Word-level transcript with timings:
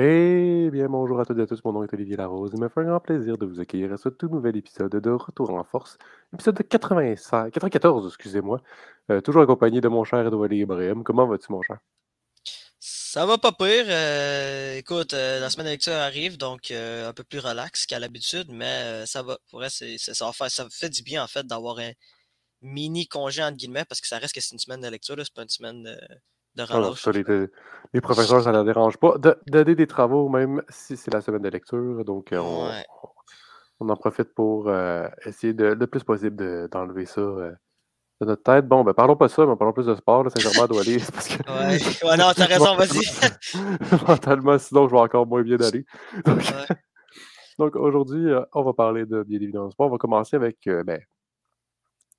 Eh 0.00 0.70
bien, 0.70 0.86
bonjour 0.88 1.18
à 1.18 1.24
toutes 1.24 1.38
et 1.38 1.42
à 1.42 1.46
tous, 1.48 1.64
mon 1.64 1.72
nom 1.72 1.82
est 1.82 1.92
Olivier 1.92 2.16
Larose. 2.16 2.52
Il 2.54 2.60
me 2.60 2.68
fait 2.68 2.82
un 2.82 2.84
grand 2.84 3.00
plaisir 3.00 3.36
de 3.36 3.44
vous 3.44 3.58
accueillir 3.58 3.92
à 3.92 3.96
ce 3.96 4.08
tout 4.08 4.28
nouvel 4.28 4.56
épisode 4.56 4.94
de 4.94 5.10
Retour 5.10 5.50
en 5.50 5.64
force, 5.64 5.98
épisode 6.32 6.54
de 6.54 6.62
85, 6.62 7.52
94, 7.52 8.06
excusez-moi. 8.06 8.62
Euh, 9.10 9.20
toujours 9.20 9.42
accompagné 9.42 9.80
de 9.80 9.88
mon 9.88 10.04
cher 10.04 10.24
Edouard 10.24 10.52
Ibrahim. 10.52 11.02
Comment 11.02 11.26
vas-tu, 11.26 11.50
mon 11.50 11.62
cher? 11.62 11.78
Ça 12.78 13.26
va 13.26 13.38
pas 13.38 13.50
pire. 13.50 13.86
Euh, 13.88 14.76
écoute, 14.76 15.14
euh, 15.14 15.40
la 15.40 15.50
semaine 15.50 15.66
de 15.66 15.72
lecture 15.72 15.94
arrive, 15.94 16.38
donc 16.38 16.70
un 16.70 17.12
peu 17.12 17.24
plus 17.24 17.40
relax 17.40 17.84
qu'à 17.84 17.98
l'habitude, 17.98 18.52
mais 18.52 19.04
ça 19.04 19.24
va. 19.24 19.36
Pour 19.50 19.58
vrai, 19.58 19.68
ça 19.68 20.66
fait 20.70 20.90
du 20.90 21.02
bien, 21.02 21.24
en 21.24 21.26
fait, 21.26 21.44
d'avoir 21.44 21.80
un 21.80 21.90
mini 22.62 23.08
congé, 23.08 23.42
entre 23.42 23.56
guillemets, 23.56 23.84
parce 23.84 24.00
que 24.00 24.06
ça 24.06 24.18
reste 24.18 24.32
que 24.32 24.40
c'est 24.40 24.52
une 24.52 24.60
semaine 24.60 24.80
de 24.80 24.86
lecture, 24.86 25.16
c'est 25.18 25.34
pas 25.34 25.42
une 25.42 25.48
semaine 25.48 25.98
de 26.66 27.22
de 27.22 27.50
les, 27.94 28.00
professeurs, 28.00 28.42
ça 28.42 28.50
ne 28.50 28.56
leur 28.56 28.64
dérange 28.64 28.96
pas 28.96 29.14
d'aider 29.46 29.74
des 29.74 29.86
travaux, 29.86 30.28
même 30.28 30.62
si 30.68 30.96
c'est 30.96 31.12
la 31.12 31.20
semaine 31.20 31.42
de 31.42 31.48
lecture. 31.48 32.04
Donc, 32.04 32.32
euh, 32.32 32.40
on, 33.80 33.88
en 33.88 33.96
profite 33.96 34.34
pour 34.34 34.68
euh, 34.68 35.08
essayer 35.24 35.52
de, 35.52 35.66
le 35.66 35.86
plus 35.86 36.04
possible 36.04 36.68
d'enlever 36.68 37.06
ça 37.06 37.20
euh, 37.20 37.52
de 38.20 38.26
notre 38.26 38.42
tête. 38.42 38.66
Bon, 38.66 38.82
ben 38.82 38.92
parlons 38.92 39.16
pas 39.16 39.26
de 39.26 39.32
ça, 39.32 39.46
mais 39.46 39.56
parlons 39.56 39.72
plus 39.72 39.86
de 39.86 39.94
sport. 39.94 40.26
Saint-Germain 40.30 40.66
doit 40.66 40.80
aller. 40.80 40.98
Parce 41.12 41.28
que... 41.28 41.42
ouais. 41.48 42.10
ouais, 42.10 42.16
non, 42.16 42.32
t'as 42.34 42.46
raison, 42.46 42.74
vas-y. 42.76 43.00
mentalement, 44.08 44.58
sinon, 44.58 44.88
je 44.88 44.94
vais 44.94 45.00
encore 45.00 45.26
moins 45.26 45.42
bien 45.42 45.58
aller. 45.60 45.84
Donc, 47.58 47.74
aujourd'hui, 47.74 48.32
on 48.52 48.62
va 48.62 48.72
parler 48.72 49.04
de 49.06 49.22
bien 49.22 49.40
évidemment 49.40 49.70
sport. 49.70 49.88
On 49.88 49.90
va 49.90 49.98
commencer 49.98 50.36
avec 50.36 50.58
ben, 50.64 51.00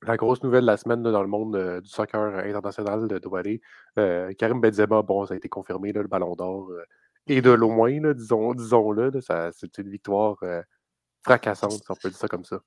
la 0.03 0.17
grosse 0.17 0.43
nouvelle 0.43 0.61
de 0.61 0.67
la 0.67 0.77
semaine 0.77 1.03
dans 1.03 1.21
le 1.21 1.27
monde 1.27 1.55
euh, 1.55 1.81
du 1.81 1.89
soccer 1.89 2.19
international 2.19 3.07
de 3.07 3.19
Doualé, 3.19 3.61
euh, 3.97 4.33
Karim 4.33 4.61
Benzema, 4.61 5.01
bon, 5.01 5.25
ça 5.25 5.33
a 5.33 5.37
été 5.37 5.49
confirmé, 5.49 5.91
le 5.91 6.07
ballon 6.07 6.35
d'or. 6.35 6.69
Euh, 6.71 6.83
et 7.27 7.41
de 7.41 7.51
loin, 7.51 8.13
disons, 8.13 8.53
disons-le, 8.55 9.11
c'est 9.21 9.77
une 9.77 9.89
victoire 9.89 10.37
fracassante, 11.21 11.73
si 11.73 11.91
on 11.91 11.95
peut 11.95 12.09
dire 12.09 12.17
ça 12.17 12.27
comme 12.27 12.43
ça. 12.43 12.59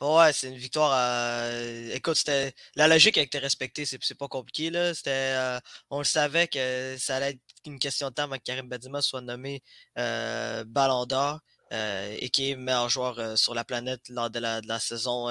Ouais, 0.00 0.32
c'est 0.32 0.48
une 0.48 0.56
victoire. 0.56 1.52
Écoute, 1.92 2.16
c'était 2.16 2.52
la 2.74 2.88
logique 2.88 3.16
a 3.16 3.22
été 3.22 3.38
respectée, 3.38 3.84
c'est 3.84 4.18
pas 4.18 4.26
compliqué. 4.26 4.70
Là. 4.70 5.60
On 5.90 5.98
le 5.98 6.04
savait 6.04 6.48
que 6.48 6.96
ça 6.98 7.16
allait 7.16 7.30
être 7.30 7.40
une 7.64 7.78
question 7.78 8.08
de 8.08 8.14
temps 8.14 8.24
avant 8.24 8.38
que 8.38 8.42
Karim 8.42 8.68
Benzema 8.68 9.02
soit 9.02 9.20
nommé 9.20 9.62
Ballon 9.94 11.06
d'or. 11.06 11.38
Euh, 11.72 12.16
et 12.18 12.30
qui 12.30 12.50
est 12.50 12.56
meilleur 12.56 12.88
joueur 12.88 13.18
euh, 13.18 13.36
sur 13.36 13.54
la 13.54 13.62
planète 13.62 14.00
lors 14.08 14.30
de 14.30 14.38
la, 14.38 14.78
saison 14.80 15.28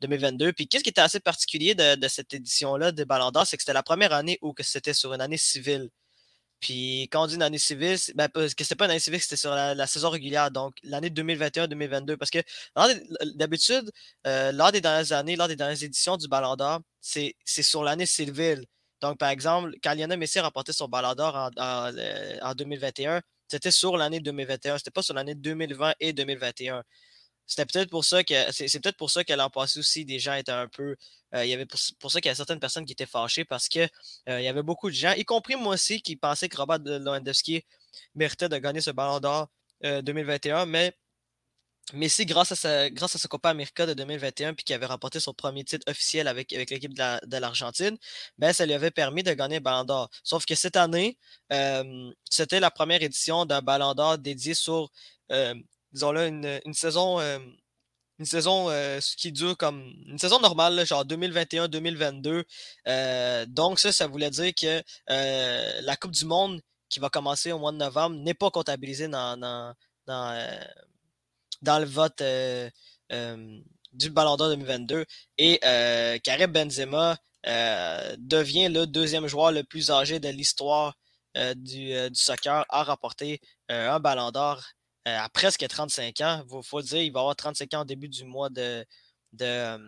2022. 0.00 0.46
Euh, 0.48 0.52
Puis 0.52 0.66
qu'est-ce 0.66 0.82
qui 0.82 0.90
était 0.90 1.00
assez 1.00 1.20
particulier 1.20 1.76
de, 1.76 2.08
cette 2.08 2.34
édition-là 2.34 2.90
des 2.90 3.04
Ballons 3.04 3.30
d'Or, 3.30 3.46
c'est 3.46 3.56
que 3.56 3.62
c'était 3.62 3.72
la 3.72 3.84
première 3.84 4.12
année 4.12 4.36
où 4.42 4.52
c'était 4.60 4.94
sur 4.94 5.14
une 5.14 5.20
année 5.20 5.36
civile. 5.36 5.88
Puis 6.60 7.04
quand 7.12 7.24
on 7.24 7.26
dit 7.28 7.36
une 7.36 7.42
année 7.42 7.58
civile, 7.58 7.96
ben, 8.16 8.28
que 8.28 8.48
c'était 8.48 8.74
pas 8.74 8.86
une 8.86 8.92
année 8.92 9.00
civile, 9.00 9.20
c'était 9.20 9.36
sur 9.36 9.52
la, 9.54 9.86
saison 9.86 10.10
régulière, 10.10 10.50
donc 10.50 10.76
l'année 10.82 11.10
2021-2022. 11.10 12.16
Parce 12.16 12.30
que 12.30 12.40
d'habitude, 13.36 13.90
lors 14.24 14.72
des 14.72 14.80
dernières 14.80 15.12
années, 15.12 15.36
lors 15.36 15.48
des 15.48 15.56
dernières 15.56 15.82
éditions 15.82 16.16
du 16.16 16.28
Ballon 16.28 16.56
d'Or, 16.56 16.80
c'est 17.00 17.34
sur 17.46 17.84
l'année 17.84 18.06
civile. 18.06 18.64
Donc, 19.02 19.18
par 19.18 19.28
exemple, 19.30 19.72
quand 19.84 19.94
Lionel 19.94 20.18
Messi 20.18 20.38
a 20.38 20.42
remporté 20.44 20.72
son 20.72 20.88
Ballon 20.88 21.14
d'Or 21.14 21.50
en 21.58 22.54
2021, 22.54 23.22
c'était 23.48 23.70
sur 23.70 23.96
l'année 23.96 24.20
2021. 24.20 24.78
C'était 24.78 24.90
pas 24.90 25.02
sur 25.02 25.14
l'année 25.14 25.34
2020 25.34 25.94
et 26.00 26.12
2021. 26.12 26.82
C'était 27.46 27.64
peut-être 27.66 27.90
pour 27.90 28.04
ça 28.04 28.24
que 28.24 28.34
c'est, 28.50 28.80
peut-être 28.80 28.96
pour 28.96 29.10
ça 29.10 29.22
que 29.22 29.32
l'an 29.32 29.50
passé 29.50 29.78
aussi, 29.78 30.04
des 30.04 30.18
gens 30.18 30.34
étaient 30.34 30.50
un 30.52 30.68
peu. 30.68 30.96
Euh, 31.34 31.44
il 31.44 31.50
y 31.50 31.54
avait 31.54 31.66
pour, 31.66 32.10
ça 32.10 32.20
qu'il 32.20 32.28
y 32.28 32.32
a 32.32 32.34
certaines 32.34 32.58
personnes 32.58 32.84
qui 32.84 32.92
étaient 32.92 33.06
fâchées 33.06 33.44
parce 33.44 33.68
que 33.68 33.80
euh, 34.28 34.40
il 34.40 34.44
y 34.44 34.48
avait 34.48 34.62
beaucoup 34.62 34.90
de 34.90 34.94
gens, 34.94 35.12
y 35.12 35.24
compris 35.24 35.54
moi 35.54 35.74
aussi, 35.74 36.02
qui 36.02 36.16
pensaient 36.16 36.48
que 36.48 36.56
Robert 36.56 36.78
Lewandowski 36.84 37.64
méritait 38.14 38.48
de 38.48 38.58
gagner 38.58 38.80
ce 38.80 38.90
ballon 38.90 39.20
d'or 39.20 39.48
2021, 39.82 40.62
euh, 40.62 40.66
mais 40.66 40.92
Messi, 41.92 42.26
grâce 42.26 42.50
à 42.50 42.56
sa, 42.56 42.90
grâce 42.90 43.14
à 43.14 43.18
sa 43.18 43.28
Copa 43.28 43.50
América 43.50 43.86
de 43.86 43.94
2021, 43.94 44.54
puis 44.54 44.64
qui 44.64 44.74
avait 44.74 44.86
remporté 44.86 45.20
son 45.20 45.32
premier 45.32 45.62
titre 45.64 45.88
officiel 45.88 46.26
avec, 46.26 46.52
avec 46.52 46.70
l'équipe 46.70 46.94
de 46.94 47.36
l'Argentine, 47.36 47.96
ben, 48.38 48.52
ça 48.52 48.66
lui 48.66 48.74
avait 48.74 48.90
permis 48.90 49.22
de 49.22 49.32
gagner 49.32 49.56
le 49.56 49.62
Ballon 49.62 49.84
d'Or. 49.84 50.10
Sauf 50.24 50.44
que 50.46 50.56
cette 50.56 50.74
année, 50.76 51.16
c'était 52.28 52.58
la 52.60 52.70
première 52.72 53.02
édition 53.02 53.46
d'un 53.46 53.62
Ballon 53.62 53.94
d'Or 53.94 54.18
dédié 54.18 54.54
sur, 54.54 54.90
disons-le, 55.92 56.26
une, 56.26 56.74
saison, 56.74 57.20
une 58.18 58.26
saison 58.26 58.68
qui 59.16 59.30
dure 59.30 59.56
comme 59.56 59.94
une 60.06 60.18
saison 60.18 60.40
normale, 60.40 60.84
genre 60.86 61.04
2021-2022. 61.04 63.46
donc, 63.46 63.78
ça, 63.78 63.92
ça 63.92 64.08
voulait 64.08 64.30
dire 64.30 64.52
que 64.54 64.82
la 65.06 65.96
Coupe 65.96 66.12
du 66.12 66.24
Monde 66.24 66.60
qui 66.88 66.98
va 66.98 67.10
commencer 67.10 67.52
au 67.52 67.60
mois 67.60 67.72
de 67.72 67.76
novembre 67.76 68.16
n'est 68.16 68.34
pas 68.34 68.50
comptabilisée 68.50 69.06
dans 69.06 69.74
dans 71.62 71.78
le 71.78 71.84
vote 71.84 72.20
euh, 72.20 72.70
euh, 73.12 73.60
du 73.92 74.10
Ballon 74.10 74.36
d'Or 74.36 74.48
2022. 74.50 75.04
Et 75.38 75.60
euh, 75.64 76.18
Karim 76.18 76.52
Benzema 76.52 77.16
devient 78.18 78.68
le 78.68 78.86
deuxième 78.86 79.28
joueur 79.28 79.52
le 79.52 79.62
plus 79.62 79.92
âgé 79.92 80.18
de 80.18 80.28
l'histoire 80.28 80.96
du, 81.54 81.92
soccer 82.12 82.64
à 82.68 82.82
remporter 82.82 83.40
un 83.68 84.00
Ballon 84.00 84.32
d'Or 84.32 84.64
à 85.04 85.28
presque 85.28 85.64
35 85.64 86.20
ans. 86.22 86.44
Il 86.50 86.62
faut 86.64 86.82
dire, 86.82 87.02
il 87.02 87.12
va 87.12 87.20
avoir 87.20 87.36
35 87.36 87.74
ans 87.74 87.82
au 87.82 87.84
début 87.84 88.08
du 88.08 88.24
mois 88.24 88.50
de, 88.50 88.84
de, 89.32 89.78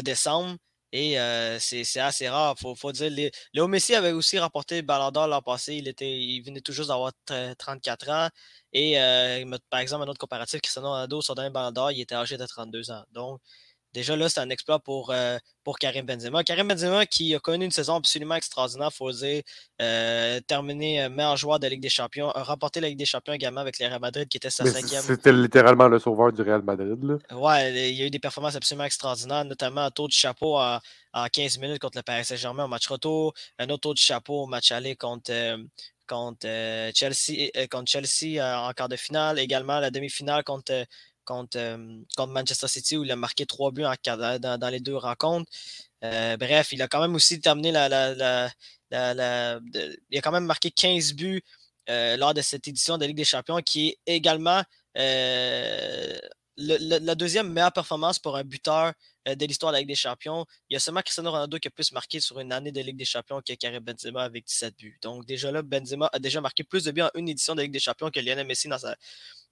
décembre. 0.00 0.56
Et 0.96 1.58
c'est 1.60 2.00
assez 2.00 2.28
rare. 2.28 2.54
Il 2.62 2.74
faut, 2.76 2.92
dire. 2.92 3.30
Léo 3.52 3.68
Messi 3.68 3.94
avait 3.94 4.12
aussi 4.12 4.38
remporté 4.38 4.76
le 4.76 4.82
Ballon 4.82 5.10
d'Or 5.10 5.28
l'an 5.28 5.42
passé. 5.42 5.74
Il, 5.74 5.88
était, 5.88 6.10
il 6.10 6.40
venait 6.42 6.60
tout 6.60 6.72
juste 6.72 6.88
d'avoir 6.88 7.12
34 7.58 8.10
ans. 8.10 8.28
Et 8.72 9.00
euh, 9.00 9.44
par 9.70 9.80
exemple, 9.80 10.04
un 10.04 10.08
autre 10.08 10.18
comparatif, 10.18 10.60
Cristiano 10.60 10.88
Ronaldo, 10.88 11.22
son 11.22 11.34
dernier 11.34 11.50
ballon 11.50 11.72
d'or, 11.72 11.92
il 11.92 12.00
était 12.00 12.14
âgé 12.14 12.36
de 12.36 12.44
32 12.46 12.90
ans. 12.90 13.04
Donc, 13.12 13.40
déjà 13.96 14.14
là, 14.14 14.28
c'est 14.28 14.40
un 14.40 14.50
exploit 14.50 14.78
pour, 14.78 15.10
euh, 15.10 15.38
pour 15.64 15.78
Karim 15.78 16.04
Benzema. 16.04 16.44
Karim 16.44 16.68
Benzema 16.68 17.06
qui 17.06 17.34
a 17.34 17.38
connu 17.40 17.64
une 17.64 17.70
saison 17.70 17.96
absolument 17.96 18.34
extraordinaire, 18.34 18.90
il 18.92 18.96
faut 18.96 19.10
dire, 19.10 19.42
euh, 19.80 20.38
terminé 20.46 21.08
meilleur 21.08 21.36
joueur 21.36 21.58
de 21.58 21.64
la 21.64 21.70
Ligue 21.70 21.80
des 21.80 21.88
Champions, 21.88 22.30
a 22.30 22.42
remporté 22.42 22.80
la 22.80 22.88
Ligue 22.88 22.98
des 22.98 23.06
Champions 23.06 23.32
également 23.32 23.62
avec 23.62 23.78
le 23.78 23.86
Real 23.86 24.00
Madrid 24.00 24.28
qui 24.28 24.36
était 24.36 24.50
sa 24.50 24.64
cinquième. 24.66 25.02
C'était 25.02 25.32
littéralement 25.32 25.88
le 25.88 25.98
sauveur 25.98 26.32
du 26.32 26.42
Real 26.42 26.62
Madrid. 26.62 26.98
Là. 27.02 27.36
Ouais, 27.36 27.90
il 27.90 27.96
y 27.96 28.02
a 28.02 28.06
eu 28.06 28.10
des 28.10 28.18
performances 28.18 28.54
absolument 28.54 28.84
extraordinaires, 28.84 29.44
notamment 29.44 29.82
un 29.82 29.90
tour 29.90 30.08
de 30.08 30.12
chapeau 30.12 30.58
en, 30.58 30.78
15 31.32 31.58
minutes 31.58 31.78
contre 31.78 31.96
le 31.96 32.02
Paris 32.02 32.26
Saint-Germain 32.26 32.66
au 32.66 32.68
match 32.68 32.86
retour, 32.88 33.32
un 33.58 33.70
autre 33.70 33.80
tour 33.80 33.94
de 33.94 33.98
chapeau 33.98 34.42
au 34.42 34.46
match 34.46 34.70
aller 34.70 34.96
contre, 34.96 35.32
contre 36.06 36.46
euh, 36.46 36.90
Chelsea, 36.94 37.50
euh, 37.56 37.66
contre 37.66 37.90
Chelsea 37.90 38.38
euh, 38.38 38.56
en 38.56 38.72
quart 38.72 38.88
de 38.88 38.96
finale, 38.96 39.38
également 39.38 39.80
la 39.80 39.90
demi-finale 39.90 40.44
contre, 40.44 40.84
contre, 41.26 41.58
Manchester 42.26 42.68
City 42.68 42.96
où 42.96 43.04
il 43.04 43.12
a 43.12 43.16
marqué 43.16 43.44
trois 43.44 43.70
buts 43.72 43.82
dans, 43.82 44.70
les 44.70 44.80
deux 44.80 44.96
rencontres. 44.96 45.50
bref, 46.00 46.72
il 46.72 46.80
a 46.82 46.88
quand 46.88 47.00
même 47.00 47.14
aussi 47.14 47.40
terminé 47.40 47.72
la, 47.72 47.88
la, 47.88 48.14
la, 48.90 49.60
il 50.10 50.18
a 50.18 50.20
quand 50.22 50.32
même 50.32 50.46
marqué 50.46 50.70
15 50.70 51.12
buts 51.14 51.42
lors 51.88 52.32
de 52.32 52.40
cette 52.40 52.66
édition 52.68 52.96
de 52.98 53.04
Ligue 53.06 53.16
des 53.16 53.24
Champions, 53.24 53.60
qui 53.60 53.88
est 53.88 53.98
également 54.16 54.62
la 56.56 57.14
deuxième 57.14 57.52
meilleure 57.52 57.72
performance 57.72 58.18
pour 58.18 58.36
un 58.36 58.44
buteur 58.44 58.92
euh, 59.28 59.34
de 59.34 59.46
l'histoire 59.46 59.72
de 59.72 59.76
la 59.76 59.80
Ligue 59.80 59.88
des 59.88 59.94
Champions. 59.94 60.46
Il 60.68 60.74
y 60.74 60.76
a 60.76 60.80
seulement 60.80 61.02
Cristiano 61.02 61.30
Ronaldo 61.30 61.58
qui 61.58 61.68
a 61.68 61.70
plus 61.70 61.92
marqué 61.92 62.20
sur 62.20 62.38
une 62.40 62.52
année 62.52 62.72
de 62.72 62.80
Ligue 62.80 62.96
des 62.96 63.04
Champions 63.04 63.40
que 63.46 63.52
Karim 63.54 63.82
Benzema 63.82 64.22
avec 64.22 64.46
17 64.46 64.76
buts. 64.76 64.98
Donc 65.02 65.26
déjà 65.26 65.50
là, 65.50 65.62
Benzema 65.62 66.08
a 66.12 66.18
déjà 66.18 66.40
marqué 66.40 66.64
plus 66.64 66.84
de 66.84 66.90
buts 66.92 67.02
en 67.02 67.10
une 67.14 67.28
édition 67.28 67.54
de 67.54 67.62
Ligue 67.62 67.72
des 67.72 67.80
Champions 67.80 68.10
que 68.10 68.20
Lionel 68.20 68.46
Messi 68.46 68.68
dans, 68.68 68.78
sa, 68.78 68.96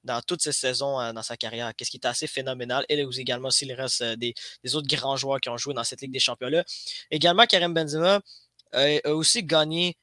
dans 0.05 0.21
toutes 0.23 0.43
ses 0.43 0.53
saisons 0.53 1.01
euh, 1.01 1.13
dans 1.13 1.23
sa 1.23 1.37
carrière. 1.37 1.73
Qu'est-ce 1.75 1.91
qui 1.91 1.97
est 1.97 2.07
assez 2.07 2.27
phénoménal. 2.27 2.85
Et 2.89 3.05
également 3.19 3.49
aussi 3.49 3.65
le 3.67 3.75
reste 3.75 4.03
euh, 4.03 4.17
des, 4.17 4.35
autres 4.75 4.89
grands 4.89 5.17
joueurs 5.17 5.41
qui 5.41 5.49
ont 5.49 5.57
joué 5.57 5.75
dans 5.75 5.85
cette 5.85 6.01
Ligue 6.01 6.13
des 6.13 6.21
Champions-là. 6.21 6.65
Également, 7.11 7.47
Karim 7.47 7.75
Benzema 7.75 8.21
a 8.73 9.11
aussi 9.11 9.43
gagné 9.45 9.97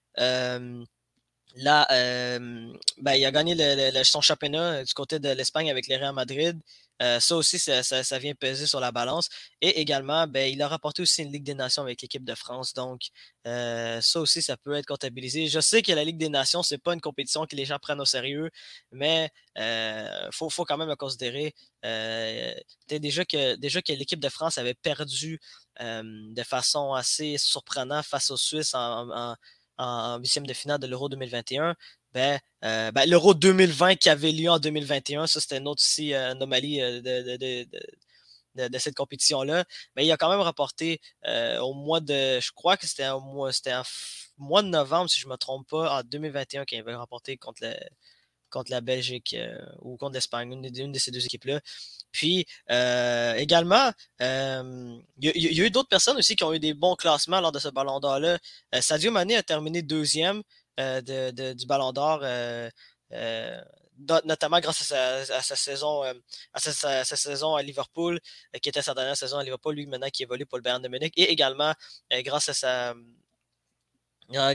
Là, 1.58 1.86
ben, 1.90 3.14
il 3.16 3.26
a 3.26 3.32
gagné 3.32 3.56
son 4.04 4.22
championnat 4.22 4.84
du 4.86 4.94
côté 4.94 5.20
de 5.20 5.30
l'Espagne 5.30 5.70
avec 5.70 5.88
le 5.88 5.98
Real 5.98 6.14
Madrid. 6.14 6.58
Euh, 7.02 7.20
ça 7.20 7.36
aussi, 7.36 7.58
ça, 7.58 8.20
vient 8.20 8.36
peser 8.36 8.68
sur 8.68 8.80
la 8.80 8.92
balance. 8.92 9.28
Et 9.62 9.82
également, 9.82 10.28
ben, 10.28 10.52
il 10.52 10.62
a 10.62 10.68
rapporté 10.68 11.02
aussi 11.02 11.24
une 11.24 11.32
Ligue 11.32 11.44
des 11.44 11.56
Nations 11.56 11.82
avec 11.82 12.02
l'équipe 12.02 12.24
de 12.24 12.36
France. 12.36 12.74
Donc, 12.74 13.02
euh, 13.48 14.00
ça 14.02 14.20
aussi, 14.20 14.42
ça 14.42 14.56
peut 14.58 14.74
être 14.74 14.86
comptabilisé. 14.86 15.48
Je 15.48 15.60
sais 15.60 15.82
que 15.82 15.92
la 15.94 16.04
Ligue 16.04 16.18
des 16.18 16.30
Nations, 16.30 16.62
ce 16.64 16.76
n'est 16.76 16.80
pas 16.80 16.94
une 16.94 17.02
compétition 17.02 17.46
que 17.48 17.56
les 17.56 17.66
gens 17.66 17.80
prennent 17.80 18.02
au 18.02 18.06
sérieux, 18.06 18.52
mais 18.92 19.32
il 19.56 19.62
euh, 19.62 20.32
faut, 20.32 20.50
quand 20.66 20.78
même 20.78 20.90
le 20.90 20.96
considérer. 20.96 21.56
déjà 22.88 23.26
que, 23.26 23.56
déjà 23.56 23.82
que 23.82 23.94
l'équipe 23.94 24.20
de 24.20 24.30
France 24.30 24.58
avait 24.58 24.76
perdu 24.76 25.40
de 25.80 26.44
façon 26.44 26.94
assez 26.94 27.38
surprenante 27.38 28.06
face 28.06 28.30
aux 28.30 28.38
Suisses 28.38 28.76
en 28.76 29.36
huitième 30.20 30.46
de 30.46 30.54
finale 30.54 30.80
de 30.80 30.88
l'Euro 30.88 31.10
2021 31.10 31.76
ben, 32.14 32.40
euh, 32.64 32.92
ben, 32.92 33.10
l'Euro 33.10 33.34
2020 33.34 33.96
qui 33.96 34.10
avait 34.10 34.32
lieu 34.32 34.50
en 34.50 34.60
2021, 34.60 35.28
ça 35.28 35.40
c'était 35.40 35.58
une 35.58 35.68
autre 35.68 35.82
aussi 35.82 36.14
euh, 36.14 36.32
anomalie 36.32 36.82
euh, 36.82 37.02
de, 38.56 38.78
cette 38.78 38.96
compétition-là. 38.96 39.64
Mais 39.96 40.06
il 40.06 40.12
a 40.12 40.18
quand 40.18 40.30
même 40.30 40.42
rapporté 40.42 41.00
au 41.62 41.74
mois 41.74 42.02
de, 42.02 42.40
je 42.40 42.52
crois 42.52 42.78
que 42.78 42.86
c'était 42.86 43.10
au 43.10 43.22
mois, 43.22 43.54
c'était 43.54 43.74
mois 44.38 44.62
de 44.62 44.68
novembre, 44.68 45.10
si 45.10 45.20
je 45.20 45.28
ne 45.28 45.32
me 45.32 45.38
trompe 45.38 45.68
pas, 45.70 46.00
en 46.00 46.04
2021, 46.04 46.66
qu'il 46.66 46.80
avait 46.80 46.96
remporté 46.96 47.38
contre 47.38 47.64
le, 47.64 47.74
contre 48.50 48.72
la 48.72 48.82
Belgique 48.82 49.36
ou 49.80 49.96
contre 49.96 50.16
l'Espagne, 50.16 50.52
une, 50.52 50.92
de 50.92 51.00
ces 51.00 51.12
deux 51.12 51.26
équipes-là. 51.26 51.62
Puis 52.12 52.46
également, 52.68 53.92
il 54.20 55.02
y, 55.18 55.62
a 55.62 55.66
eu 55.66 55.72
d'autres 55.72 55.88
personnes 55.88 56.18
aussi 56.18 56.36
qui 56.36 56.44
ont 56.44 56.54
eu 56.54 56.60
des 56.60 56.74
bons 56.74 56.96
classements 56.96 57.40
lors 57.40 57.54
de 57.54 57.60
ce 57.60 57.70
ballon 57.70 58.02
d'or-là. 58.02 58.38
Sadio 58.82 59.12
Mané 59.12 59.38
a 59.38 59.44
terminé 59.44 59.82
deuxième 59.82 60.44
du 60.78 61.66
ballon 61.66 61.92
d'or 61.94 62.24
notamment 64.26 64.60
grâce 64.60 64.92
à 64.92 65.42
sa, 65.42 65.56
saison, 65.56 66.04
à 66.54 66.60
sa, 66.60 67.04
saison 67.04 67.56
à 67.56 67.62
Liverpool, 67.62 68.20
qui 68.62 68.70
était 68.70 68.82
sa 68.82 68.94
dernière 68.94 69.18
saison 69.18 69.38
à 69.38 69.44
Liverpool, 69.44 69.76
lui 69.76 69.86
maintenant 69.86 70.10
qui 70.10 70.24
évolue 70.24 70.46
pour 70.46 70.58
le 70.58 70.64
Bayern 70.64 70.82
de 70.82 70.88
Munich, 70.88 71.14
et 71.18 71.32
également 71.32 71.74
grâce 72.12 72.50
à 72.50 72.54
sa 72.54 72.96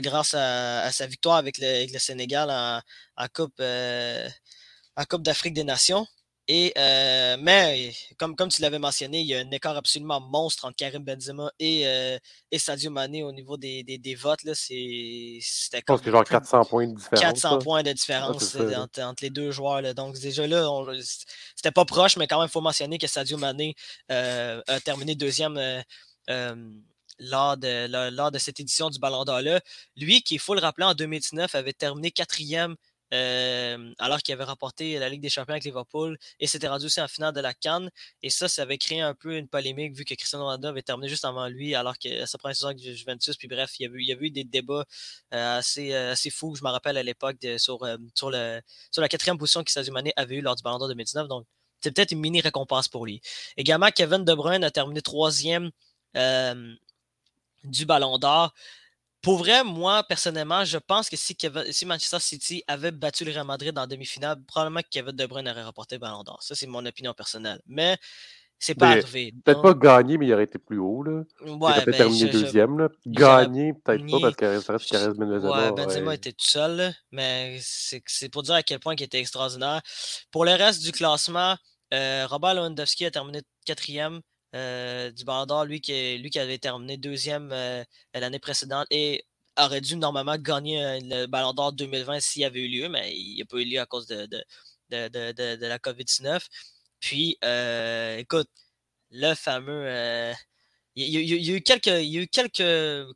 grâce 0.01 0.33
à, 0.33 0.91
sa 0.91 1.05
victoire 1.05 1.37
avec 1.37 1.57
le, 1.59 1.99
Sénégal 1.99 2.49
en, 2.49 3.27
Coupe, 3.33 3.61
en 3.61 5.05
Coupe 5.05 5.23
d'Afrique 5.23 5.53
des 5.53 5.63
Nations. 5.63 6.07
Et, 6.49 6.71
euh, 6.77 7.35
mais, 7.41 7.93
comme, 8.17 8.35
comme 8.37 8.47
tu 8.47 8.61
l'avais 8.61 8.79
mentionné, 8.79 9.19
il 9.19 9.27
y 9.27 9.35
a 9.35 9.39
un 9.39 9.51
écart 9.51 9.75
absolument 9.75 10.21
monstre 10.21 10.63
entre 10.63 10.77
Karim 10.77 11.03
Benzema 11.03 11.51
et, 11.59 11.85
euh, 11.85 12.17
et 12.51 12.57
Sadio 12.57 12.89
Mané 12.89 13.21
au 13.21 13.33
niveau 13.33 13.57
des, 13.57 13.83
des, 13.83 13.97
des 13.97 14.15
votes. 14.15 14.39
C'était 14.53 15.81
comme. 15.81 16.01
genre 16.01 16.23
400 16.23 16.63
points 16.63 16.87
de 16.87 16.95
différence. 16.95 17.19
400 17.19 17.59
points 17.59 17.83
de 17.83 17.91
différence 17.91 18.55
entre, 18.55 19.01
entre, 19.01 19.23
les 19.23 19.29
deux 19.29 19.51
joueurs. 19.51 19.81
Là. 19.81 19.93
Donc, 19.93 20.17
déjà 20.19 20.47
là, 20.47 20.65
c'était 21.53 21.71
pas 21.71 21.83
proche, 21.83 22.15
mais 22.15 22.27
quand 22.27 22.39
même, 22.39 22.47
il 22.47 22.51
faut 22.51 22.61
mentionner 22.61 22.97
que 22.97 23.07
Sadio 23.07 23.37
Mané 23.37 23.75
euh, 24.11 24.61
a 24.67 24.79
terminé 24.79 25.15
deuxième. 25.15 25.59
Lors 27.19 27.57
de, 27.57 27.87
lors 28.11 28.31
de 28.31 28.37
cette 28.37 28.59
édition 28.59 28.91
du 28.91 28.99
Ballon 28.99 29.23
d'Or-là. 29.25 29.59
Lui, 29.95 30.21
qui, 30.21 30.35
il 30.35 30.39
faut 30.39 30.53
le 30.53 30.61
rappeler, 30.61 30.85
en 30.85 30.93
2019, 30.93 31.55
avait 31.55 31.73
terminé 31.73 32.11
quatrième 32.11 32.75
alors 33.11 34.19
qu'il 34.21 34.33
avait 34.33 34.43
remporté 34.43 34.99
la 34.99 35.09
Ligue 35.09 35.21
des 35.21 35.29
Champions 35.29 35.53
avec 35.53 35.63
Liverpool 35.63 36.17
et 36.39 36.47
s'était 36.47 36.67
rendu 36.67 36.87
aussi 36.87 36.99
en 36.99 37.07
finale 37.07 37.33
de 37.33 37.39
la 37.39 37.53
Cannes. 37.53 37.89
Et 38.21 38.29
ça, 38.29 38.47
ça 38.47 38.63
avait 38.63 38.77
créé 38.77 39.01
un 39.01 39.13
peu 39.13 39.37
une 39.37 39.47
polémique 39.47 39.95
vu 39.95 40.03
que 40.05 40.13
Cristiano 40.13 40.43
Ronaldo 40.45 40.67
avait 40.67 40.81
terminé 40.81 41.07
juste 41.07 41.25
avant 41.25 41.47
lui, 41.47 41.75
alors 41.75 41.97
que 41.97 42.25
sa 42.25 42.37
première 42.37 42.55
saison 42.55 42.67
avec 42.67 42.79
Juventus. 42.79 43.37
Puis 43.37 43.47
bref, 43.47 43.71
il 43.79 43.83
y 43.83 44.11
a 44.11 44.15
eu, 44.15 44.29
des 44.29 44.43
débats 44.43 44.85
assez, 45.31 45.93
assez 45.93 46.29
fous, 46.29 46.55
je 46.55 46.63
me 46.63 46.69
rappelle 46.69 46.97
à 46.97 47.03
l'époque, 47.03 47.37
sur 47.57 47.79
la 47.85 48.61
quatrième 49.09 49.37
position 49.37 49.63
que 49.63 49.71
Sadio 49.71 49.93
Mané 49.93 50.11
avait 50.15 50.35
eu 50.35 50.41
lors 50.41 50.55
du 50.55 50.63
Ballon 50.63 50.77
d'Or 50.77 50.89
2019. 50.89 51.27
Donc, 51.27 51.45
c'est 51.79 51.91
peut-être 51.91 52.11
une 52.11 52.19
mini 52.19 52.41
récompense 52.41 52.87
pour 52.87 53.05
lui. 53.05 53.21
Également, 53.55 53.89
Kevin 53.91 54.25
De 54.25 54.33
Bruyne 54.33 54.63
a 54.63 54.71
terminé 54.71 55.01
troisième 55.01 55.71
du 57.63 57.85
Ballon 57.85 58.17
d'Or. 58.17 58.53
Pour 59.27 59.39
vrai, 59.39 59.61
moi, 59.65 60.03
personnellement, 60.03 60.63
je 60.63 60.77
pense 60.77 61.09
que 61.09 61.17
si, 61.17 61.35
Manchester 61.85 62.19
City 62.21 62.63
avait 62.65 62.91
battu 62.91 63.25
le 63.25 63.33
Real 63.33 63.45
Madrid 63.45 63.77
en 63.77 63.85
demi-finale, 63.85 64.37
probablement 64.47 64.79
que 64.79 64.87
Kevin 64.89 65.11
De 65.11 65.25
Bruyne 65.25 65.49
aurait 65.49 65.65
remporté 65.65 65.97
Ballon 65.97 66.23
d'Or. 66.23 66.41
Ça, 66.41 66.55
c'est 66.55 66.65
mon 66.65 66.85
opinion 66.85 67.13
personnelle. 67.13 67.59
Mais 67.67 67.97
c'est 68.57 68.73
pas 68.73 68.91
arrivé. 68.91 69.33
Peut-être 69.43 69.61
pas 69.61 69.73
gagné, 69.73 70.17
mais 70.17 70.27
il 70.27 70.33
aurait 70.33 70.45
été 70.45 70.57
plus 70.57 70.79
haut. 70.79 71.03
Là. 71.03 71.23
Ouais, 71.41 71.73
il 71.75 71.83
peut-être 71.83 71.97
terminé 71.97 72.29
deuxième. 72.29 72.79
Là. 72.79 72.87
Gagné, 73.05 73.73
peut-être 73.73 74.09
pas, 74.09 74.19
parce 74.21 74.37
qu'il 74.37 74.47
reste 74.47 74.89
Carrez 74.89 75.13
Benzema. 75.13 75.71
Ouais, 75.71 75.71
Benzema 75.73 76.15
était 76.15 76.31
tout 76.31 76.47
seul, 76.47 76.93
mais 77.11 77.59
c'est 77.61 78.29
pour 78.29 78.43
dire 78.43 78.55
à 78.55 78.63
quel 78.63 78.79
point 78.79 78.95
il 78.95 79.03
était 79.03 79.19
extraordinaire. 79.19 79.81
Pour 80.31 80.45
le 80.45 80.51
reste 80.51 80.81
du 80.83 80.93
classement, 80.93 81.57
euh, 81.93 82.25
Robert 82.27 82.53
Lewandowski 82.53 83.03
a 83.03 83.11
terminé 83.11 83.41
quatrième. 83.65 84.21
Euh, 84.55 85.11
du 85.11 85.25
Ballon 85.25 85.63
lui 85.65 85.81
qui, 85.81 86.17
lui 86.19 86.29
qui 86.29 86.39
avait 86.39 86.57
terminé 86.57 86.95
deuxième 86.97 87.51
euh, 87.51 87.83
l'année 88.13 88.39
précédente 88.39 88.87
et 88.89 89.25
aurait 89.57 89.81
dû 89.81 89.97
normalement 89.97 90.37
gagner 90.37 90.83
euh, 90.83 90.99
le 91.03 91.25
Ballon 91.27 91.53
d'Or 91.53 91.73
2020 91.73 92.21
s'il 92.21 92.45
avait 92.45 92.61
eu 92.61 92.67
lieu, 92.69 92.89
mais 92.89 93.13
il 93.13 93.39
n'a 93.39 93.45
pas 93.45 93.57
eu 93.57 93.65
lieu 93.65 93.79
à 93.79 93.85
cause 93.85 94.07
de, 94.07 94.25
de, 94.25 95.07
de, 95.09 95.65
la 95.65 95.77
COVID-19. 95.79 96.45
Puis, 96.99 97.37
écoute, 98.19 98.49
le 99.11 99.33
fameux. 99.35 99.87
il, 100.95 101.09
y 101.09 101.51
a, 101.51 101.55
eu 101.55 101.61
quelques, 101.61 101.87
y 101.87 102.17
a 102.17 102.21
eu 102.21 102.27
quelques, 102.27 103.13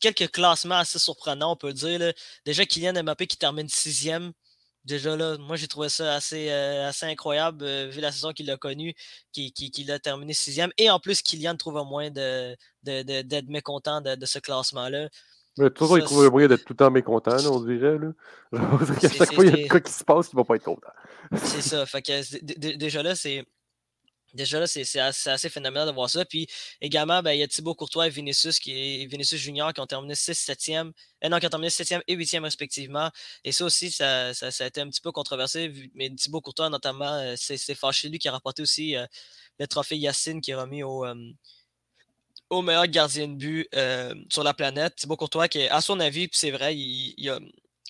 quelques 0.00 0.30
classements 0.30 0.76
assez 0.78 0.98
surprenants, 0.98 1.52
on 1.52 1.56
peut 1.56 1.72
dire. 1.72 2.12
Déjà, 2.44 2.66
Kylian 2.66 3.02
Mbappé 3.02 3.26
qui 3.26 3.36
termine 3.36 3.68
sixième 3.68 4.32
déjà 4.84 5.16
là, 5.16 5.36
moi 5.38 5.56
j'ai 5.56 5.68
trouvé 5.68 5.88
ça 5.88 6.14
assez, 6.14 6.50
euh, 6.50 6.88
assez 6.88 7.06
incroyable 7.06 7.64
euh, 7.64 7.88
vu 7.88 8.00
la 8.00 8.12
saison 8.12 8.32
qu'il 8.32 8.50
a 8.50 8.56
connue, 8.56 8.94
qu'il 9.32 9.52
qui, 9.52 9.90
a 9.90 9.98
terminé 9.98 10.32
sixième. 10.32 10.70
Et 10.78 10.90
en 10.90 10.98
plus, 10.98 11.22
Kylian 11.22 11.56
trouve 11.56 11.78
un 11.78 11.84
moyen 11.84 12.10
d'être 12.10 12.58
de, 12.84 13.22
de, 13.22 13.50
mécontent 13.50 14.00
de, 14.00 14.26
ce 14.26 14.38
classement-là. 14.38 15.08
Mais 15.58 15.70
toujours, 15.70 15.98
il 15.98 16.04
trouve 16.04 16.24
un 16.24 16.30
moyen 16.30 16.48
d'être 16.48 16.64
tout 16.64 16.72
le 16.72 16.78
temps 16.78 16.90
mécontent, 16.90 17.36
on 17.50 17.60
dirait. 17.64 17.98
Là. 17.98 18.12
à 18.52 19.08
chaque 19.08 19.34
fois, 19.34 19.44
il 19.44 19.50
y 19.50 19.52
a 19.52 19.56
quelque 19.68 19.72
chose 19.72 19.82
qui 19.82 19.92
se 19.92 20.04
passe, 20.04 20.28
il 20.32 20.36
ne 20.36 20.40
va 20.40 20.44
pas 20.44 20.56
être 20.56 20.64
content. 20.64 20.88
c'est 21.36 21.62
ça. 21.62 21.84
Fait 21.86 22.02
que, 22.02 22.76
déjà 22.76 23.02
là, 23.02 23.14
c'est 23.14 23.44
Déjà 24.34 24.58
là, 24.58 24.66
c'est 24.66 24.98
assez, 24.98 25.48
phénoménal 25.50 25.86
de 25.86 25.92
voir 25.92 26.08
ça. 26.08 26.24
Puis 26.24 26.46
également, 26.80 27.22
ben, 27.22 27.32
il 27.32 27.40
y 27.40 27.42
a 27.42 27.48
Thibaut 27.48 27.74
Courtois 27.74 28.06
et 28.06 28.10
Vinicius, 28.10 28.58
qui, 28.58 29.06
Vinicius 29.06 29.40
Junior 29.40 29.74
qui 29.74 29.80
ont 29.80 29.86
terminé 29.86 30.14
6 30.14 30.32
7e, 30.48 30.92
euh, 31.24 31.28
non, 31.28 31.38
qui 31.38 31.46
ont 31.46 31.50
terminé 31.50 31.68
7e 31.68 32.00
et 32.06 32.16
8e 32.16 32.42
respectivement. 32.42 33.10
Et 33.44 33.52
ça 33.52 33.64
aussi, 33.66 33.90
ça, 33.90 34.30
a 34.30 34.66
été 34.66 34.80
un 34.80 34.88
petit 34.88 35.02
peu 35.02 35.12
controversé. 35.12 35.90
Mais 35.94 36.08
Thibaut 36.10 36.40
Courtois, 36.40 36.70
notamment, 36.70 37.12
euh, 37.12 37.34
c'est 37.36 37.74
fâché 37.74 38.08
lui 38.08 38.18
qui 38.18 38.28
a 38.28 38.32
rapporté 38.32 38.62
aussi 38.62 38.96
euh, 38.96 39.06
le 39.58 39.66
trophée 39.66 39.98
Yacine 39.98 40.40
qui 40.40 40.52
est 40.52 40.54
remis 40.54 40.82
au, 40.82 41.04
meilleur 42.62 42.86
gardien 42.86 43.28
de 43.28 43.34
but 43.34 43.68
sur 44.30 44.44
la 44.44 44.54
planète. 44.54 44.96
Thibaut 44.96 45.16
Courtois, 45.16 45.48
qui, 45.48 45.66
à 45.68 45.80
son 45.82 46.00
avis, 46.00 46.28
c'est 46.32 46.50
vrai, 46.50 46.74
il, 46.74 47.14
y 47.18 47.28
a, 47.28 47.38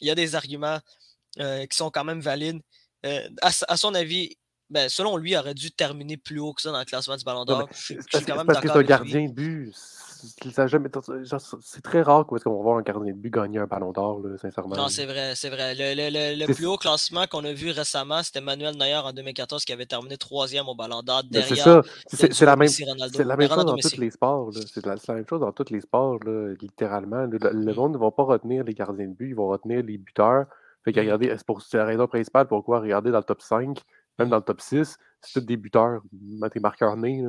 il, 0.01 0.11
a, 0.11 0.15
des 0.17 0.35
arguments 0.35 0.81
qui 1.37 1.77
sont 1.77 1.91
quand 1.91 2.05
même 2.05 2.21
valides. 2.21 2.61
À, 3.05 3.51
à, 3.69 3.77
son 3.77 3.95
avis, 3.95 4.37
ben, 4.73 4.89
selon 4.89 5.17
lui, 5.17 5.33
il 5.33 5.37
aurait 5.37 5.55
dû 5.55 5.71
terminer 5.71 6.17
plus 6.17 6.41
haut 6.41 6.53
que 6.53 6.63
ça 6.63 6.73
dans 6.73 6.79
le 6.79 6.85
classement 6.85 7.17
du 7.17 7.25
Ballon 7.25 7.45
d'Or. 7.45 7.69
Parce 7.69 7.89
que 7.89 8.69
c'est 8.69 8.71
un 8.71 8.83
gardien 8.83 9.27
de 9.27 9.33
but. 9.33 9.73
C'est 10.45 11.83
très 11.83 12.03
rare 12.03 12.27
qu'on 12.27 12.37
va 12.37 12.63
voir 12.63 12.79
un 12.79 12.83
gardien 12.83 13.13
de 13.13 13.19
but 13.19 13.33
gagner 13.33 13.59
un 13.59 13.67
ballon 13.67 13.93
d'or, 13.93 14.23
sincèrement. 14.41 14.77
Non, 14.77 14.89
c'est 14.89 15.05
vrai, 15.05 15.35
c'est 15.35 15.51
vrai. 15.51 15.75
Le, 15.75 16.47
le, 16.47 16.55
plus 16.55 16.67
haut 16.67 16.77
classement 16.77 17.27
qu'on 17.27 17.45
a 17.45 17.53
vu 17.53 17.71
récemment, 17.71 18.23
c'était 18.23 18.41
Manuel 18.41 18.77
Neuer 18.77 18.95
en 18.95 19.13
2014 19.13 19.65
qui 19.65 19.73
avait 19.73 19.87
terminé 19.87 20.17
troisième 20.17 20.69
au 20.69 20.77
ballon 20.77 21.03
d'or 21.03 21.23
ben, 21.25 21.41
derrière. 21.41 21.83
C'est 22.07 22.17
ça. 22.17 22.29
C'est 22.31 22.45
la 22.45 22.55
même, 22.55 22.69
la 23.19 23.37
même 23.37 23.49
chose 23.49 23.65
dans 23.65 23.77
tous 23.77 23.97
les 23.97 24.11
sports. 24.11 24.51
C'est 24.73 24.87
la, 24.87 24.97
même 25.09 25.27
chose 25.29 25.41
dans 25.41 25.53
tous 25.53 25.73
les 25.73 25.81
sports, 25.81 26.21
littéralement. 26.61 27.27
Le, 27.27 27.39
mm. 27.39 27.75
monde 27.75 27.95
ne 27.95 27.99
va 27.99 28.13
pas 28.13 28.23
retenir 28.23 28.63
les 28.65 28.75
gardiens 28.75 29.09
de 29.09 29.15
but, 29.15 29.31
ils 29.31 29.35
vont 29.35 29.49
retenir 29.49 29.83
les 29.83 29.99
buteurs. 29.99 30.47
Fait 30.85 30.93
mm. 30.93 31.37
c'est 31.61 31.79
la 31.79 31.85
raison 31.85 32.07
principale 32.07 32.47
pourquoi 32.47 32.81
regarder 32.81 33.11
dans 33.11 33.19
le 33.19 33.25
top 33.25 33.43
5 33.43 33.83
même 34.19 34.29
dans 34.29 34.37
le 34.37 34.43
top 34.43 34.61
6, 34.61 34.99
c'est 35.21 35.41
tous 35.41 35.47
des 35.47 35.57
buteurs, 35.57 36.03
tes 36.53 36.61
marqueurs 36.61 36.97
nés. 36.97 37.25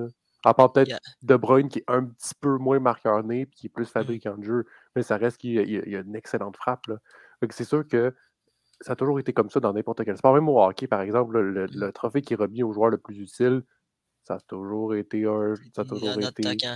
À 0.46 0.54
part 0.54 0.74
peut-être 0.74 1.00
De 1.22 1.36
Bruyne 1.38 1.70
qui 1.70 1.80
est 1.80 1.86
un 1.88 2.04
petit 2.06 2.34
peu 2.40 2.58
moins 2.58 2.80
marqueur 2.80 3.24
né 3.24 3.46
puis 3.46 3.56
qui 3.56 3.68
est 3.68 3.70
plus 3.70 3.86
mmh. 3.86 3.94
fabricant 3.94 4.38
de 4.38 4.44
jeu, 4.44 4.66
mais 4.96 5.02
ça 5.02 5.18
reste 5.18 5.38
qu'il 5.38 5.54
y, 5.54 5.96
a 5.96 6.00
une 6.00 6.16
excellente 6.16 6.58
frappe. 6.58 6.92
C'est 7.50 7.64
sûr 7.64 7.88
que 7.88 8.14
ça 8.82 8.94
a 8.94 8.96
toujours 8.96 9.20
été 9.20 9.32
comme 9.32 9.50
ça 9.50 9.60
dans 9.62 9.72
n'importe 9.72 10.04
quel 10.04 10.18
sport. 10.18 10.34
Même 10.34 10.50
au 10.50 10.62
hockey, 10.62 10.88
par 10.88 11.02
exemple, 11.02 11.40
le, 11.40 11.68
mmh. 11.68 11.92
trophée 11.94 12.22
qui 12.22 12.34
est 12.34 12.38
remis 12.38 12.64
au 12.64 12.74
joueur 12.74 12.90
le 12.90 12.98
plus 12.98 13.20
utile, 13.20 13.64
ça 14.24 14.36
a 14.36 14.40
toujours 14.40 14.96
été 14.96 15.26
un, 15.26 15.54
ça 15.76 15.84
a 15.84 15.86
toujours 15.86 16.10
un 16.10 16.20
été 16.20 16.46
attaquant. 16.46 16.76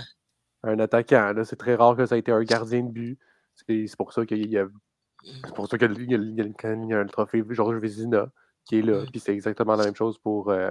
un 0.62 0.78
attaquant. 0.78 1.34
C'est 1.44 1.56
très 1.56 1.74
rare 1.74 1.96
que 1.96 2.06
ça 2.06 2.16
ait 2.16 2.20
été 2.20 2.32
un 2.32 2.42
gardien 2.42 2.82
de 2.82 2.90
but. 2.90 3.18
C'est 3.54 3.96
pour 3.96 4.12
ça 4.12 4.24
qu'il 4.24 4.48
y 4.48 4.56
a. 4.56 4.66
C'est 5.44 5.54
pour 5.54 5.68
ça 5.68 5.76
qu'il 5.76 5.92
y, 6.00 6.10
y, 6.10 6.14
a 6.14 6.18
le 6.18 7.08
trophée 7.08 7.42
Georges 7.50 7.76
Vézina 7.76 8.30
qui 8.68 8.78
est 8.78 8.82
là. 8.82 9.04
Puis 9.10 9.20
c'est 9.20 9.32
exactement 9.32 9.74
la 9.74 9.84
même 9.84 9.96
chose 9.96 10.18
pour, 10.18 10.50
euh, 10.50 10.70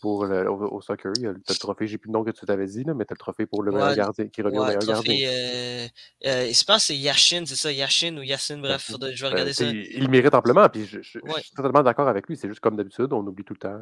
pour 0.00 0.26
le, 0.26 0.50
au, 0.50 0.80
soccer. 0.80 1.12
Il 1.16 1.22
y 1.22 1.26
a 1.26 1.32
le 1.32 1.54
trophée, 1.58 1.86
j'ai 1.86 1.98
plus 1.98 2.08
de 2.08 2.12
nom 2.12 2.22
que 2.22 2.30
tu 2.30 2.44
t'avais 2.46 2.66
dit, 2.66 2.84
là, 2.84 2.94
mais 2.94 3.04
tu 3.04 3.12
as 3.12 3.14
le 3.14 3.18
trophée 3.18 3.46
pour 3.46 3.62
le 3.62 3.72
meilleur 3.72 3.94
gardien 3.94 4.28
qui 4.28 4.42
revient 4.42 4.58
au 4.58 4.64
meilleur 4.64 4.84
gardien. 4.84 5.28
Euh, 5.28 5.88
euh, 6.26 6.52
je 6.52 6.64
pense 6.64 6.76
que 6.76 6.82
c'est 6.82 6.96
Yashin, 6.96 7.44
c'est 7.46 7.56
ça, 7.56 7.72
Yashin 7.72 8.16
ou 8.18 8.22
Yassin, 8.22 8.58
bref, 8.58 8.90
je 8.90 9.22
vais 9.22 9.30
regarder 9.30 9.52
ça. 9.52 9.64
Il, 9.64 10.08
mérite 10.08 10.34
amplement, 10.34 10.68
puis 10.68 10.84
je, 10.86 11.00
suis 11.00 11.20
totalement 11.56 11.82
d'accord 11.82 12.08
avec 12.08 12.28
lui. 12.28 12.36
C'est 12.36 12.48
juste 12.48 12.60
comme 12.60 12.76
d'habitude, 12.76 13.12
on 13.12 13.26
oublie 13.26 13.44
tout 13.44 13.54
le 13.54 13.58
temps 13.58 13.80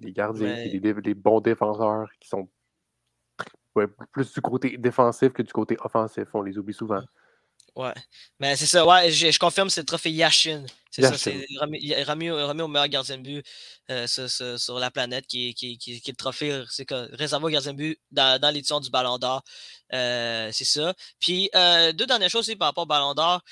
les 0.00 0.12
gardiens, 0.12 0.56
et 0.56 0.68
les, 0.70 1.14
bons 1.14 1.40
défenseurs 1.40 2.08
qui 2.18 2.28
sont 2.28 2.48
plus 4.12 4.32
du 4.32 4.40
côté 4.40 4.76
défensif 4.78 5.32
que 5.32 5.42
du 5.42 5.52
côté 5.52 5.76
offensif. 5.82 6.28
On 6.34 6.42
les 6.42 6.58
oublie 6.58 6.74
souvent. 6.74 7.02
Ouais. 7.74 7.94
Mais 8.38 8.54
c'est 8.56 8.66
ça, 8.66 8.84
ouais, 8.86 9.10
je, 9.10 9.38
confirme, 9.38 9.70
c'est 9.70 9.80
le 9.80 9.86
trophée 9.86 10.10
Yashin. 10.10 10.66
C'est 10.90 11.02
ça, 11.02 11.16
c'est 11.16 11.46
remis, 11.58 12.30
au 12.30 12.68
meilleur 12.68 12.88
gardien 12.88 13.16
de 13.16 13.22
but 13.22 13.46
euh, 13.90 14.06
sur, 14.06 14.78
la 14.78 14.90
planète, 14.90 15.26
qui, 15.26 15.54
qui, 15.54 15.78
qui, 15.78 15.92
est 15.94 16.08
le 16.08 16.14
trophée 16.14 16.62
réservé 17.12 17.46
au 17.46 17.48
gardien 17.48 17.72
de 17.72 17.78
but 17.78 18.00
dans, 18.10 18.38
dans 18.38 18.50
l'édition 18.50 18.78
du 18.78 18.90
Ballon 18.90 19.16
d'Or. 19.16 19.42
Euh, 19.94 20.50
c'est 20.52 20.66
ça. 20.66 20.92
Puis, 21.18 21.48
euh, 21.54 21.92
deux 21.92 22.06
dernières 22.06 22.28
choses 22.28 22.40
aussi 22.40 22.56
par 22.56 22.68
rapport 22.68 22.82
au 22.82 22.86
Ballon 22.86 23.14
d'Or. 23.14 23.42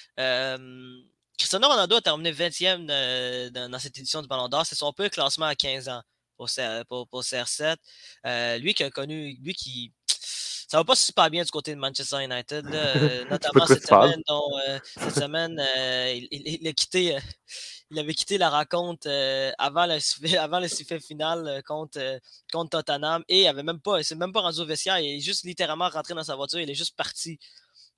Cristiano 1.39 1.69
Ronaldo 1.69 1.97
a 1.97 2.03
terminé 2.03 2.33
20e 2.33 3.51
dans, 3.51 3.79
cette 3.79 3.97
édition 3.97 4.21
du 4.21 4.29
Ballon 4.29 4.49
d'Or. 4.49 4.67
C'est 4.67 4.75
son 4.75 4.93
peu 4.93 5.09
classement 5.09 5.47
à 5.47 5.55
15 5.55 5.89
ans 5.89 6.03
pour, 6.37 6.51
pour, 6.89 7.09
pour 7.09 7.23
CR7. 7.23 7.79
lui 8.59 8.75
qui 8.75 8.85
a 8.85 8.91
connu, 8.91 9.39
lui 9.41 9.55
qui 9.55 9.95
ça 10.71 10.77
va 10.77 10.85
pas 10.85 10.95
super 10.95 11.29
bien 11.31 11.43
du 11.43 11.51
côté 11.51 11.75
de 11.75 11.81
Manchester 11.81 12.23
United, 12.23 12.65
euh, 12.73 13.25
notamment 13.29 13.67
cette 13.67 13.85
semaine, 13.85 14.23
dont, 14.29 14.49
euh, 14.69 14.79
cette 14.85 15.17
semaine, 15.17 15.59
euh, 15.59 16.21
il, 16.31 16.69
a 16.69 16.73
quitté, 16.73 17.19
il 17.91 17.99
avait 17.99 18.15
quitté 18.15 18.39
la 18.39 18.51
rencontre 18.51 19.09
avant, 19.59 19.87
le, 19.87 19.99
avant 20.39 20.61
le 20.61 20.69
sifflet 20.69 21.01
final 21.01 21.61
contre, 21.67 22.21
contre 22.53 22.71
Tottenham 22.71 23.25
et 23.29 23.43
il 23.43 23.47
avait 23.49 23.65
même 23.65 23.81
pas, 23.81 23.99
il 23.99 24.05
s'est 24.05 24.15
même 24.15 24.33
pas 24.33 24.43
rendu 24.43 24.61
au 24.61 24.65
vestiaire, 24.65 25.01
il 25.01 25.17
est 25.17 25.21
juste 25.21 25.43
littéralement 25.45 25.89
rentré 25.89 26.15
dans 26.15 26.23
sa 26.23 26.37
voiture, 26.37 26.61
il 26.61 26.71
est 26.71 26.75
juste 26.75 26.97
parti. 26.97 27.41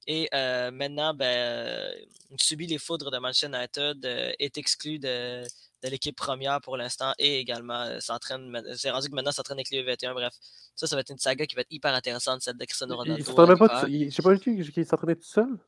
Et 0.07 0.29
maintenant, 0.33 1.13
ben, 1.13 1.93
il 2.31 2.43
subit 2.43 2.67
les 2.67 2.79
foudres 2.79 3.11
de 3.11 3.19
Manchester 3.19 3.49
United, 3.49 4.35
est 4.39 4.57
exclu 4.57 4.99
de, 4.99 5.45
de 5.83 5.89
l'équipe 5.89 6.17
première 6.17 6.61
pour 6.61 6.77
l'instant 6.77 7.13
et 7.19 7.39
également 7.39 8.01
s'entraîne. 8.01 8.63
C'est 8.77 8.91
rendu 8.91 9.09
que 9.09 9.15
maintenant 9.15 9.33
s'entraîne 9.33 9.59
avec 9.59 9.71
les 9.71 9.83
U21. 9.83 10.13
Bref, 10.13 10.35
ça, 10.75 10.87
ça 10.87 10.97
va 10.97 11.01
être 11.01 11.11
une 11.11 11.19
saga 11.19 11.47
qui 11.47 11.55
va 11.55 11.63
être 11.63 11.73
hyper 11.73 11.95
intéressante, 11.95 12.43
celle 12.43 12.57
de 12.57 12.65
Cristiano 12.65 12.97
Ronaldo. 12.97 13.21
Il, 13.21 13.25
s'entraînait 13.25 13.57
pas, 13.57 13.85
je 13.89 14.11
sais 14.11 14.23
pas 14.23 14.37
qui 14.37 14.85
s'entraînait 14.85 15.17
tout 15.17 15.23
seul? 15.23 15.59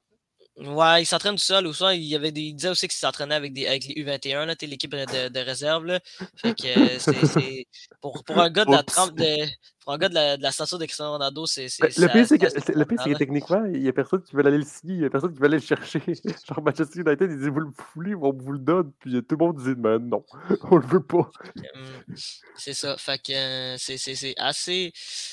Ouais, 0.57 1.03
il 1.03 1.07
s'entraîne 1.07 1.35
tout 1.35 1.43
seul. 1.43 1.67
Ou 1.67 1.73
soit, 1.73 1.95
il, 1.95 2.05
y 2.05 2.15
avait 2.15 2.31
des, 2.31 2.43
il 2.43 2.55
disait 2.55 2.69
aussi 2.69 2.87
qu'il 2.87 2.97
s'entraînait 2.97 3.35
avec, 3.35 3.53
des, 3.53 3.67
avec 3.67 3.87
les 3.87 4.05
U21, 4.05 4.67
l'équipe 4.67 4.93
de, 4.93 5.29
de, 5.29 5.41
réserve. 5.41 5.85
Là. 5.85 6.01
Fait 6.37 6.55
que 6.55 6.67
euh, 6.69 6.99
c'est, 6.99 7.67
pour, 8.01 8.23
pour 8.23 8.39
un 8.39 8.51
gars 8.51 8.65
de 8.65 8.71
la 8.71 8.85
trempe 8.85 9.15
de, 9.15 9.47
pour 9.85 9.93
un 9.93 9.99
gars 9.99 10.09
de 10.09 10.15
la, 10.15 10.37
de 10.39 10.43
la 10.43 10.51
stature 10.51 10.79
de 10.79 10.87
Cristiano 10.87 11.13
Ronaldo, 11.13 11.45
c'est. 11.45 11.67
Le 11.79 12.13
pire, 12.13 12.27
c'est 12.27 12.39
que, 12.39 13.19
techniquement, 13.19 13.65
il 13.67 13.83
n'y 13.83 13.89
a 13.89 13.93
personne 13.93 14.23
qui 14.23 14.35
veut 14.35 14.45
aller 14.47 14.57
le 14.57 14.65
signer, 14.65 14.95
il 14.95 15.01
n'y 15.01 15.05
a 15.05 15.11
personne 15.11 15.33
qui 15.33 15.39
veut 15.39 15.45
aller 15.45 15.59
le 15.59 15.63
chercher. 15.63 16.01
Genre, 16.49 16.63
Manchester 16.63 17.01
United, 17.01 17.31
ils 17.31 17.39
disent 17.39 17.49
Vous 17.49 17.61
le 17.61 17.71
voulez, 17.95 18.15
on 18.15 18.33
vous 18.33 18.53
le 18.53 18.59
donne. 18.59 18.93
Puis 18.99 19.13
tout 19.25 19.37
le 19.39 19.45
monde 19.45 19.63
dit 19.63 19.75
Mais 19.77 19.99
non, 19.99 20.25
on 20.71 20.77
le 20.77 20.87
veut 20.87 21.03
pas. 21.03 21.31
Hum, 21.75 22.17
c'est 22.57 22.73
ça. 22.73 22.97
Fait 22.97 23.19
que 23.19 23.33
euh, 23.33 23.77
c'est 23.79 24.35
assez, 24.39 24.93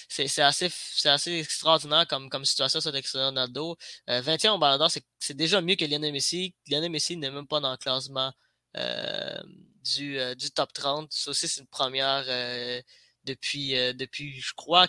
c'est 0.10 0.42
assez, 0.42 0.70
assez 1.06 1.40
extraordinaire 1.40 2.06
comme, 2.08 2.30
comme 2.30 2.44
situation, 2.44 2.82
ça, 2.82 2.92
de 2.92 3.00
Cristiano 3.00 3.28
Ronaldo. 3.28 3.78
20e 4.10 4.48
euh, 4.48 4.52
au 4.52 4.58
Ballon 4.58 4.78
d'Or, 4.78 4.92
c'est 5.20 5.38
déjà 5.38 5.62
mieux 5.62 5.76
que 5.76 5.86
Lionel 5.86 6.12
Messi. 6.12 6.54
Lionel 6.70 6.92
Messi 6.92 7.16
n'est 7.16 7.32
même 7.32 7.48
pas 7.48 7.62
dans 7.62 7.72
le 7.72 7.78
classement. 7.78 8.34
Euh, 8.76 9.38
du, 9.84 10.18
du 10.36 10.52
top 10.52 10.72
30. 10.74 11.12
Ça 11.12 11.32
aussi, 11.32 11.48
c'est 11.48 11.62
une 11.62 11.68
première 11.68 12.26
depuis, 13.26 13.78
euh, 13.78 13.94
depuis, 13.94 14.40
je 14.40 14.54
crois, 14.56 14.88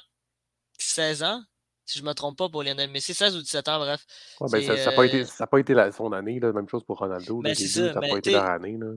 16 0.78 1.22
ans, 1.22 1.42
si 1.84 1.98
je 1.98 2.04
ne 2.04 2.08
me 2.08 2.14
trompe 2.14 2.38
pas 2.38 2.48
pour 2.48 2.62
Lionel 2.62 2.90
Messi, 2.90 3.14
16 3.14 3.36
ou 3.36 3.42
17 3.42 3.68
ans, 3.68 3.78
bref. 3.78 4.04
ben, 4.40 4.62
ça 4.62 4.74
n'a 4.74 4.92
pas 4.92 5.06
été, 5.06 5.22
euh 5.22 5.46
pas 5.46 5.58
été 5.58 5.74
la, 5.74 5.92
son 5.92 6.12
année, 6.12 6.40
là, 6.40 6.52
même 6.52 6.68
chose 6.68 6.84
pour 6.84 6.98
Ronaldo. 6.98 7.40
Ben, 7.42 7.54
ça 7.54 7.92
n'a 7.92 8.00
pas 8.00 8.18
été 8.18 8.32
leur 8.32 8.46
année. 8.46 8.76
Là. 8.78 8.92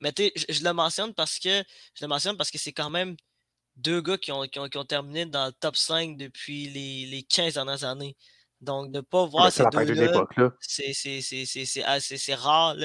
Mais 0.00 0.12
je, 0.16 0.44
je, 0.48 0.64
le 0.64 0.72
mentionne 0.72 1.14
parce 1.14 1.38
que 1.38 1.62
je 1.94 2.04
le 2.04 2.08
mentionne 2.08 2.36
parce 2.36 2.50
que 2.50 2.58
c'est 2.58 2.72
quand 2.72 2.90
même 2.90 3.16
deux 3.76 4.00
gars 4.00 4.18
qui 4.18 4.32
ont, 4.32 4.42
qui 4.44 4.58
ont, 4.58 4.68
qui 4.68 4.78
ont, 4.78 4.84
terminé 4.84 5.26
dans 5.26 5.46
le 5.46 5.52
top 5.52 5.76
5 5.76 6.16
depuis 6.16 6.68
les, 6.68 7.06
les 7.06 7.22
15 7.22 7.54
dernières 7.54 7.84
années. 7.84 8.16
Donc, 8.60 8.90
ne 8.90 9.00
pas 9.00 9.26
voir 9.26 9.52
ces 9.52 9.64
deux-là, 9.64 10.26
c'est 10.66 12.34
rare. 12.34 12.76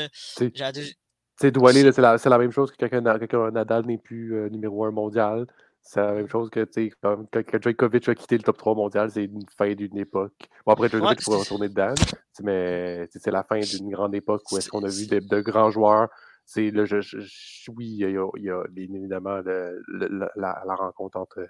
C'est 1.42 1.52
Doualé, 1.52 1.90
c'est 1.94 2.02
la, 2.02 2.18
la, 2.18 2.38
même 2.38 2.52
chose 2.52 2.70
que 2.72 2.76
quelqu'un 2.76 3.00
Nadal 3.00 3.86
n'est 3.86 3.98
plus 3.98 4.36
euh, 4.36 4.50
numéro 4.50 4.84
1 4.84 4.92
mondial. 4.92 5.48
C'est 5.82 6.02
la 6.02 6.14
même 6.14 6.28
chose 6.28 6.50
que 6.50 6.68
quand, 7.02 7.26
quand 7.32 7.62
Djokovic 7.62 8.10
a 8.10 8.16
quitté 8.16 8.38
le 8.38 8.44
top 8.44 8.58
3 8.58 8.76
mondial, 8.76 9.10
c'est 9.10 9.24
une 9.24 9.48
fin 9.58 9.74
d'une 9.74 9.98
époque. 9.98 10.34
Bon, 10.66 10.74
après, 10.74 10.90
Djokovic 10.90 11.24
pourrait 11.24 11.40
retourner 11.40 11.70
dedans, 11.70 11.96
mais 12.44 13.08
c'est 13.12 13.32
la 13.32 13.44
fin 13.44 13.60
d'une 13.60 13.90
grande 13.90 14.14
époque 14.14 14.44
où 14.52 14.58
est-ce 14.58 14.70
qu'on 14.70 14.84
a 14.84 14.90
vu 14.90 15.08
de, 15.08 15.20
de, 15.20 15.42
grands 15.42 15.72
joueurs. 15.72 16.10
C'est 16.46 16.70
le, 16.72 16.86
je, 16.86 17.02
je, 17.02 17.72
oui, 17.72 17.88
il 17.88 18.12
y, 18.12 18.18
a, 18.18 18.28
il 18.38 18.44
y, 18.44 18.50
a, 18.50 18.64
bien 18.70 18.88
évidemment 18.94 19.38
le, 19.38 19.82
le, 19.88 20.30
la, 20.36 20.64
la, 20.66 20.76
rencontre 20.76 21.18
entre 21.18 21.48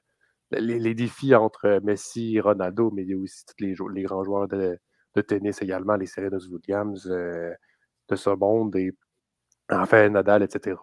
les, 0.52 0.80
les, 0.80 0.94
défis 0.94 1.36
entre 1.36 1.80
Messi 1.84 2.36
et 2.36 2.42
Ronaldo, 2.42 2.92
mais 2.92 3.04
il 3.04 3.10
y 3.10 3.14
a 3.14 3.18
aussi 3.18 3.46
tous 3.46 3.64
les, 3.64 3.76
les 3.94 4.04
grands 4.04 4.24
joueurs 4.24 4.48
de, 4.48 4.78
de 5.16 5.22
tennis 5.22 5.62
également, 5.62 5.96
les 5.96 6.06
Serena 6.06 6.38
Williams 6.38 7.08
euh, 7.10 7.54
de 8.10 8.16
ce 8.16 8.30
monde. 8.30 8.76
Et 8.76 8.92
Enfin, 9.70 10.10
Nadal, 10.10 10.44
etc. 10.44 10.76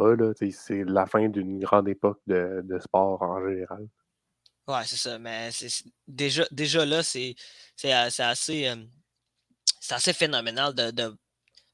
C'est 0.52 0.85
la 0.85 1.07
fin 1.07 1.28
d'une 1.28 1.59
grande 1.59 1.88
époque 1.88 2.21
de, 2.26 2.61
de, 2.62 2.78
sport 2.78 3.21
en 3.21 3.45
général. 3.47 3.88
Ouais, 4.69 4.85
c'est 4.85 4.97
ça. 4.97 5.19
Mais 5.19 5.50
déjà, 6.07 6.45
déjà 6.50 6.85
là, 6.85 7.02
c'est 7.02 7.35
assez, 7.85 8.69
euh, 8.69 8.76
assez 9.90 10.12
phénoménal 10.12 10.75
de, 10.75 11.16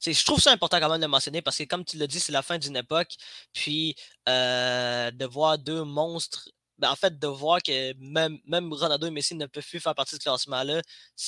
je 0.04 0.24
trouve 0.24 0.40
ça 0.40 0.52
important 0.52 0.80
quand 0.80 0.90
même 0.90 1.00
de 1.00 1.06
mentionner 1.06 1.42
parce 1.42 1.58
que, 1.58 1.64
comme 1.64 1.84
tu 1.84 1.96
l'as 1.96 2.06
dit, 2.06 2.18
c'est 2.18 2.32
la 2.32 2.42
fin 2.42 2.58
d'une 2.58 2.76
époque. 2.76 3.14
Puis, 3.52 3.94
euh, 4.28 5.10
de 5.10 5.24
voir 5.26 5.58
deux 5.58 5.84
monstres 5.84 6.48
ben, 6.82 6.90
en 6.90 6.96
fait, 6.96 7.16
de 7.16 7.26
voir 7.28 7.62
que 7.62 7.94
même, 7.98 8.38
même 8.44 8.72
Ronaldo 8.72 9.06
et 9.06 9.10
Messi 9.12 9.36
ne 9.36 9.46
peuvent 9.46 9.64
plus 9.64 9.78
faire 9.78 9.94
partie 9.94 10.16
de 10.16 10.20
ce 10.20 10.24
classement-là, 10.24 10.82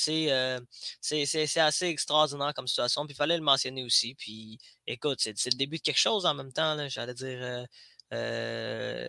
euh, 0.09 0.59
c'est 0.99 1.59
assez 1.59 1.87
extraordinaire 1.87 2.53
comme 2.53 2.67
situation. 2.67 3.05
Puis 3.05 3.13
il 3.13 3.15
fallait 3.15 3.37
le 3.37 3.43
mentionner 3.43 3.85
aussi. 3.85 4.15
Puis 4.15 4.59
écoute, 4.85 5.19
c'est 5.21 5.45
le 5.45 5.57
début 5.57 5.77
de 5.77 5.81
quelque 5.81 5.97
chose 5.97 6.25
en 6.25 6.33
même 6.33 6.51
temps. 6.51 6.77
J'allais 6.89 7.13
dire. 7.13 7.39
Euh, 7.41 7.65
euh, 8.13 9.07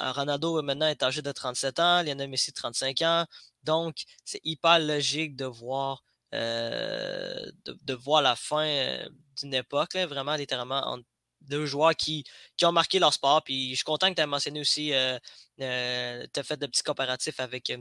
Ronaldo 0.00 0.62
maintenant 0.62 0.88
est 0.88 1.02
âgé 1.02 1.20
de 1.20 1.30
37 1.30 1.78
ans, 1.80 2.02
Lionel 2.02 2.30
Messi 2.30 2.50
de 2.52 2.54
35 2.56 3.02
ans. 3.02 3.26
Donc, 3.62 3.96
c'est 4.24 4.40
hyper 4.44 4.78
logique 4.78 5.36
de 5.36 5.44
voir, 5.44 6.02
de, 6.32 7.94
voir 7.94 8.22
la 8.22 8.34
fin 8.36 8.98
d'une 9.36 9.52
époque, 9.52 9.94
vraiment 9.96 10.36
littéralement 10.36 10.80
entre 10.86 11.04
deux 11.48 11.66
joueurs 11.66 11.94
qui, 11.96 12.24
qui 12.56 12.64
ont 12.66 12.72
marqué 12.72 12.98
leur 12.98 13.12
sport. 13.12 13.42
Puis 13.42 13.70
je 13.70 13.76
suis 13.76 13.84
content 13.84 14.08
que 14.10 14.14
tu 14.14 14.22
aies 14.22 14.26
mentionné 14.26 14.60
aussi, 14.60 14.92
euh, 14.94 15.18
euh 15.60 16.26
tu 16.32 16.40
as 16.40 16.42
fait 16.42 16.56
de 16.56 16.66
petits 16.66 16.82
comparatifs 16.82 17.40
avec, 17.40 17.70
euh, 17.70 17.78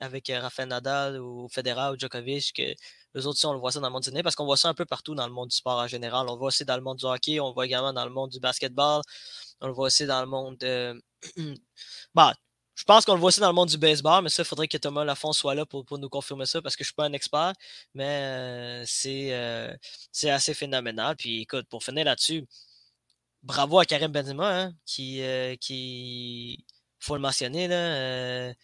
avec 0.00 0.30
Rafael 0.34 0.68
Nadal 0.68 1.20
ou 1.20 1.48
Federer 1.48 1.90
ou 1.92 1.98
Djokovic, 1.98 2.52
que 2.54 2.74
les 3.14 3.26
autres, 3.26 3.44
on 3.46 3.52
le 3.52 3.58
voit 3.58 3.72
ça 3.72 3.80
dans 3.80 3.88
le 3.88 3.92
monde 3.92 4.02
du 4.02 4.22
parce 4.22 4.36
qu'on 4.36 4.44
voit 4.44 4.56
ça 4.56 4.68
un 4.68 4.74
peu 4.74 4.86
partout 4.86 5.14
dans 5.14 5.26
le 5.26 5.32
monde 5.32 5.48
du 5.48 5.56
sport 5.56 5.78
en 5.78 5.86
général. 5.88 6.26
On 6.28 6.32
le 6.34 6.38
voit 6.38 6.48
aussi 6.48 6.64
dans 6.64 6.76
le 6.76 6.82
monde 6.82 6.98
du 6.98 7.06
hockey, 7.06 7.40
on 7.40 7.48
le 7.48 7.54
voit 7.54 7.66
également 7.66 7.92
dans 7.92 8.04
le 8.04 8.10
monde 8.12 8.30
du 8.30 8.40
basketball, 8.40 9.02
on 9.60 9.66
le 9.68 9.72
voit 9.72 9.86
aussi 9.86 10.06
dans 10.06 10.20
le 10.20 10.26
monde 10.26 10.56
de. 10.58 11.02
bah, 12.14 12.34
je 12.80 12.84
pense 12.84 13.04
qu'on 13.04 13.12
le 13.14 13.20
voit 13.20 13.28
aussi 13.28 13.40
dans 13.40 13.48
le 13.48 13.54
monde 13.54 13.68
du 13.68 13.76
baseball, 13.76 14.22
mais 14.22 14.30
ça, 14.30 14.42
il 14.42 14.46
faudrait 14.46 14.68
que 14.68 14.78
Thomas 14.78 15.04
Lafont 15.04 15.32
soit 15.34 15.54
là 15.54 15.66
pour, 15.66 15.84
pour, 15.84 15.98
nous 15.98 16.08
confirmer 16.08 16.46
ça 16.46 16.62
parce 16.62 16.76
que 16.76 16.82
je 16.82 16.86
ne 16.86 16.92
suis 16.92 16.94
pas 16.94 17.04
un 17.04 17.12
expert, 17.12 17.52
mais 17.94 18.82
c'est 18.86 20.30
assez 20.30 20.54
phénoménal. 20.54 21.14
Puis 21.16 21.42
écoute, 21.42 21.66
pour 21.68 21.84
finir 21.84 22.06
là-dessus, 22.06 22.46
bravo 23.42 23.78
à 23.78 23.86
Karim 23.86 24.12
Benzema, 24.12 24.62
hein, 24.62 24.74
qui, 24.86 25.22
euh, 25.22 25.56
qui, 25.56 26.64
faut 27.00 27.14
le 27.14 27.20
mentionner, 27.20 27.68
là, 27.68 27.76
euh, 27.76 28.54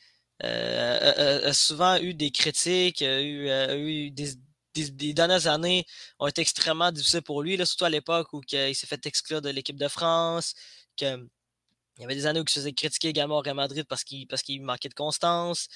euh, 0.44 1.48
a, 1.48 1.52
souvent 1.54 1.96
eu 1.98 2.14
des 2.14 2.30
critiques, 2.30 3.00
eu, 3.02 3.48
eu 3.48 4.10
des, 4.10 4.34
des, 4.74 5.14
dernières 5.14 5.46
années 5.46 5.86
ont 6.18 6.26
été 6.26 6.42
extrêmement 6.42 6.92
difficiles 6.92 7.22
pour 7.22 7.42
lui, 7.42 7.56
là, 7.56 7.64
surtout 7.66 7.86
à 7.86 7.90
l'époque 7.90 8.32
où 8.32 8.42
il 8.52 8.74
s'est 8.74 8.86
fait 8.86 9.06
exclure 9.06 9.40
de 9.42 9.50
l'équipe 9.50 9.78
de 9.78 9.88
France, 9.88 10.54
que, 10.96 11.16
il 11.98 12.02
y 12.02 12.04
avait 12.04 12.14
des 12.14 12.26
années 12.26 12.40
où 12.40 12.44
il 12.44 12.50
se 12.50 12.60
faisait 12.60 12.72
critiquer 12.74 13.08
également 13.08 13.38
au 13.38 13.40
Real 13.42 13.56
Madrid 13.56 13.86
parce 13.88 14.04
qu'il 14.04 14.62
manquait 14.62 14.90
de 14.90 14.94
constance. 14.94 15.68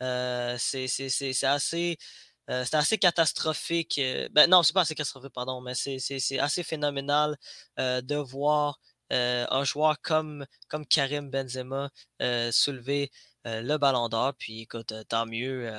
c'est 0.00 1.44
assez 1.44 1.98
euh, 2.50 2.64
c'est 2.64 2.76
assez 2.76 2.98
catastrophique. 2.98 3.98
Euh, 3.98 4.28
ben, 4.32 4.48
non, 4.48 4.62
c'est 4.62 4.72
pas 4.72 4.82
assez 4.82 4.94
catastrophique, 4.94 5.32
pardon, 5.32 5.60
mais 5.60 5.74
c'est 5.74 6.38
assez 6.38 6.62
phénoménal 6.62 7.36
euh, 7.78 8.00
de 8.00 8.16
voir 8.16 8.78
un 9.10 9.64
joueur 9.64 9.96
comme, 10.02 10.44
comme 10.68 10.84
Karim 10.84 11.30
Benzema 11.30 11.88
soulever 12.50 13.10
le 13.46 13.76
ballon 13.78 14.10
d'or. 14.10 14.34
Puis 14.38 14.62
écoute, 14.62 14.92
tant 15.08 15.24
mieux, 15.24 15.72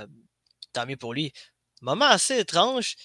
tant 0.74 0.88
mieux 0.88 0.98
pour 0.98 1.14
lui. 1.14 1.32
Moment 1.82 2.06
assez 2.08 2.40
étrange. 2.40 2.96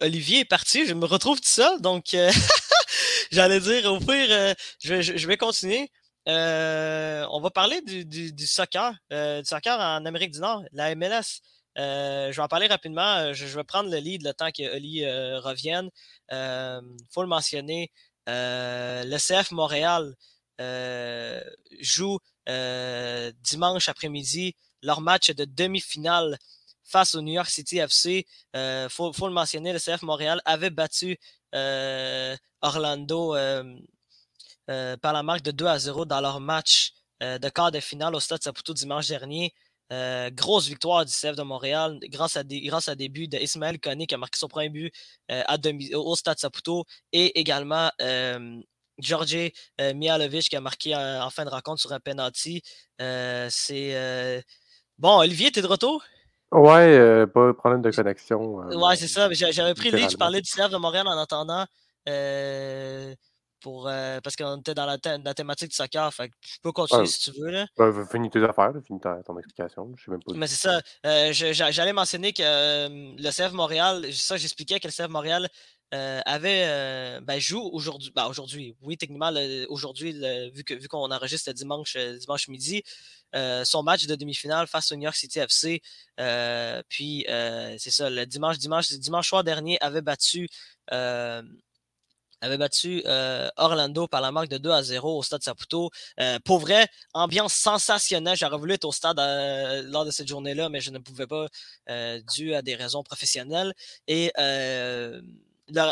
Olivier 0.00 0.40
est 0.40 0.44
parti, 0.46 0.86
je 0.86 0.94
me 0.94 1.04
retrouve 1.04 1.38
tout 1.38 1.48
seul, 1.50 1.82
donc 1.82 2.16
j'allais 3.30 3.60
dire 3.60 3.92
au 3.92 4.00
je, 4.00 5.26
vais 5.26 5.36
continuer. 5.36 5.90
on 6.24 7.40
va 7.42 7.50
parler 7.50 7.82
du, 7.82 8.06
du 8.06 8.46
soccer, 8.46 8.94
du 9.10 9.44
soccer 9.44 9.78
en 9.78 10.06
Amérique 10.06 10.32
du 10.32 10.40
Nord, 10.40 10.62
la 10.72 10.94
MLS. 10.94 11.42
Euh, 11.78 12.30
je 12.32 12.36
vais 12.36 12.42
en 12.42 12.48
parler 12.48 12.66
rapidement. 12.66 13.16
Euh, 13.16 13.32
je, 13.32 13.46
vais 13.46 13.64
prendre 13.64 13.90
le 13.90 13.98
lead 13.98 14.22
le 14.24 14.32
temps 14.34 14.50
que 14.50 14.76
Oli 14.76 15.04
euh, 15.04 15.40
revienne. 15.40 15.90
Il 16.30 17.06
faut 17.10 17.22
le 17.22 17.28
mentionner. 17.28 17.90
le 18.26 19.16
CF 19.18 19.50
Montréal 19.52 20.14
joue 21.80 22.18
dimanche 23.42 23.88
après-midi 23.88 24.54
leur 24.82 25.00
match 25.00 25.30
de 25.30 25.44
demi-finale 25.44 26.38
face 26.84 27.14
au 27.14 27.22
New 27.22 27.32
York 27.32 27.48
City 27.48 27.78
FC. 27.78 28.26
Il 28.54 28.86
faut, 28.90 29.12
le 29.20 29.30
mentionner, 29.30 29.72
le 29.72 29.78
CF 29.78 30.02
Montréal 30.02 30.40
avait 30.44 30.70
battu 30.70 31.18
Orlando 32.60 33.34
par 34.66 35.12
la 35.12 35.22
marque 35.22 35.42
de 35.42 35.50
2 35.50 35.66
à 35.66 35.78
0 35.78 36.04
dans 36.04 36.20
leur 36.20 36.40
match 36.40 36.92
de 37.20 37.48
quart 37.48 37.70
de 37.70 37.80
finale 37.80 38.14
au 38.14 38.20
Stade 38.20 38.42
Saputo 38.42 38.74
dimanche 38.74 39.08
dernier. 39.08 39.54
Euh, 39.92 40.30
grosse 40.30 40.68
victoire 40.68 41.04
du 41.04 41.12
CF 41.12 41.36
de 41.36 41.42
Montréal 41.42 41.98
grâce 42.04 42.38
à 42.38 42.44
des, 42.44 42.62
grâce 42.62 42.88
à 42.88 42.94
des 42.94 43.10
buts 43.10 43.28
d'Ismaël 43.28 43.78
Koné 43.78 44.06
qui 44.06 44.14
a 44.14 44.18
marqué 44.18 44.38
son 44.38 44.48
premier 44.48 44.70
but 44.70 44.90
euh, 45.30 45.42
à 45.46 45.58
demi, 45.58 45.94
au 45.94 46.16
Stade 46.16 46.38
Saputo 46.38 46.86
et 47.12 47.38
également 47.38 47.90
euh, 48.00 48.58
Georgi 48.98 49.52
Mialovic 49.78 50.48
qui 50.48 50.56
a 50.56 50.62
marqué 50.62 50.96
en, 50.96 51.28
fin 51.28 51.44
de 51.44 51.50
rencontre 51.50 51.80
sur 51.80 51.92
un 51.92 52.00
penalty. 52.00 52.62
c'est 52.98 54.44
bon, 54.98 55.18
Olivier, 55.18 55.50
tu 55.50 55.58
es 55.58 55.62
de 55.62 55.66
retour? 55.66 56.02
Ouais, 56.52 57.26
pas 57.26 57.48
de 57.48 57.52
problème 57.52 57.82
de 57.82 57.90
connexion. 57.90 58.56
ouais, 58.56 58.96
c'est 58.96 59.08
ça. 59.08 59.28
J'avais 59.32 59.74
pris 59.74 59.90
le 59.90 59.98
lead, 59.98 60.10
je 60.10 60.16
parlais 60.16 60.40
du 60.40 60.50
CF 60.50 60.70
de 60.70 60.76
Montréal 60.78 61.06
en 61.06 61.18
attendant. 61.18 61.66
Pour, 63.62 63.84
parce 63.84 64.36
qu'on 64.36 64.58
était 64.58 64.74
dans 64.74 64.86
la, 64.86 64.98
thématique 65.34 65.70
du 65.70 65.76
soccer. 65.76 66.12
Fait 66.12 66.30
je 66.40 66.58
peux 66.62 66.72
continuer 66.72 67.06
si 67.06 67.30
tu 67.30 67.40
veux. 67.40 67.50
Là. 67.50 67.66
finis 68.10 68.30
tes 68.30 68.42
affaires, 68.42 68.72
finis 68.86 69.00
ton 69.00 69.38
explication. 69.38 69.92
Je 69.96 70.04
sais 70.04 70.10
même 70.10 70.22
pas. 70.22 70.32
Mais 70.34 70.46
c'est 70.46 70.68
ça. 70.68 70.80
J'allais 71.32 71.92
mentionner 71.92 72.32
que 72.32 72.42
le 72.42 73.30
CF 73.30 73.52
Montréal, 73.52 74.06
ça 74.12 74.36
j'expliquais 74.36 74.80
que 74.80 74.88
le 74.88 74.92
CF 74.92 75.08
Montréal 75.08 75.48
avait 75.90 77.20
ben, 77.20 77.38
joue 77.38 77.68
aujourd'hui. 77.72 78.12
Ben, 78.14 78.26
aujourd'hui, 78.26 78.76
oui, 78.82 78.96
techniquement, 78.96 79.32
aujourd'hui, 79.68 80.12
vu 80.52 80.88
qu'on 80.88 81.08
vu 81.08 81.14
enregistre 81.14 81.52
dimanche, 81.52 81.96
dimanche 81.96 82.48
midi, 82.48 82.82
son 83.64 83.82
match 83.82 84.06
de 84.06 84.14
demi-finale 84.14 84.66
face 84.66 84.92
au 84.92 84.96
New 84.96 85.02
York 85.02 85.16
City 85.16 85.38
FC. 85.38 85.82
puis 86.88 87.24
c'est 87.78 87.90
ça, 87.90 88.10
le 88.10 88.24
dimanche, 88.26 88.58
dimanche, 88.58 88.90
dimanche 88.92 89.28
soir 89.28 89.44
dernier, 89.44 89.78
avait 89.80 90.02
battu 90.02 90.48
avait 92.42 92.58
battu 92.58 93.02
Orlando 93.56 94.06
par 94.08 94.20
la 94.20 94.32
marque 94.32 94.48
de 94.48 94.58
2 94.58 94.70
à 94.70 94.82
0 94.82 95.18
au 95.18 95.22
stade 95.22 95.42
Saputo. 95.42 95.90
pour 96.44 96.58
vrai, 96.58 96.86
ambiance 97.14 97.54
sensationnelle. 97.54 98.36
J'aurais 98.36 98.58
voulu 98.58 98.74
être 98.74 98.84
au 98.84 98.92
stade 98.92 99.18
lors 99.86 100.04
de 100.04 100.10
cette 100.10 100.28
journée-là, 100.28 100.68
mais 100.68 100.80
je 100.80 100.90
ne 100.90 100.98
pouvais 100.98 101.26
pas 101.26 101.46
dû 102.34 102.54
à 102.54 102.62
des 102.62 102.74
raisons 102.74 103.02
professionnelles. 103.02 103.72
Et 104.08 104.32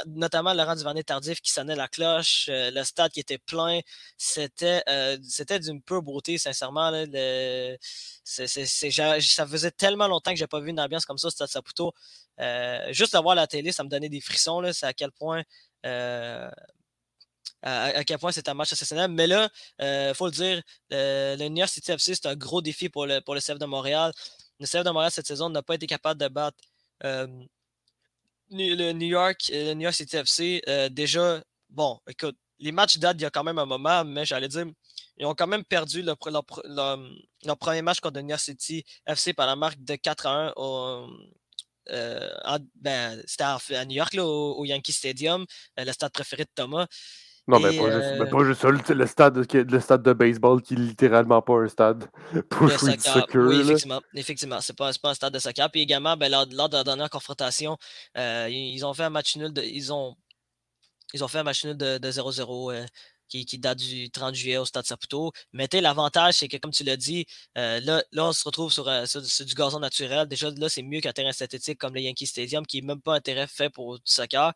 notamment 0.07 0.55
Laurent 0.55 0.75
Duvernay-Tardif 0.75 1.41
qui 1.41 1.51
sonnait 1.53 1.77
la 1.77 1.89
cloche, 1.89 2.47
euh, 2.49 2.71
le 2.71 2.85
stade 2.85 3.11
qui 3.13 3.21
était 3.21 3.39
plein. 3.39 3.81
C'était 4.17 4.83
euh, 4.89 5.17
d'une 5.61 5.83
pure 5.83 6.03
beauté, 6.03 6.39
sincèrement. 6.39 6.91
ça 8.25 9.47
faisait 9.47 9.71
tellement 9.71 10.09
longtemps 10.09 10.33
que 10.33 10.37
j'ai 10.37 10.47
pas 10.47 10.61
vu 10.61 10.71
une 10.71 10.81
ambiance 10.81 11.05
comme 11.05 11.19
ça 11.19 11.29
au 11.29 11.31
stade 11.31 11.49
Saputo. 11.49 11.93
Euh, 12.41 12.93
juste 12.93 13.15
à 13.15 13.21
voir 13.21 13.35
la 13.35 13.47
télé, 13.47 13.73
ça 13.73 13.85
me 13.85 13.89
donnait 13.89 14.09
des 14.09 14.21
frissons. 14.21 14.63
C'est 14.73 14.87
à 14.87 14.93
quel 14.93 15.13
point. 15.13 15.43
À, 15.85 16.51
quel 18.05 18.19
point 18.19 18.33
c'était 18.33 18.51
un 18.51 18.55
match 18.55 18.73
exceptionnel. 18.73 19.11
Mais 19.11 19.27
là, 19.27 19.49
il 19.81 20.15
faut 20.15 20.27
le 20.27 20.33
dire, 20.33 20.63
le 20.91 21.49
New 21.49 21.59
York 21.59 21.71
City 21.71 21.93
FC, 21.93 22.15
c'est 22.15 22.27
un 22.27 22.37
gros 22.37 22.63
défi 22.63 22.89
pour 22.89 23.07
le, 23.07 23.21
pour 23.21 23.35
le 23.35 23.41
CF 23.41 23.59
de 23.59 23.67
Montréal. 23.67 24.13
Le 24.59 24.67
CF 24.67 24.85
de 24.85 24.91
Montréal, 24.91 25.11
cette 25.11 25.27
saison, 25.27 25.51
n'a 25.51 25.63
pas 25.63 25.75
été 25.75 25.87
capable 25.87 26.21
de 26.21 26.29
battre 26.29 26.59
le 28.51 28.93
New 28.93 29.07
York, 29.07 29.51
euh, 29.53 29.69
le 29.69 29.75
New 29.75 29.83
York 29.83 29.95
City 29.95 30.17
FC, 30.17 30.63
euh, 30.69 30.89
déjà, 30.89 31.43
bon, 31.69 32.01
écoute, 32.09 32.37
les 32.59 32.73
matchs 32.73 32.99
datent 32.99 33.17
il 33.19 33.23
y 33.23 33.27
a 33.27 33.31
quand 33.31 33.45
même 33.45 33.59
un 33.59 33.67
moment, 33.67 34.05
mais 34.05 34.25
j'allais 34.25 34.49
dire, 34.49 34.67
ils 35.17 35.27
ont 35.27 35.35
quand 35.35 35.47
même 35.47 35.65
perdu 35.65 36.03
leur, 36.03 36.17
premier 37.59 37.83
match 37.83 38.01
contre 38.01 38.17
le 38.17 38.23
New 38.23 38.31
York 38.31 38.41
City 38.41 38.85
FC 39.07 39.33
par 39.33 39.47
la 39.47 39.57
marque 39.57 39.83
de 39.83 39.95
4 39.95 40.27
à 40.27 40.49
1 40.49 40.53
au, 40.57 41.07
euh, 41.91 42.59
ben, 42.75 43.23
c'était 43.27 43.45
à, 43.45 43.85
New 43.85 43.97
York, 43.97 44.15
là, 44.15 44.25
au, 44.25 44.65
Yankee 44.65 44.93
Stadium, 44.93 45.45
le 45.77 45.93
stade 45.93 46.13
préféré 46.13 46.45
de 46.45 46.51
Thomas. 46.55 46.87
Non, 47.49 47.59
mais 47.59 47.77
pas, 47.77 47.91
juste, 47.91 48.21
mais 48.21 48.29
pas, 48.29 48.45
juste, 48.45 48.61
ça. 48.61 48.71
Le 48.71 49.07
stade, 49.07 49.47
le 49.53 49.81
stade 49.81 50.03
de 50.03 50.13
baseball 50.13 50.63
qui 50.63 50.75
est 50.75 50.77
littéralement 50.77 51.43
pas 51.43 51.55
un 51.55 51.69
stade 51.69 52.07
pour 52.51 52.69
jouer 52.69 52.97
du 52.97 53.03
soccer. 53.03 53.47
Oui, 53.49 53.61
effectivement. 53.61 54.01
effectivement 54.15 54.61
c'est 54.61 54.77
pas, 54.77 54.93
pas 55.03 55.11
un 55.11 55.15
stade 55.15 55.33
de 55.33 55.39
soccer. 55.39 55.71
Puis 55.71 55.81
également, 55.81 56.17
ben, 56.17 56.31
lors, 56.31 56.47
de 56.47 56.77
la 56.77 56.85
dernière 56.85 57.11
confrontation, 57.11 57.77
euh, 58.17 58.47
ils 58.51 58.85
ont 58.85 58.95
fait 58.95 59.05
un 59.05 59.11
match 59.11 59.37
nul 59.37 59.53
de. 59.53 59.63
Ils 59.63 59.93
ont, 59.93 60.17
ils 61.13 61.25
ont 61.25 61.29
fait 61.29 61.39
un 61.39 61.43
match 61.43 61.65
nul 61.65 61.77
de 61.77 61.99
0-0. 61.99 62.73
Euh, 62.73 62.87
qui, 63.31 63.59
date 63.59 63.79
du 63.79 64.11
30 64.11 64.35
juillet 64.35 64.57
au 64.59 64.65
Stade 64.65 64.85
Saputo. 64.87 65.33
Mais 65.53 65.69
l'avantage, 65.73 66.35
c'est 66.35 66.49
que, 66.49 66.57
comme 66.57 66.73
tu 66.73 66.85
l'as 66.85 66.97
dit, 66.97 67.27
euh, 67.57 67.81
là, 67.81 68.03
là, 68.13 68.27
on 68.27 68.33
se 68.33 68.45
retrouve 68.45 68.73
sur, 68.73 68.87
sur, 69.07 69.23
du 69.45 69.55
gazon 69.55 69.81
naturel. 69.81 70.27
Déjà, 70.29 70.51
là, 70.51 70.69
c'est 70.69 70.83
mieux 70.83 71.01
qu'un 71.01 71.13
terrain 71.13 71.33
synthétique 71.33 71.79
comme 71.79 71.95
le 71.95 72.01
Yankee 72.01 72.27
Stadium, 72.27 72.67
qui 72.67 72.81
n'est 72.81 72.87
même 72.87 73.01
pas 73.01 73.15
un 73.17 73.21
terrain 73.21 73.47
fait 73.47 73.71
pour 73.71 73.97
du 73.99 74.03
soccer. 74.05 74.53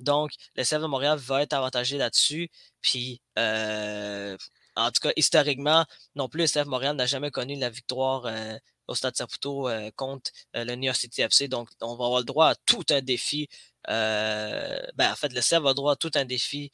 Donc, 0.00 0.32
le 0.56 0.64
CF 0.64 0.80
de 0.80 0.86
Montréal 0.86 1.18
va 1.18 1.42
être 1.42 1.52
avantagé 1.52 1.96
là-dessus. 1.98 2.50
Puis, 2.80 3.22
euh, 3.38 4.36
en 4.76 4.90
tout 4.90 5.00
cas, 5.02 5.12
historiquement, 5.16 5.84
non 6.16 6.28
plus, 6.28 6.42
le 6.42 6.46
CF 6.48 6.66
Montréal 6.66 6.96
n'a 6.96 7.06
jamais 7.06 7.30
connu 7.30 7.56
la 7.56 7.70
victoire 7.70 8.26
euh, 8.26 8.56
au 8.88 8.94
Stade 8.94 9.16
Saputo 9.16 9.68
euh, 9.68 9.90
contre 9.96 10.30
le 10.54 10.74
New 10.74 10.84
York 10.84 10.96
City 10.96 11.22
FC. 11.22 11.48
Donc, 11.48 11.68
on 11.80 11.96
va 11.96 12.06
avoir 12.06 12.20
le 12.20 12.24
droit 12.26 12.48
à 12.48 12.54
tout 12.66 12.84
un 12.90 13.00
défi. 13.00 13.48
Ben, 13.88 15.12
en 15.12 15.16
fait, 15.16 15.32
le 15.32 15.40
CF 15.40 15.62
le 15.64 15.74
droit 15.74 15.92
à 15.92 15.96
tout 15.96 16.10
un 16.14 16.24
défi 16.24 16.70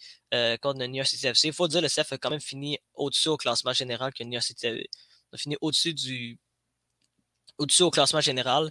contre 0.61 0.81
le 0.81 0.87
New 0.87 0.97
York 0.97 1.09
City 1.09 1.27
FC. 1.27 1.49
Il 1.49 1.55
faut 1.55 1.69
dire 1.69 1.81
que 1.81 1.87
le 1.87 1.91
CF 1.91 2.13
a 2.13 2.19
quand 2.19 2.31
même 2.31 2.41
fini 2.41 2.79
au-dessus 2.95 3.29
au 3.29 3.37
classement 3.37 3.73
général 3.73 4.13
que 4.13 4.23
le 4.23 4.29
New 4.29 4.35
York 4.35 4.45
City 4.45 4.67
a 5.33 5.37
fini 5.37 5.57
au-dessus 5.61 5.95
du 5.95 6.39
au-dessus 7.59 7.83
au 7.83 7.91
classement 7.91 8.21
général. 8.21 8.71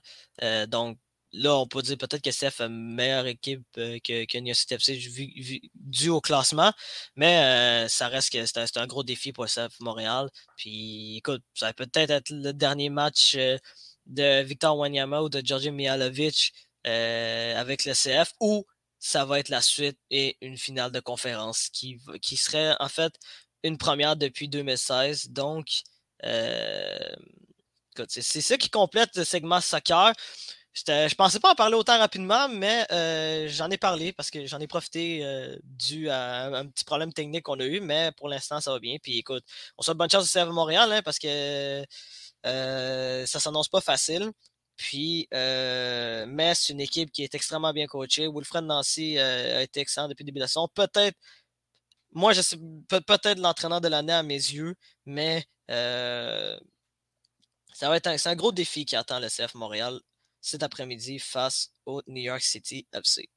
donc, 0.67 0.97
là, 1.33 1.55
on 1.57 1.67
peut 1.67 1.81
dire 1.81 1.97
peut-être 1.97 2.21
que 2.21 2.31
CF 2.31 2.61
a 2.61 2.65
une 2.65 2.95
meilleure 2.95 3.27
équipe 3.27 3.63
euh, 3.77 3.99
que, 4.03 4.25
que 4.25 4.37
New 4.39 4.53
City 4.53 4.73
FC 4.75 4.99
dû 5.75 6.09
au 6.09 6.21
classement, 6.21 6.71
mais 7.15 7.85
euh, 7.85 7.87
ça 7.87 8.07
reste 8.07 8.31
que 8.31 8.45
c'est 8.45 8.77
un, 8.77 8.87
gros 8.87 9.03
défi 9.03 9.33
pour 9.33 9.45
CF 9.45 9.79
Montréal. 9.79 10.29
Puis 10.57 11.17
écoute, 11.17 11.43
ça 11.53 11.67
va 11.67 11.73
peut-être 11.73 12.11
être 12.11 12.29
le 12.29 12.53
dernier 12.53 12.89
match 12.89 13.35
euh, 13.35 13.57
de 14.05 14.41
Victor 14.43 14.77
Wanyama 14.77 15.21
ou 15.21 15.29
de 15.29 15.41
Georgi 15.43 15.71
Mihalovic 15.71 16.53
avec 16.87 17.85
le 17.85 17.93
CF 17.93 18.33
ou 18.39 18.65
ça 18.99 19.25
va 19.25 19.39
être 19.39 19.49
la 19.49 19.61
suite 19.61 19.99
et 20.09 20.37
une 20.41 20.57
finale 20.57 20.91
de 20.91 20.99
conférence 20.99 21.69
qui, 21.69 21.99
qui 22.21 22.37
serait 22.37 22.75
en 22.79 22.89
fait 22.89 23.13
une 23.63 23.77
première 23.77 24.15
depuis 24.15 24.49
2016. 24.49 25.29
Donc, 25.29 25.83
c'est 28.07 28.41
ça 28.41 28.57
qui 28.57 28.69
complète 28.69 29.15
le 29.15 29.23
segment 29.23 29.61
soccer. 29.61 30.13
Je 30.85 31.15
pensais 31.15 31.39
pas 31.39 31.51
en 31.51 31.55
parler 31.55 31.75
autant 31.75 31.97
rapidement, 31.97 32.47
mais 32.49 32.85
euh, 32.91 33.47
j'en 33.49 33.69
ai 33.71 33.77
parlé 33.77 34.13
parce 34.13 34.29
que 34.29 34.45
j'en 34.45 34.59
ai 34.59 34.67
profité 34.67 35.25
euh, 35.25 35.57
dû 35.63 36.09
à 36.09 36.45
un, 36.45 36.67
petit 36.67 36.83
problème 36.83 37.11
technique 37.13 37.43
qu'on 37.43 37.59
a 37.59 37.65
eu, 37.65 37.79
mais 37.79 38.11
pour 38.17 38.29
l'instant, 38.29 38.61
ça 38.61 38.71
va 38.71 38.79
bien. 38.79 38.97
Puis 39.01 39.17
écoute, 39.17 39.43
on 39.77 39.81
souhaite 39.81 39.97
bonne 39.97 40.09
chance 40.09 40.23
au 40.23 40.39
CF 40.39 40.49
Montréal 40.49 40.91
hein, 40.91 41.01
parce 41.03 41.17
que 41.17 41.83
euh, 42.45 43.25
ça 43.25 43.39
s'annonce 43.39 43.69
pas 43.69 43.81
facile. 43.81 44.31
Puis, 44.77 45.27
mais 45.31 46.53
c'est 46.55 46.73
une 46.73 46.81
équipe 46.81 47.11
qui 47.11 47.23
est 47.23 47.35
extrêmement 47.35 47.73
bien 47.73 47.87
coachée. 47.87 48.27
Wilfred 48.27 48.63
Nancy 48.63 49.19
a 49.19 49.61
été 49.61 49.81
excellent 49.81 50.07
depuis 50.07 50.23
le 50.23 50.27
début 50.27 50.39
de 50.39 50.43
la 50.43 50.47
saison. 50.47 50.67
Peut-être, 50.73 51.17
moi, 52.11 52.33
je 52.33 52.41
sais 52.41 52.57
peut-être 52.87 53.39
l'entraîneur 53.39 53.81
de 53.81 53.87
l'année 53.87 54.13
à 54.13 54.23
mes 54.23 54.35
yeux, 54.35 54.75
mais 55.05 55.45
ça 55.67 56.59
va 57.89 57.97
être 57.97 58.07
un, 58.07 58.15
un 58.23 58.35
gros 58.35 58.51
défi 58.51 58.85
qui 58.85 58.95
attend 58.95 59.19
le 59.19 59.27
CF 59.27 59.55
Montréal 59.55 59.99
cet 60.41 60.63
après-midi 60.63 61.19
face 61.19 61.71
au 61.85 62.01
New 62.07 62.21
York 62.21 62.41
City 62.41 62.87
FC. 62.93 63.29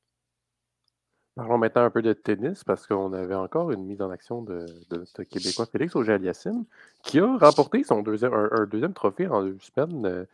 Parlons 1.35 1.59
maintenant 1.59 1.85
un 1.85 1.91
peu 1.91 2.03
de 2.03 2.13
tennis 2.13 2.65
parce 2.65 2.87
qu'on 2.87 3.13
avait 3.13 3.35
encore 3.35 3.71
une 3.71 3.85
mise 3.85 4.03
en 4.03 4.11
action 4.11 4.43
de, 4.43 4.67
notre 4.91 5.23
Québécois 5.23 5.67
Félix 5.67 5.95
Auger-Aliassime 5.95 6.65
qui 7.03 7.21
a 7.21 7.37
remporté 7.39 7.85
son 7.85 8.03
deuxième, 8.03 8.35
un, 8.35 8.67
deuxième 8.67 8.93
trophée 8.93 9.29
en 9.29 9.43
deux 9.43 9.59
semaines 9.61 10.07
euh, 10.07 10.25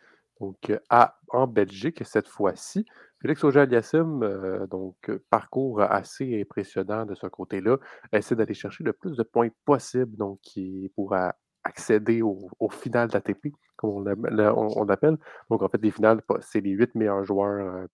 donc, 0.40 0.72
à, 0.90 1.18
en 1.29 1.46
Belgique 1.46 2.03
cette 2.05 2.29
fois-ci. 2.29 2.85
Félix 3.20 3.42
Auger-Aliassime, 3.44 4.22
euh, 4.22 4.66
donc 4.66 5.11
parcours 5.31 5.81
assez 5.81 6.40
impressionnant 6.40 7.07
de 7.07 7.14
ce 7.14 7.27
côté-là, 7.27 7.79
essaie 8.12 8.37
d'aller 8.37 8.55
chercher 8.55 8.85
le 8.85 8.92
plus 8.92 9.16
de 9.16 9.22
points 9.22 9.49
possible 9.64 10.16
donc, 10.16 10.38
qui 10.42 10.92
pourra 10.94 11.35
accéder 11.64 12.22
au, 12.22 12.51
au 12.61 12.68
final 12.68 13.09
d'ATP, 13.09 13.49
comme 13.77 13.90
on, 13.90 14.85
l'appelle. 14.85 15.16
Donc, 15.51 15.62
en 15.62 15.68
fait, 15.68 15.83
les 15.83 15.90
finales, 15.90 16.20
c'est 16.40 16.61
les 16.61 16.70
huit 16.70 16.94
meilleurs 16.94 17.25
joueurs 17.25 17.75
euh, 17.75 17.87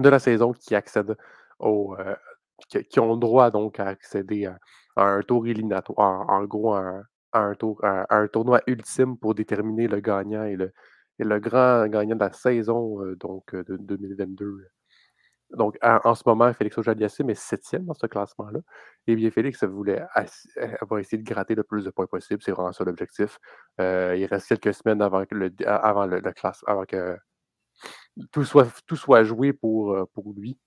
de 0.00 0.08
la 0.08 0.18
saison 0.18 0.52
qui 0.52 0.74
accèdent 0.74 1.16
au. 1.58 1.96
Euh, 1.98 2.14
qui, 2.68 3.00
ont 3.00 3.12
le 3.12 3.20
droit 3.20 3.50
donc 3.50 3.78
à 3.80 3.88
accéder 3.88 4.46
à, 4.46 4.58
un 4.96 5.20
tour 5.20 5.46
éliminatoire, 5.46 6.26
en, 6.30 6.44
gros, 6.44 6.72
à, 6.72 7.02
un 7.34 7.54
tour, 7.54 7.78
un 7.82 8.28
tournoi 8.28 8.62
ultime 8.66 9.18
pour 9.18 9.34
déterminer 9.34 9.88
le 9.88 10.00
gagnant 10.00 10.44
et 10.44 10.56
le, 10.56 10.72
et 11.18 11.24
le 11.24 11.40
grand 11.40 11.86
gagnant 11.88 12.16
de 12.16 12.20
la 12.20 12.32
saison 12.32 13.02
euh, 13.02 13.16
donc, 13.16 13.54
de 13.54 13.76
2022 13.76 14.68
donc, 15.50 15.76
en, 15.80 16.14
ce 16.14 16.22
moment, 16.26 16.52
Félix 16.52 16.76
auger 16.76 16.92
est 16.98 17.34
septième 17.34 17.84
dans 17.84 17.94
ce 17.94 18.06
classement-là. 18.06 18.60
Et 19.06 19.14
bien, 19.14 19.30
Félix 19.30 19.62
voulait 19.62 20.02
euh, 20.16 20.76
va 20.90 21.00
essayer 21.00 21.18
de 21.22 21.28
gratter 21.28 21.54
le 21.54 21.62
plus 21.62 21.84
de 21.84 21.90
points 21.90 22.06
possible. 22.06 22.42
C'est 22.42 22.50
vraiment 22.50 22.72
ça 22.72 22.84
l'objectif. 22.84 23.38
Euh, 23.80 24.16
il 24.18 24.26
reste 24.26 24.48
quelques 24.48 24.74
semaines 24.74 25.00
avant, 25.02 25.24
que 25.24 25.34
le, 25.34 25.52
avant 25.66 26.06
le, 26.06 26.20
classe, 26.32 26.64
avant 26.66 26.84
que 26.84 27.16
tout 28.32 28.44
soit, 28.44 28.66
tout 28.86 28.96
soit 28.96 29.22
joué 29.22 29.52
pour, 29.52 29.92
euh, 29.92 30.04
pour 30.14 30.32
lui. 30.32 30.58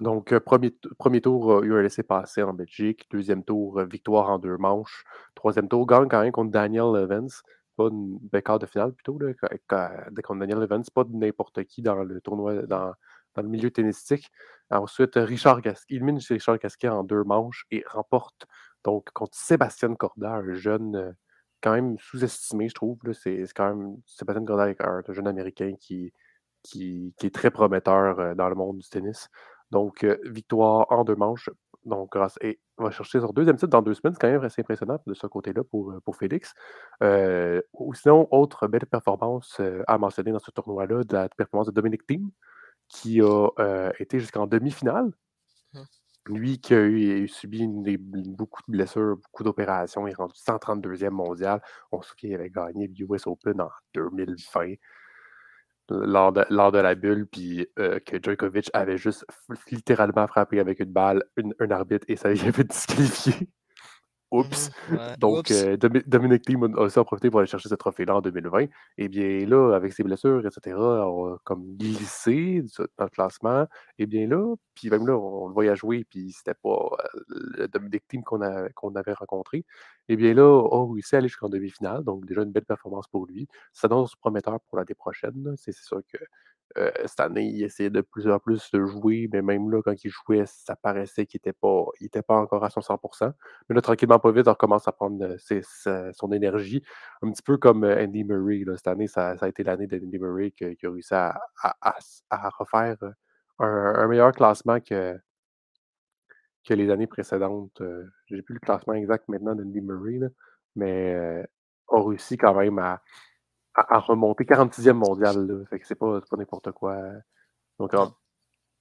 Donc, 0.00 0.38
premier, 0.40 0.76
premier 0.98 1.22
tour, 1.22 1.64
il 1.64 1.72
a 1.72 1.80
laissé 1.80 2.02
passer 2.02 2.42
en 2.42 2.52
Belgique. 2.52 3.06
Deuxième 3.10 3.44
tour, 3.44 3.80
victoire 3.84 4.28
en 4.28 4.38
deux 4.38 4.58
manches. 4.58 5.04
Troisième 5.34 5.68
tour, 5.68 5.86
gagne 5.86 6.08
quand 6.08 6.20
même 6.20 6.32
contre 6.32 6.50
Daniel 6.50 6.94
Evans. 6.96 7.30
Pas 7.76 7.88
une 7.88 8.18
ben, 8.32 8.42
quart 8.42 8.58
de 8.58 8.66
finale 8.66 8.92
plutôt, 8.92 9.18
là, 9.18 9.32
contre 10.22 10.40
Daniel 10.40 10.62
Evans. 10.62 10.84
Pas 10.94 11.04
n'importe 11.10 11.64
qui 11.64 11.82
dans 11.82 12.02
le 12.02 12.20
tournoi, 12.20 12.62
dans, 12.62 12.92
dans 13.34 13.42
le 13.42 13.48
milieu 13.48 13.70
tennistique. 13.70 14.30
Ensuite, 14.70 15.14
Richard 15.16 15.60
Gasquet, 15.60 15.94
il 15.94 16.04
mine 16.04 16.18
Richard 16.28 16.58
Gasquet 16.58 16.88
en 16.88 17.04
deux 17.04 17.22
manches 17.24 17.66
et 17.70 17.84
remporte 17.88 18.46
donc 18.84 19.10
contre 19.12 19.36
Sébastien 19.36 19.94
Corda, 19.94 20.34
un 20.34 20.54
jeune 20.54 20.96
euh, 20.96 21.12
quand 21.62 21.72
même 21.72 21.98
sous-estimé, 21.98 22.68
je 22.68 22.74
trouve. 22.74 22.98
C'est 23.12 23.44
quand 23.54 23.74
même 23.74 23.96
Sébastien 24.06 24.44
Corda, 24.44 24.72
un, 24.78 25.02
jeune 25.12 25.26
américain 25.26 25.74
qui, 25.80 26.12
qui, 26.62 27.12
est 27.22 27.34
très 27.34 27.50
prometteur 27.50 28.18
euh, 28.20 28.34
dans 28.34 28.48
le 28.48 28.54
monde 28.54 28.78
du 28.78 28.88
tennis. 28.88 29.28
Donc, 29.70 30.04
euh, 30.04 30.16
victoire 30.24 30.86
en 30.92 31.04
deux 31.04 31.16
manches. 31.16 31.50
Donc, 31.86 32.12
grâce, 32.12 32.36
et 32.42 32.60
va 32.76 32.90
chercher 32.90 33.20
son 33.20 33.32
deuxième 33.32 33.56
titre 33.56 33.68
dans 33.68 33.82
deux 33.82 33.94
semaines. 33.94 34.12
C'est 34.14 34.20
quand 34.20 34.30
même 34.30 34.44
assez 34.44 34.60
impressionnant 34.60 34.98
de 35.06 35.14
ce 35.14 35.26
côté-là 35.26 35.62
pour, 35.64 35.94
pour 36.04 36.16
Félix. 36.16 36.52
ou 37.00 37.94
sinon, 37.94 38.28
autre 38.30 38.66
belle 38.66 38.86
performance 38.86 39.60
à 39.86 39.98
mentionner 39.98 40.32
dans 40.32 40.38
ce 40.38 40.50
tournoi-là, 40.50 41.04
de 41.04 41.14
la 41.14 41.28
performance 41.28 41.68
de 41.68 41.72
Dominic 41.72 42.06
Thiem, 42.06 42.30
qui 42.88 43.20
a 43.22 43.92
été 43.98 44.20
jusqu'en 44.20 44.46
demi-finale. 44.46 45.10
Mmh. 45.72 45.80
Lui 46.28 46.58
qui 46.58 46.74
a, 46.74 46.82
eu, 46.82 47.28
subi 47.28 47.68
beaucoup 47.68 48.62
de 48.66 48.72
blessures, 48.72 49.16
beaucoup 49.16 49.44
d'opérations, 49.44 50.08
il 50.08 50.10
est 50.10 50.14
rendu 50.14 50.34
132e 50.34 51.10
mondial. 51.10 51.62
On 51.92 52.02
se 52.02 52.10
souvient 52.10 52.30
qu'il 52.30 52.34
avait 52.34 52.50
gagné 52.50 52.88
l'US 52.88 53.26
Open 53.26 53.60
en 53.60 53.70
2020 53.94 54.74
lors 55.90 56.32
de, 56.32 56.44
lors 56.50 56.72
de 56.72 56.78
la 56.78 56.94
bulle, 56.94 57.26
puis 57.26 57.66
que 57.76 58.22
Djokovic 58.22 58.70
avait 58.72 58.98
juste 58.98 59.24
littéralement 59.70 60.26
frappé 60.26 60.60
avec 60.60 60.80
une 60.80 60.92
balle 60.92 61.22
un 61.60 61.70
arbitre 61.70 62.06
et 62.08 62.16
ça 62.16 62.32
y 62.34 62.40
avait 62.40 62.64
disqualifié. 62.64 63.48
Oups! 64.32 64.70
Mmh 64.90 64.96
Donc, 65.18 65.50
euh, 65.50 65.76
Dominic 65.76 66.42
Thiem 66.42 66.64
a 66.64 66.80
aussi 66.80 67.00
profité 67.04 67.30
pour 67.30 67.40
aller 67.40 67.46
chercher 67.46 67.68
ce 67.68 67.74
trophée-là 67.74 68.16
en 68.16 68.20
2020. 68.20 68.62
Et 68.62 68.70
eh 68.98 69.08
bien 69.08 69.46
là, 69.46 69.74
avec 69.74 69.92
ses 69.92 70.02
blessures, 70.02 70.44
etc., 70.44 70.76
on 70.76 71.34
a 71.34 71.38
comme 71.44 71.76
glissé 71.76 72.62
dans 72.98 73.04
le 73.04 73.10
classement. 73.10 73.62
Et 73.98 74.04
eh 74.04 74.06
bien 74.06 74.26
là, 74.26 74.54
puis 74.74 74.90
même 74.90 75.06
là, 75.06 75.16
on 75.16 75.48
le 75.48 75.54
voyait 75.54 75.76
jouer, 75.76 76.04
puis 76.08 76.32
c'était 76.32 76.54
pas 76.54 76.70
euh, 76.70 77.20
le 77.28 77.68
Dominic 77.68 78.06
Thiem 78.08 78.22
qu'on 78.24 78.40
avait 78.40 79.12
rencontré. 79.12 79.58
Et 80.08 80.14
eh 80.14 80.16
bien 80.16 80.34
là, 80.34 80.44
on 80.44 80.90
a 80.90 80.94
réussi 80.94 81.14
à 81.14 81.18
aller 81.18 81.28
jusqu'en 81.28 81.48
demi-finale. 81.48 82.02
Donc, 82.04 82.26
déjà 82.26 82.42
une 82.42 82.52
belle 82.52 82.64
performance 82.64 83.06
pour 83.08 83.26
lui. 83.26 83.48
Ça 83.72 83.88
donne 83.88 84.06
prometteur 84.20 84.60
pour 84.68 84.78
l'année 84.78 84.94
prochaine. 84.94 85.54
C'est 85.56 85.74
sûr 85.74 86.00
que 86.12 86.18
euh, 86.78 86.90
cette 87.06 87.20
année, 87.20 87.46
il 87.46 87.62
essayait 87.62 87.90
de 87.90 88.02
plus 88.02 88.28
en 88.28 88.38
plus 88.38 88.70
de 88.70 88.84
jouer, 88.84 89.28
mais 89.32 89.40
même 89.40 89.70
là, 89.70 89.80
quand 89.82 90.04
il 90.04 90.10
jouait, 90.10 90.44
ça 90.46 90.76
paraissait 90.76 91.24
qu'il 91.24 91.38
n'était 91.38 91.54
pas, 91.54 91.86
pas 92.26 92.36
encore 92.36 92.64
à 92.64 92.70
son 92.70 92.80
100%. 92.80 93.32
Mais 93.68 93.74
là, 93.74 93.80
tranquillement, 93.80 94.18
pas 94.18 94.30
vite, 94.32 94.46
on 94.46 94.50
recommence 94.50 94.86
à 94.86 94.92
prendre 94.92 95.24
euh, 95.24 96.12
son 96.12 96.32
énergie. 96.32 96.82
Un 97.22 97.30
petit 97.32 97.42
peu 97.42 97.56
comme 97.56 97.84
euh, 97.84 98.04
Andy 98.04 98.24
Murray. 98.24 98.64
cette 98.76 98.88
année, 98.88 99.06
ça, 99.06 99.36
a 99.40 99.48
été 99.48 99.62
l'année 99.62 99.86
d'Andy 99.86 100.18
Murray 100.18 100.50
qui, 100.50 100.64
a 100.64 100.90
réussi 100.90 101.14
à, 101.14 101.38
refaire 102.58 102.96
un, 103.58 104.06
meilleur 104.08 104.32
classement 104.32 104.80
que, 104.80 105.18
les 106.68 106.90
années 106.90 107.06
précédentes. 107.06 107.82
J'ai 108.26 108.42
plus 108.42 108.54
le 108.54 108.60
classement 108.60 108.94
exact 108.94 109.28
maintenant 109.28 109.54
d'Andy 109.54 109.80
Murray, 109.80 110.20
mais 110.74 111.14
a 111.88 112.02
réussi 112.02 112.36
quand 112.36 112.54
même 112.54 112.78
à 112.78 113.00
à, 113.76 113.98
remonter 113.98 114.44
46e 114.44 114.92
mondial. 114.92 115.66
C'est 115.82 115.94
pas, 115.94 116.20
n'importe 116.36 116.72
quoi. 116.72 116.98
Donc, 117.78 117.92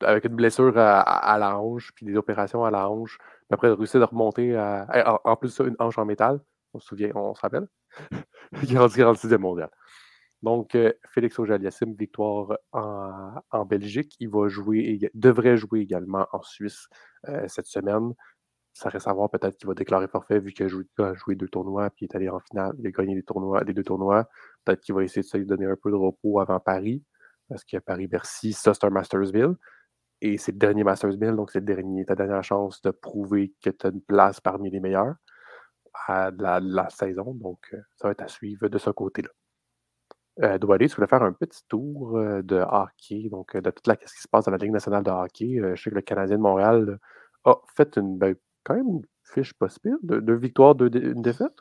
avec 0.02 0.26
une 0.26 0.36
blessure 0.36 0.78
à, 0.78 1.38
la 1.40 1.60
hanche, 1.60 1.92
puis 1.96 2.06
des 2.06 2.16
opérations 2.16 2.66
à 2.66 2.72
la 2.72 2.90
hanche, 2.90 3.18
après, 3.52 3.72
réussir 3.72 4.00
de 4.00 4.06
remonter 4.06 4.56
à, 4.56 5.20
en, 5.24 5.36
plus 5.36 5.50
ça, 5.50 5.64
une 5.64 5.76
hanche 5.80 5.98
en 5.98 6.06
métal. 6.06 6.40
On 6.74 6.80
se 6.80 6.88
souvient, 6.88 7.12
on 7.16 7.34
se 7.36 7.42
rappelle. 7.42 7.68
46e 8.54 9.38
mondial. 9.38 9.70
Donc, 10.42 10.76
euh, 10.76 10.94
Félix 11.08 11.40
auger 11.40 11.58
victoire 11.98 12.58
en, 12.72 13.66
Belgique. 13.66 14.16
Il 14.20 14.30
va 14.30 14.48
jouer, 14.48 15.00
devrait 15.14 15.58
jouer 15.58 15.80
également 15.80 16.28
en 16.34 16.42
Suisse 16.44 16.88
euh, 17.28 17.46
cette 17.48 17.66
semaine. 17.66 18.14
Ça 18.76 18.90
reste 18.90 19.08
à 19.08 19.14
voir 19.14 19.30
peut-être 19.30 19.58
qu'il 19.58 19.68
va 19.68 19.74
déclarer 19.74 20.10
forfait 20.10 20.40
vu 20.40 20.52
qu'il 20.52 20.66
a 20.66 21.14
joué, 21.14 21.36
deux 21.36 21.48
tournois 21.48 21.90
puis 21.92 22.06
il 22.06 22.10
est 22.12 22.16
allé 22.16 22.28
en 22.28 22.42
finale. 22.42 22.76
Il 22.78 22.88
a 22.88 22.92
gagné 22.92 23.16
les 23.16 23.74
deux 23.74 23.84
tournois. 23.84 24.30
Peut-être 24.66 24.82
qu'il 24.82 24.94
va 24.94 25.04
essayer 25.04 25.22
de 25.22 25.28
se 25.28 25.38
donner 25.38 25.66
un 25.66 25.78
peu 25.78 25.90
de 25.92 25.96
repos 25.96 26.42
avant 26.42 26.60
Paris. 26.60 27.02
Parce 27.48 27.64
qu'il 27.64 27.78
y 27.78 27.80
a 27.80 27.82
Paris-Bercy, 27.82 28.52
ça 28.54 28.74
c'est 28.74 28.86
un 28.86 28.90
Mastersville. 28.90 29.56
Et 30.22 30.38
c'est 30.38 30.52
le 30.52 30.58
dernier 30.58 30.84
Mastersville, 30.84 31.36
donc 31.36 31.52
c'est 31.52 31.64
ta 31.64 32.16
dernière 32.16 32.44
chance 32.44 32.82
de 32.82 32.92
prouver 32.92 33.54
que 33.64 33.70
tu 33.70 33.88
as 33.88 33.92
une 33.92 34.02
place 34.02 34.42
parmi 34.42 34.70
les 34.70 34.80
meilleurs 34.82 35.16
à 36.08 36.32
la, 36.32 36.90
saison. 36.90 37.34
Donc, 37.36 37.60
euh, 37.74 37.78
ça 37.96 38.08
va 38.08 38.12
être 38.12 38.22
à 38.22 38.28
suivre 38.28 38.68
de 38.68 38.78
ce 38.78 38.90
côté-là. 38.90 39.30
Euh, 40.44 40.58
tu 40.60 40.66
voulais 40.68 41.08
faire 41.08 41.24
un 41.24 41.32
petit 41.32 41.64
tour 41.70 42.18
euh, 42.18 42.42
de 42.42 42.58
hockey, 42.58 43.30
donc 43.30 43.56
de 43.56 43.70
toute 43.72 43.88
la 43.88 43.96
ce 44.06 44.14
qui 44.14 44.22
se 44.22 44.28
passe 44.28 44.46
dans 44.46 44.52
la 44.52 44.58
Ligue 44.58 44.72
nationale 44.72 45.04
de 45.04 45.10
hockey. 45.10 45.60
je 45.62 45.82
sais 45.82 45.90
que 45.90 45.96
le 45.96 46.02
Canadien 46.02 46.36
de 46.38 46.42
Montréal 46.42 47.00
a 47.46 47.56
fait 47.76 47.96
une, 47.98 48.18
ben, 48.18 48.36
quand 48.66 48.76
même 48.76 48.88
une 48.88 49.06
fiche 49.34 49.54
pas 49.54 49.68
pire. 49.82 49.96
Deux, 50.04 50.22
deux 50.22 50.40
une 50.84 51.22
défaite 51.22 51.54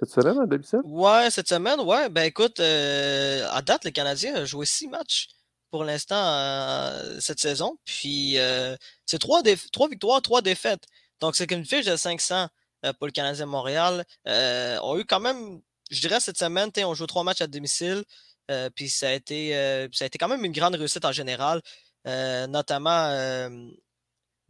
cette 0.00 0.10
semaine 0.10 0.40
à 0.40 0.46
domicile? 0.46 0.80
Ouais, 0.84 1.30
cette 1.30 1.48
semaine, 1.48 1.78
ouais. 1.80 2.08
Ben 2.08 2.22
écoute, 2.22 2.58
euh, 2.58 3.46
à 3.50 3.60
date, 3.60 3.84
le 3.84 3.90
Canadien 3.90 4.34
a 4.34 4.44
joué 4.46 4.64
six 4.64 4.88
matchs 4.88 5.28
pour 5.70 5.84
l'instant 5.84 6.16
euh, 6.16 7.20
cette 7.20 7.38
saison. 7.38 7.78
Puis 7.84 8.38
euh, 8.38 8.76
c'est 9.04 9.18
trois, 9.18 9.42
trois, 9.72 9.88
victoires, 9.88 10.22
trois 10.22 10.40
défaites. 10.40 10.84
Donc 11.20 11.36
c'est 11.36 11.50
une 11.52 11.66
fiche 11.66 11.84
de 11.84 11.96
500 11.96 12.48
pour 12.98 13.06
le 13.06 13.12
Canadien 13.12 13.44
de 13.44 13.50
Montréal. 13.50 14.04
on 14.24 14.30
a 14.30 14.96
eu 14.98 15.04
quand 15.04 15.20
même, 15.20 15.60
je 15.90 16.00
dirais 16.00 16.18
cette 16.18 16.38
semaine, 16.38 16.70
on 16.78 16.94
joue 16.94 17.06
trois 17.06 17.24
matchs 17.24 17.42
à 17.42 17.46
domicile. 17.46 18.04
puis 18.74 18.88
ça 18.88 19.08
ça 19.08 20.04
a 20.04 20.06
été 20.06 20.18
quand 20.18 20.28
même 20.28 20.46
une 20.46 20.52
grande 20.52 20.76
réussite 20.76 21.04
en 21.04 21.12
général. 21.12 21.60
notamment 22.06 23.10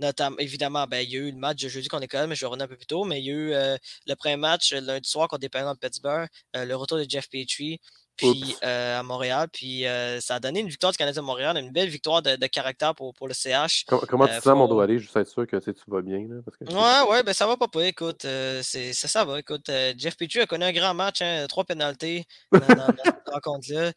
Notamment, 0.00 0.36
évidemment, 0.38 0.86
ben, 0.86 1.00
il 1.00 1.10
y 1.10 1.16
a 1.16 1.20
eu 1.20 1.30
le 1.30 1.36
match 1.36 1.62
de 1.62 1.68
jeudi 1.68 1.88
qu'on 1.88 2.00
est 2.00 2.12
mais 2.26 2.34
je 2.34 2.40
vais 2.40 2.46
revenir 2.46 2.64
un 2.64 2.68
peu 2.68 2.76
plus 2.76 2.86
tôt, 2.86 3.04
mais 3.04 3.20
il 3.20 3.26
y 3.26 3.30
a 3.30 3.34
eu 3.34 3.52
euh, 3.52 3.76
le 4.06 4.14
premier 4.14 4.36
match 4.36 4.72
euh, 4.72 4.80
lundi 4.80 5.08
soir 5.08 5.28
contre 5.28 5.42
les 5.42 5.50
Penguins 5.50 5.74
de 5.74 5.78
Pittsburgh, 5.78 6.26
euh, 6.56 6.64
le 6.64 6.74
retour 6.74 6.96
de 6.96 7.04
Jeff 7.06 7.28
Petrie, 7.28 7.78
puis 8.16 8.56
à 8.62 9.02
Montréal, 9.02 9.48
puis 9.50 9.84
ça 10.20 10.34
a 10.34 10.40
donné 10.40 10.60
une 10.60 10.68
victoire 10.68 10.92
du 10.92 10.98
Canadien 10.98 11.22
de 11.22 11.26
Montréal, 11.26 11.56
une 11.56 11.72
belle 11.72 11.88
victoire 11.88 12.20
de, 12.20 12.46
caractère 12.48 12.94
pour, 12.94 13.14
pour, 13.14 13.28
le 13.28 13.32
CH. 13.32 13.86
Comment, 13.86 14.26
tu 14.26 14.36
te 14.36 14.42
sens, 14.42 14.58
mon 14.58 14.68
doigt 14.68 14.84
aller, 14.84 14.98
juste 14.98 15.16
être 15.16 15.26
sûr 15.26 15.46
que 15.46 15.56
tu 15.56 15.72
vas 15.86 16.02
bien? 16.02 16.26
Là, 16.28 16.42
parce 16.44 16.56
que... 16.58 16.64
Ouais, 16.64 17.10
ouais, 17.10 17.22
ben 17.22 17.32
ça 17.32 17.46
va 17.46 17.56
pas 17.56 17.68
pas, 17.68 17.86
écoute, 17.86 18.26
c'est, 18.62 18.92
ça, 18.92 19.24
va, 19.24 19.38
écoute, 19.38 19.70
Jeff 19.96 20.18
Petrie 20.18 20.40
a 20.40 20.46
connu 20.46 20.64
un 20.64 20.72
grand 20.72 20.92
match, 20.92 21.22
hein, 21.22 21.46
trois 21.48 21.64
pénalités 21.64 22.26
dans, 22.52 22.60
cette 22.60 23.28
rencontre-là, 23.32 23.92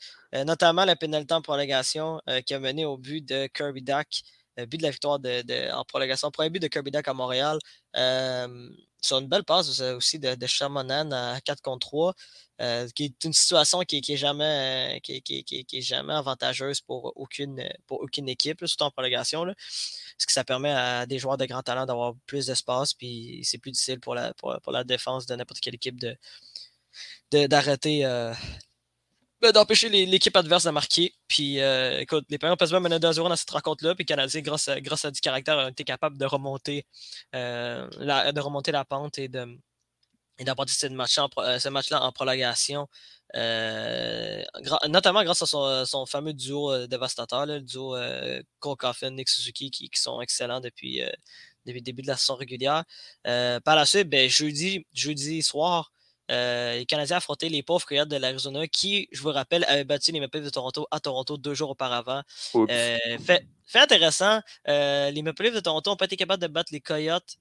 notamment 0.45 0.85
la 0.85 0.95
pénalité 0.95 1.33
en 1.33 1.41
prolongation 1.41 2.21
qui 2.45 2.53
a 2.53 2.59
mené 2.59 2.85
au 2.85 2.97
but 2.97 3.27
de 3.27 3.47
Kirby 3.47 3.81
Duck 3.81 4.23
but 4.57 4.77
de 4.77 4.83
la 4.83 4.91
victoire 4.91 5.19
en 5.73 5.83
prolongation. 5.85 6.31
Premier 6.31 6.49
but 6.49 6.59
de 6.59 6.67
Kirby 6.67 6.91
Duck 6.91 7.07
à 7.07 7.13
Montréal. 7.13 7.59
Euh, 7.95 8.69
sur 9.03 9.17
une 9.17 9.27
belle 9.27 9.43
passe 9.43 9.81
aussi 9.81 10.17
de, 10.17 10.35
de 10.35 11.13
à 11.13 11.41
4 11.41 11.61
contre 11.61 11.87
3, 11.87 12.13
euh, 12.61 12.87
qui 12.95 13.05
est 13.05 13.23
une 13.25 13.33
situation 13.33 13.81
qui, 13.81 13.99
qui 14.01 14.13
est 14.13 14.17
jamais, 14.17 15.01
qui, 15.03 15.21
qui, 15.21 15.65
est 15.73 15.81
jamais 15.81 16.13
avantageuse 16.13 16.79
pour 16.81 17.11
aucune, 17.15 17.69
pour 17.85 18.01
aucune 18.01 18.29
équipe, 18.29 18.65
surtout 18.65 18.85
en 18.85 18.91
prolongation. 18.91 19.43
Là, 19.43 19.53
parce 19.55 20.25
que 20.25 20.31
ça 20.31 20.43
permet 20.43 20.71
à 20.71 21.05
des 21.05 21.19
joueurs 21.19 21.37
de 21.37 21.45
grand 21.45 21.61
talent 21.63 21.85
d'avoir 21.85 22.13
plus 22.25 22.45
d'espace, 22.45 22.93
puis 22.93 23.41
c'est 23.43 23.57
plus 23.57 23.71
difficile 23.71 23.99
pour 23.99 24.15
la, 24.15 24.33
pour, 24.35 24.71
la 24.71 24.83
défense 24.83 25.25
de 25.25 25.35
n'importe 25.35 25.59
quelle 25.59 25.75
équipe 25.75 25.97
d'arrêter 27.31 28.05
euh, 28.05 28.33
d'empêcher 29.51 29.89
l'équipe 29.89 30.35
adverse 30.35 30.63
de 30.63 30.71
marquer. 30.71 31.13
Puis, 31.27 31.59
euh, 31.59 31.99
écoute, 31.99 32.25
les 32.29 32.37
Penguins 32.37 32.55
Pittsburgh 32.55 32.81
menaient 32.81 32.99
2-0 32.99 33.29
dans 33.29 33.35
cette 33.35 33.49
rencontre-là. 33.49 33.95
Puis, 33.95 34.05
Canadien, 34.05 34.41
grâce 34.41 34.67
à, 34.67 34.79
grâce 34.81 35.05
à 35.05 35.11
du 35.11 35.19
caractère, 35.21 35.57
a 35.57 35.69
été 35.69 35.83
capable 35.83 36.17
de 36.17 36.25
remonter, 36.25 36.85
euh, 37.35 37.87
la, 37.99 38.31
de 38.31 38.39
remonter 38.39 38.71
la 38.71 38.85
pente 38.85 39.17
et 39.19 39.29
et 40.39 40.45
d'apporter 40.45 40.73
ce 40.73 40.87
match-là 40.87 41.27
en, 42.01 42.07
euh, 42.07 42.11
prolongation, 42.11 42.87
notamment 44.89 45.23
grâce 45.23 45.43
à 45.43 45.85
son, 45.85 46.05
fameux 46.07 46.33
duo 46.33 46.87
dévastateur, 46.87 47.45
le 47.45 47.61
duo 47.61 47.95
Cole 48.59 48.75
Coffin, 48.77 49.11
Nick 49.11 49.29
Suzuki, 49.29 49.69
qui, 49.69 49.89
sont 49.93 50.21
excellents 50.21 50.59
depuis, 50.59 51.01
depuis, 51.67 51.79
le 51.79 51.83
début 51.83 52.01
de 52.01 52.07
la 52.07 52.17
saison 52.17 52.35
régulière. 52.35 52.83
par 53.23 53.75
la 53.75 53.85
suite, 53.85 54.09
ben, 54.09 54.27
jeudi, 54.27 54.87
jeudi 54.91 55.43
soir, 55.43 55.92
euh, 56.31 56.77
les 56.77 56.85
Canadiens 56.85 57.17
affrontaient 57.17 57.49
les 57.49 57.63
pauvres 57.63 57.85
Coyotes 57.85 58.07
de 58.07 58.15
l'Arizona 58.15 58.67
qui, 58.67 59.09
je 59.11 59.21
vous 59.21 59.31
rappelle, 59.31 59.65
avaient 59.65 59.83
battu 59.83 60.11
les 60.11 60.19
Maple 60.19 60.37
Leafs 60.37 60.45
de 60.45 60.51
Toronto 60.51 60.87
à 60.91 60.99
Toronto 60.99 61.37
deux 61.37 61.53
jours 61.53 61.71
auparavant. 61.71 62.21
Euh, 62.55 62.97
fait, 63.19 63.45
intéressant, 63.75 64.41
euh, 64.67 65.11
les 65.11 65.21
Maple 65.21 65.43
Leafs 65.43 65.55
de 65.55 65.59
Toronto 65.59 65.89
n'ont 65.89 65.97
pas 65.97 66.05
été 66.05 66.15
capables 66.15 66.41
de 66.41 66.47
battre 66.47 66.71
les 66.71 66.81
Coyotes 66.81 67.37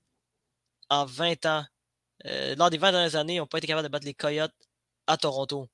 en 0.91 1.05
20 1.05 1.47
ans. 1.47 1.65
lors 2.25 2.71
des 2.71 2.79
20 2.79 2.93
dernières 2.93 3.17
années, 3.17 3.35
ils 3.35 3.39
n'ont 3.39 3.47
pas 3.47 3.59
été 3.59 3.67
capables 3.67 3.87
de 3.87 3.93
battre 3.93 4.07
les 4.07 4.15
Coyotes 4.15 4.55
à 5.07 5.17
Toronto. 5.17 5.69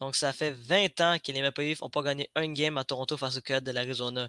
Donc, 0.00 0.16
ça 0.16 0.32
fait 0.32 0.50
20 0.52 1.00
ans 1.00 1.16
que 1.24 1.32
les 1.32 1.42
Maple 1.42 1.62
Leafs 1.62 1.80
n'ont 1.82 1.90
pas 1.90 2.02
gagné 2.02 2.30
un 2.34 2.52
game 2.52 2.78
à 2.78 2.84
Toronto 2.84 3.16
face 3.16 3.36
aux 3.36 3.40
Coyotes 3.40 3.64
de 3.64 3.72
l'Arizona. 3.72 4.28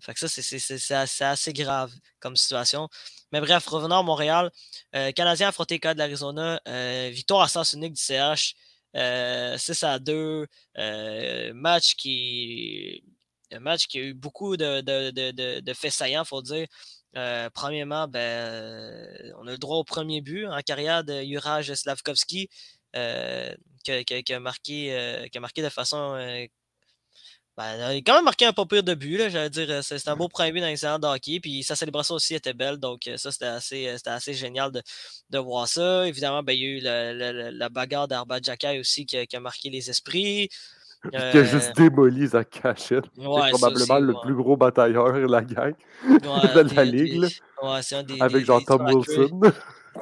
Fait 0.00 0.14
que 0.14 0.20
ça, 0.20 0.28
c'est 0.28 1.24
assez 1.24 1.52
grave 1.52 1.92
comme 2.20 2.36
situation. 2.36 2.88
Mais 3.32 3.40
bref, 3.40 3.66
revenons 3.66 3.98
à 3.98 4.02
Montréal. 4.02 4.50
Euh, 4.94 5.12
Canadien 5.12 5.48
affronté 5.48 5.80
les 5.82 5.94
de 5.94 5.98
l'Arizona. 5.98 6.60
Euh, 6.68 7.10
victoire 7.12 7.42
à 7.42 7.48
sens 7.48 7.72
unique 7.72 7.94
du 7.94 8.00
CH. 8.00 8.54
6 8.94 8.98
euh, 8.98 9.56
à 9.82 9.98
2. 9.98 10.46
match 11.54 11.94
qui. 11.96 13.04
Un 13.52 13.60
match 13.60 13.86
qui 13.88 13.98
a 13.98 14.02
eu 14.02 14.14
beaucoup 14.14 14.56
de, 14.56 14.80
de, 14.80 15.10
de, 15.10 15.60
de 15.60 15.74
faits 15.74 15.92
saillants, 15.92 16.22
il 16.22 16.28
faut 16.28 16.42
dire. 16.42 16.66
premièrement, 17.54 18.06
ben, 18.08 19.32
on 19.38 19.46
a 19.46 19.50
le 19.52 19.58
droit 19.58 19.78
au 19.78 19.84
premier 19.84 20.20
but 20.20 20.46
en 20.46 20.60
carrière 20.60 21.02
de 21.04 21.20
Juraj 21.22 21.72
Slavkovski, 21.74 22.48
qui, 23.84 24.04
qui 24.04 24.32
a 24.32 24.40
marqué 24.40 25.62
de 25.62 25.68
façon 25.68 26.48
Ben, 27.60 27.92
il 27.92 27.98
a 27.98 28.00
quand 28.00 28.14
même 28.14 28.24
marqué 28.24 28.46
un 28.46 28.54
pas 28.54 28.64
pire 28.64 28.82
de 28.82 28.94
but. 28.94 29.28
J'allais 29.28 29.50
dire, 29.50 29.84
c'était 29.84 30.08
un 30.08 30.16
beau 30.16 30.28
premier 30.28 30.52
but 30.52 30.60
dans 30.60 30.66
les 30.66 30.76
de 30.76 31.06
hockey. 31.06 31.40
Puis 31.40 31.62
sa 31.62 31.76
célébration 31.76 32.14
aussi 32.14 32.34
était 32.34 32.54
belle. 32.54 32.78
Donc, 32.78 33.10
ça, 33.16 33.30
c'était 33.30 33.46
assez, 33.46 33.96
assez 34.06 34.32
génial 34.32 34.72
de, 34.72 34.80
de, 35.28 35.38
voir 35.38 35.68
ça. 35.68 36.06
Évidemment, 36.06 36.42
ben, 36.42 36.54
il 36.54 36.60
y 36.60 36.64
a 36.64 37.10
eu 37.10 37.52
la, 37.52 37.68
bagarre 37.68 38.08
d'Arba 38.08 38.38
Jacky 38.42 38.78
aussi 38.78 39.04
qui 39.04 39.18
a, 39.18 39.40
marqué 39.40 39.68
les 39.68 39.90
esprits. 39.90 40.48
Qui 41.10 41.16
a 41.16 41.44
juste 41.44 41.74
démoli 41.76 42.28
sa 42.28 42.44
cachette. 42.44 43.06
c'est 43.16 43.22
probablement 43.22 43.98
le 44.00 44.14
plus 44.22 44.34
gros 44.34 44.54
batailleur 44.54 45.14
de 45.14 45.20
la 45.20 45.40
gang 45.40 45.72
de 46.04 46.76
la 46.76 46.84
ligue. 46.84 47.22
Ouais, 47.62 47.80
c'est 47.80 47.96
un 47.96 48.02
des, 48.02 48.20
Avec 48.20 48.44
genre 48.44 48.62
Tom 48.62 48.84
Wilson. 48.84 49.40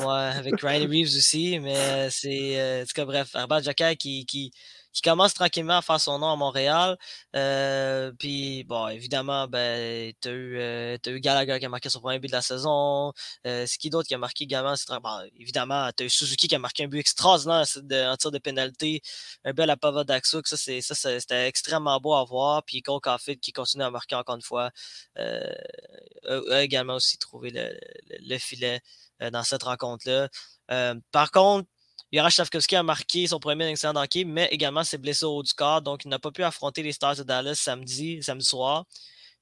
Ouais, 0.01 0.31
avec 0.37 0.61
Ryan 0.61 0.89
Reeves 0.89 1.17
aussi, 1.17 1.61
mais 1.61 2.11
c'est. 2.11 2.61
Euh, 2.61 2.83
en 2.83 2.85
tout 2.85 2.93
cas, 2.95 3.05
bref, 3.05 3.63
Jacquet 3.63 3.95
qui, 3.95 4.27
qui, 4.27 4.53
qui, 4.93 5.03
commence 5.03 5.35
tranquillement 5.35 5.79
à 5.79 5.83
faire 5.83 6.01
son 6.01 6.19
nom 6.19 6.31
à 6.31 6.37
Montréal. 6.37 6.97
Euh, 7.37 8.13
puis, 8.19 8.65
bon, 8.65 8.89
évidemment, 8.89 9.47
ben, 9.49 10.13
tu 10.21 10.29
as, 10.29 10.33
euh, 10.33 10.99
eu 11.07 11.21
Gallagher 11.21 11.59
qui 11.59 11.67
a 11.67 11.69
marqué 11.69 11.89
son 11.89 12.01
premier 12.01 12.19
but 12.19 12.29
de 12.29 12.33
la 12.33 12.43
saison. 12.43 13.13
Euh, 13.47 13.65
c'est 13.67 13.79
qui 13.79 13.91
d'autre 13.91 14.09
qui 14.09 14.15
a 14.15 14.19
marqué 14.19 14.45
également 14.45 14.75
bon, 15.03 15.31
Évidemment, 15.37 15.91
tu 15.97 16.03
as 16.05 16.07
eu 16.07 16.11
Suzuki 16.11 16.49
qui 16.49 16.55
a 16.55 16.59
marqué 16.59 16.85
un 16.85 16.89
but 16.89 16.99
extraordinaire 16.99 17.65
en 18.11 18.17
tir 18.17 18.31
de 18.31 18.39
pénalité. 18.39 19.03
Un 19.45 19.53
bel 19.53 19.71
à 19.71 19.77
Pava. 19.77 20.05
Ça, 20.45 20.57
c'était 20.57 21.47
extrêmement 21.49 21.99
beau 22.01 22.15
à 22.15 22.25
voir. 22.25 22.63
Puis 22.65 22.83
Cole 22.83 23.01
Caulfield 23.01 23.41
qui 23.41 23.53
continue 23.53 23.85
à 23.85 23.91
marquer 23.91 24.17
encore 24.17 24.37
une 24.37 24.43
fois. 24.43 24.71
a 25.17 26.63
également 26.63 26.95
aussi 26.95 27.19
trouvé 27.19 27.51
le, 27.51 27.79
le 28.21 28.39
filet. 28.39 28.81
Euh, 29.23 29.31
dans 29.31 29.43
cette 29.43 29.65
rencontre-là. 29.65 30.29
Euh, 30.71 30.95
par 31.11 31.33
contre, 31.33 31.69
Yara 32.13 32.31
Shavkovski 32.31 32.77
a 32.77 32.83
marqué 32.83 33.27
son 33.27 33.39
premier 33.39 33.67
excellent 33.67 34.01
hockey, 34.01 34.25
mais 34.25 34.47
également 34.51 34.83
s'est 34.85 34.99
blessé 34.99 35.25
au 35.25 35.37
haut 35.37 35.43
du 35.43 35.53
corps, 35.53 35.83
donc 35.83 36.05
il 36.05 36.09
n'a 36.09 36.19
pas 36.19 36.31
pu 36.31 36.43
affronter 36.43 36.83
les 36.83 36.93
Stars 36.93 37.17
de 37.17 37.23
Dallas 37.23 37.57
samedi, 37.57 38.23
samedi 38.23 38.47
soir. 38.47 38.87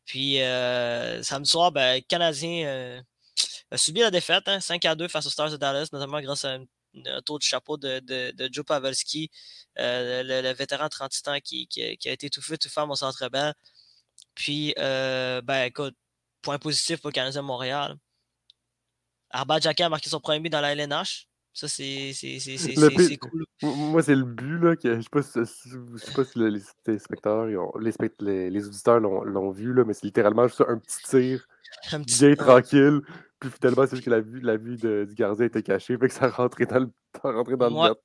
Puis 0.04 0.40
euh, 0.42 1.22
samedi 1.22 1.50
soir, 1.50 1.72
ben, 1.72 1.96
le 1.96 2.00
Canadien 2.02 3.02
a 3.70 3.76
subi 3.76 4.00
la 4.00 4.10
défaite, 4.10 4.44
5 4.60 4.84
hein, 4.84 4.90
à 4.90 4.94
2 4.96 5.08
face 5.08 5.26
aux 5.26 5.30
Stars 5.30 5.50
de 5.50 5.56
Dallas, 5.56 5.88
notamment 5.92 6.20
grâce 6.20 6.44
à 6.44 6.54
un, 6.54 7.20
tour 7.24 7.38
de 7.38 7.44
chapeau 7.44 7.76
de, 7.76 8.02
Joe 8.52 8.64
Pavelski, 8.64 9.30
le, 9.76 10.52
vétéran 10.54 10.88
38 10.88 11.28
ans 11.28 11.38
qui, 11.42 11.68
a 12.06 12.10
été 12.10 12.30
tout 12.30 12.42
fait, 12.42 12.58
tout 12.58 12.68
femme 12.68 12.90
au 12.90 12.96
centre 12.96 13.28
belle. 13.28 13.54
Puis, 14.34 14.74
ben 14.76 15.64
écoute, 15.64 15.96
point 16.42 16.58
positif 16.58 17.00
pour 17.00 17.10
le 17.10 17.14
Canadien 17.14 17.42
de 17.42 17.46
Montréal. 17.46 17.96
Arba 19.30 19.60
Jacka 19.60 19.86
a 19.86 19.88
marqué 19.88 20.08
son 20.10 20.20
premier 20.20 20.40
but 20.40 20.50
dans 20.50 20.60
la 20.60 20.72
LNH. 20.72 21.25
Ça, 21.56 21.68
c'est 21.68 22.12
cool. 23.18 23.46
Moi, 23.62 24.02
c'est 24.02 24.14
le 24.14 24.24
but, 24.24 24.58
là, 24.58 24.76
que 24.76 24.94
je 24.94 25.00
sais 25.00 25.08
pas 25.10 25.22
si, 25.22 25.40
je 25.64 25.96
sais 25.96 26.12
pas 26.12 26.24
si 26.24 26.38
les 26.38 26.98
spectateurs, 26.98 27.46
les, 27.80 28.50
les, 28.50 28.66
auditeurs 28.66 29.00
l'ont 29.00 29.50
vu, 29.50 29.72
là, 29.72 29.84
mais 29.86 29.94
c'est 29.94 30.04
littéralement 30.04 30.46
juste 30.48 30.62
un 30.68 30.76
petit 30.76 30.98
tir, 31.08 31.46
un 31.92 32.02
petit, 32.02 32.26
bien 32.26 32.36
tranquille. 32.36 33.00
Puis 33.40 33.50
finalement, 33.50 33.86
c'est 33.86 33.96
juste 33.96 34.04
que 34.04 34.10
la 34.10 34.20
vue, 34.20 34.40
la 34.40 34.58
vue 34.58 34.76
de, 34.76 35.06
du 35.08 35.14
gardien 35.14 35.46
était 35.46 35.62
cachée, 35.62 35.96
fait 35.96 36.08
que 36.08 36.14
ça 36.14 36.28
rentrait 36.28 36.66
dans 36.66 36.80
le, 36.80 36.90
rentrait 37.22 37.56
dans 37.56 37.70
le 37.70 37.88
net. 37.88 37.98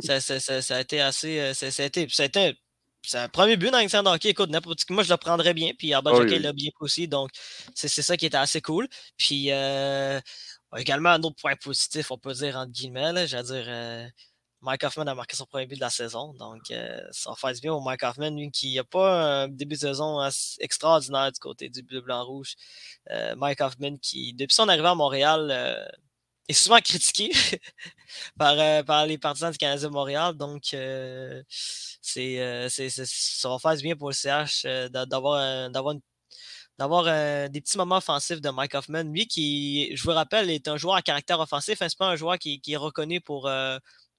Ça, 0.00 0.20
ça, 0.20 0.60
ça, 0.60 0.76
a 0.76 0.80
été 0.80 1.00
assez. 1.00 1.40
Euh, 1.40 1.54
ça, 1.54 1.82
a 1.82 1.86
été, 1.86 2.06
ça 2.10 2.24
a 2.24 2.26
été 2.26 2.58
c'est 3.06 3.18
un 3.18 3.28
premier 3.28 3.56
but 3.56 3.70
dans 3.70 3.78
l'Instant 3.78 4.04
Hockey. 4.06 4.30
Écoute, 4.30 4.50
n'importe 4.50 4.88
moi, 4.90 5.02
je 5.02 5.10
le 5.10 5.16
prendrais 5.16 5.54
bien. 5.54 5.72
Puis 5.78 5.92
Arba 5.92 6.12
oh, 6.14 6.22
l'a 6.22 6.52
bien 6.52 6.70
aussi. 6.80 7.06
Donc, 7.06 7.30
c'est 7.74 7.88
ça 7.88 8.16
qui 8.16 8.26
était 8.26 8.36
assez 8.36 8.60
cool. 8.60 8.88
Puis, 9.18 9.50
euh, 9.50 10.20
également, 10.76 11.10
un 11.10 11.22
autre 11.22 11.36
point 11.36 11.56
positif, 11.56 12.10
on 12.10 12.18
peut 12.18 12.32
dire, 12.34 12.56
entre 12.56 12.72
guillemets. 12.72 13.26
J'allais 13.26 13.44
dire, 13.44 13.64
euh, 13.68 14.06
Mike 14.62 14.84
Hoffman 14.84 15.06
a 15.06 15.14
marqué 15.14 15.36
son 15.36 15.46
premier 15.46 15.66
but 15.66 15.76
de 15.76 15.80
la 15.80 15.90
saison. 15.90 16.32
Donc, 16.34 16.70
euh, 16.70 17.00
ça 17.12 17.32
fait 17.36 17.60
bien 17.60 17.72
au 17.74 17.80
Mike 17.80 18.02
Hoffman, 18.02 18.30
lui, 18.30 18.50
qui 18.50 18.74
n'a 18.76 18.84
pas 18.84 19.42
un 19.44 19.48
début 19.48 19.74
de 19.76 19.80
saison 19.80 20.20
extraordinaire 20.60 21.32
du 21.32 21.40
côté 21.40 21.68
du 21.68 21.82
blanc, 21.82 22.24
rouge. 22.24 22.54
Euh, 23.10 23.34
Mike 23.36 23.60
Hoffman, 23.60 23.96
qui, 24.00 24.34
depuis 24.34 24.54
son 24.54 24.68
arrivée 24.68 24.88
à 24.88 24.94
Montréal, 24.94 25.48
euh, 25.50 25.86
est 26.48 26.52
souvent 26.52 26.78
critiqué 26.80 27.30
par, 28.38 28.58
euh, 28.58 28.82
par 28.82 29.06
les 29.06 29.18
partisans 29.18 29.50
du 29.50 29.58
Canadien 29.58 29.88
de 29.88 29.92
Montréal. 29.92 30.34
Donc, 30.34 30.74
euh, 30.74 31.42
c'est, 31.48 32.40
euh, 32.40 32.68
ça 32.68 33.48
va 33.48 33.58
faire 33.58 33.76
du 33.76 33.82
bien 33.82 33.96
pour 33.96 34.08
le 34.08 34.14
CH 34.14 34.64
d'avoir, 34.90 35.70
d'avoir, 35.70 35.94
d'avoir 36.78 37.04
des 37.48 37.60
petits 37.60 37.76
moments 37.76 37.98
offensifs 37.98 38.40
de 38.40 38.50
Mike 38.50 38.74
Hoffman. 38.74 39.04
Lui, 39.04 39.26
qui, 39.26 39.94
je 39.96 40.02
vous 40.02 40.10
rappelle, 40.10 40.50
est 40.50 40.68
un 40.68 40.76
joueur 40.76 40.96
à 40.96 41.02
caractère 41.02 41.40
offensif. 41.40 41.80
Hein, 41.82 41.88
c'est 41.88 41.98
pas 41.98 42.08
un 42.08 42.16
joueur 42.16 42.38
qui, 42.38 42.60
qui 42.60 42.72
est 42.72 42.76
reconnu 42.76 43.20
pour, 43.20 43.50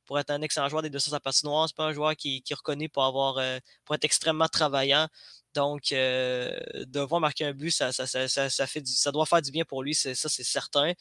pour 0.05 0.19
être 0.19 0.29
un 0.31 0.41
excellent 0.41 0.69
joueur 0.69 0.81
des 0.81 0.89
200 0.89 1.13
à 1.13 1.19
patinoire. 1.19 1.67
C'est 1.67 1.75
pas 1.75 1.85
un 1.85 1.93
joueur 1.93 2.15
qui, 2.15 2.41
qui 2.41 2.53
est 2.53 2.55
reconnu 2.55 2.87
pour, 2.89 3.03
avoir, 3.03 3.41
pour 3.83 3.95
être 3.95 4.05
extrêmement 4.05 4.47
travaillant. 4.47 5.07
Donc, 5.55 5.93
euh, 5.93 6.53
devoir 6.85 7.21
marquer 7.21 7.45
un 7.45 7.53
but, 7.53 7.71
ça, 7.71 7.91
ça, 7.93 8.05
ça, 8.05 8.27
ça, 8.27 8.67
fait 8.67 8.85
ça 8.85 9.11
doit 9.11 9.25
faire 9.25 9.41
du 9.41 9.51
bien 9.51 9.63
pour 9.63 9.81
lui, 9.83 9.95
ça, 9.95 10.13
c'est 10.13 10.43
certain. 10.43 10.91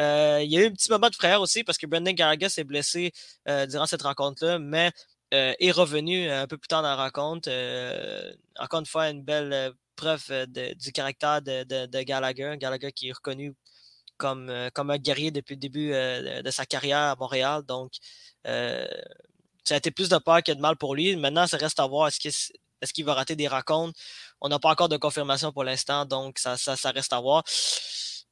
Euh, 0.00 0.40
il 0.42 0.50
y 0.50 0.56
a 0.56 0.62
eu 0.62 0.66
un 0.66 0.72
petit 0.72 0.90
moment 0.90 1.10
de 1.10 1.14
frère 1.14 1.42
aussi 1.42 1.62
parce 1.62 1.76
que 1.76 1.86
Brendan 1.86 2.14
Gallagher 2.14 2.48
s'est 2.48 2.64
blessé 2.64 3.12
euh, 3.48 3.66
durant 3.66 3.86
cette 3.86 4.02
rencontre-là, 4.02 4.58
mais 4.58 4.92
euh, 5.34 5.52
est 5.58 5.70
revenu 5.70 6.30
un 6.30 6.46
peu 6.46 6.56
plus 6.56 6.68
tard 6.68 6.82
dans 6.82 6.88
la 6.88 6.96
rencontre. 6.96 7.50
encore 8.58 8.80
une 8.80 8.86
fois, 8.86 9.10
une 9.10 9.22
belle 9.22 9.72
preuve 9.98 10.46
du 10.46 10.92
caractère 10.92 11.42
de, 11.42 12.02
Gallagher. 12.02 12.54
Gallagher 12.58 12.92
qui 12.92 13.08
est 13.08 13.12
reconnu 13.12 13.54
comme, 14.16 14.52
comme 14.74 14.90
un 14.90 14.98
guerrier 14.98 15.30
depuis 15.30 15.54
le 15.54 15.60
début 15.60 15.90
de 15.90 16.50
sa 16.50 16.64
carrière 16.66 16.98
à 16.98 17.16
Montréal. 17.16 17.62
Donc, 17.66 17.92
ça 19.68 19.74
a 19.74 19.76
été 19.76 19.90
plus 19.90 20.08
de 20.08 20.18
peur 20.18 20.42
que 20.42 20.52
de 20.52 20.60
mal 20.60 20.76
pour 20.76 20.94
lui. 20.94 21.14
Maintenant, 21.16 21.46
ça 21.46 21.58
reste 21.58 21.78
à 21.80 21.86
voir 21.86 22.08
est-ce 22.08 22.18
qu'il 22.18 22.32
qu'il 22.94 23.04
va 23.04 23.14
rater 23.14 23.36
des 23.36 23.48
rencontres? 23.48 23.98
On 24.40 24.48
n'a 24.48 24.58
pas 24.58 24.70
encore 24.70 24.88
de 24.88 24.96
confirmation 24.96 25.52
pour 25.52 25.64
l'instant, 25.64 26.06
donc 26.06 26.38
ça, 26.38 26.56
ça, 26.56 26.90
reste 26.90 27.12
à 27.12 27.20
voir. 27.20 27.42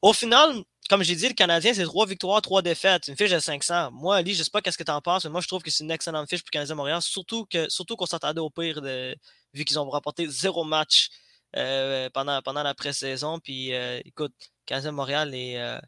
Au 0.03 0.13
final, 0.13 0.63
comme 0.89 1.03
j'ai 1.03 1.17
dit, 1.17 1.29
le 1.29 1.35
Canadien, 1.35 1.75
c'est 1.75 1.85
trois 1.85 2.07
victoires, 2.07 2.41
trois 2.41 2.63
défaites. 2.63 3.09
Une 3.09 3.17
fiche 3.17 3.31
de 3.31 3.39
500. 3.39 3.91
Moi, 3.93 4.17
Ali, 4.17 4.35
je 4.35 4.41
ne 4.41 4.45
sais 4.45 4.51
pas 4.51 4.63
qu'est-ce 4.63 4.79
que 4.79 4.85
tu 4.85 4.91
en 4.91 5.01
penses, 5.01 5.25
mais 5.25 5.31
moi, 5.31 5.41
je 5.41 5.49
trouve 5.49 5.63
que 5.63 5.71
c'est 5.71 5.85
une 5.85 5.91
excellente 5.91 6.29
fiche 6.29 6.41
pour 6.41 6.51
le 6.53 6.59
Canadien 6.59 6.75
Montréal, 6.75 7.03
surtout 7.03 7.47
qu'on 7.53 7.67
surtout 7.69 7.97
qu'on 7.97 8.07
s'attendait 8.07 8.41
au 8.41 8.51
pire, 8.51 8.81
de, 8.81 9.17
vu 9.53 9.65
qu'ils 9.65 9.79
ont 9.79 9.91
remporté 9.91 10.27
zéro 10.29 10.65
match 10.65 11.11
euh, 11.57 12.11
pendant, 12.11 12.43
pendant 12.43 12.63
la 12.63 12.75
pré-saison. 12.75 13.39
Puis, 13.41 13.73
euh, 13.75 14.01
écoute, 14.05 14.35
Canadien 14.67 14.93
Montréal 14.93 15.35
est, 15.35 15.61
euh, 15.61 15.79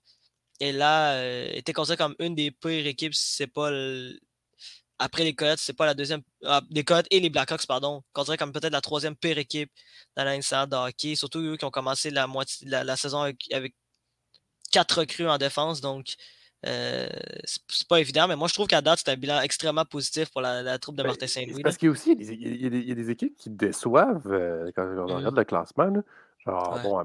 là, 0.61 1.21
était 1.55 1.73
considéré 1.73 1.97
comme 1.99 2.17
une 2.19 2.35
des 2.35 2.51
pires 2.51 2.87
équipes, 2.87 3.15
c'est 3.15 3.47
pas 3.47 3.71
après 4.99 5.25
les 5.25 5.35
Coyotes, 5.35 5.61
c'est 5.61 5.75
pas 5.75 5.87
la 5.87 5.95
deuxième. 5.95 6.23
Ah, 6.45 6.61
les 6.71 6.85
Coyotes 6.85 7.07
et 7.11 7.21
les 7.21 7.31
Blackhawks, 7.31 7.67
pardon, 7.67 8.03
dirait 8.25 8.37
comme 8.37 8.53
peut-être 8.53 8.73
la 8.73 8.81
troisième 8.81 9.17
pire 9.17 9.39
équipe 9.39 9.71
dans 10.17 10.25
la 10.25 10.37
de 10.37 10.77
hockey. 10.77 11.15
Surtout 11.15 11.39
eux 11.41 11.57
qui 11.57 11.65
ont 11.65 11.71
commencé 11.71 12.11
la, 12.11 12.27
moitié, 12.27 12.67
la, 12.69 12.97
saison 12.97 13.21
avec, 13.21 13.75
quatre 14.73 15.01
recrues 15.01 15.29
en 15.29 15.39
défense. 15.39 15.81
Donc, 15.81 16.15
euh, 16.67 17.07
c'est 17.45 17.87
pas 17.89 18.01
évident, 18.01 18.27
mais 18.27 18.37
moi 18.37 18.49
je 18.49 18.55
trouve 18.55 18.67
qu'à 18.67 18.81
date, 18.81 19.01
c'est 19.05 19.11
un 19.11 19.17
bilan 19.17 19.41
extrêmement 19.41 19.85
positif 19.85 20.31
pour 20.31 20.41
la, 20.41 20.79
troupe 20.79 20.97
de 20.97 21.03
ben, 21.03 21.09
Martin 21.09 21.27
Saint-Louis. 21.27 21.63
Parce 21.63 21.77
qu'il 21.77 21.87
y 21.87 21.89
a 21.89 21.93
aussi 21.93 22.13
il 22.13 22.63
y 22.63 22.93
a 22.93 22.95
des, 22.95 23.11
équipes 23.11 23.37
qui 23.37 23.51
déçoivent 23.51 24.31
euh, 24.31 24.71
quand 24.75 24.85
on 24.85 25.07
regarde 25.07 25.35
mmh. 25.35 25.39
le 25.39 25.45
classement. 25.45 25.93
Genre, 26.45 26.81
bon, 26.83 27.05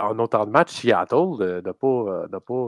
en 0.00 0.18
autant 0.18 0.46
de 0.46 0.50
matchs, 0.50 0.82
Seattle 0.82 1.62
n'a 1.64 1.72
pas, 1.72 2.28
pas, 2.28 2.66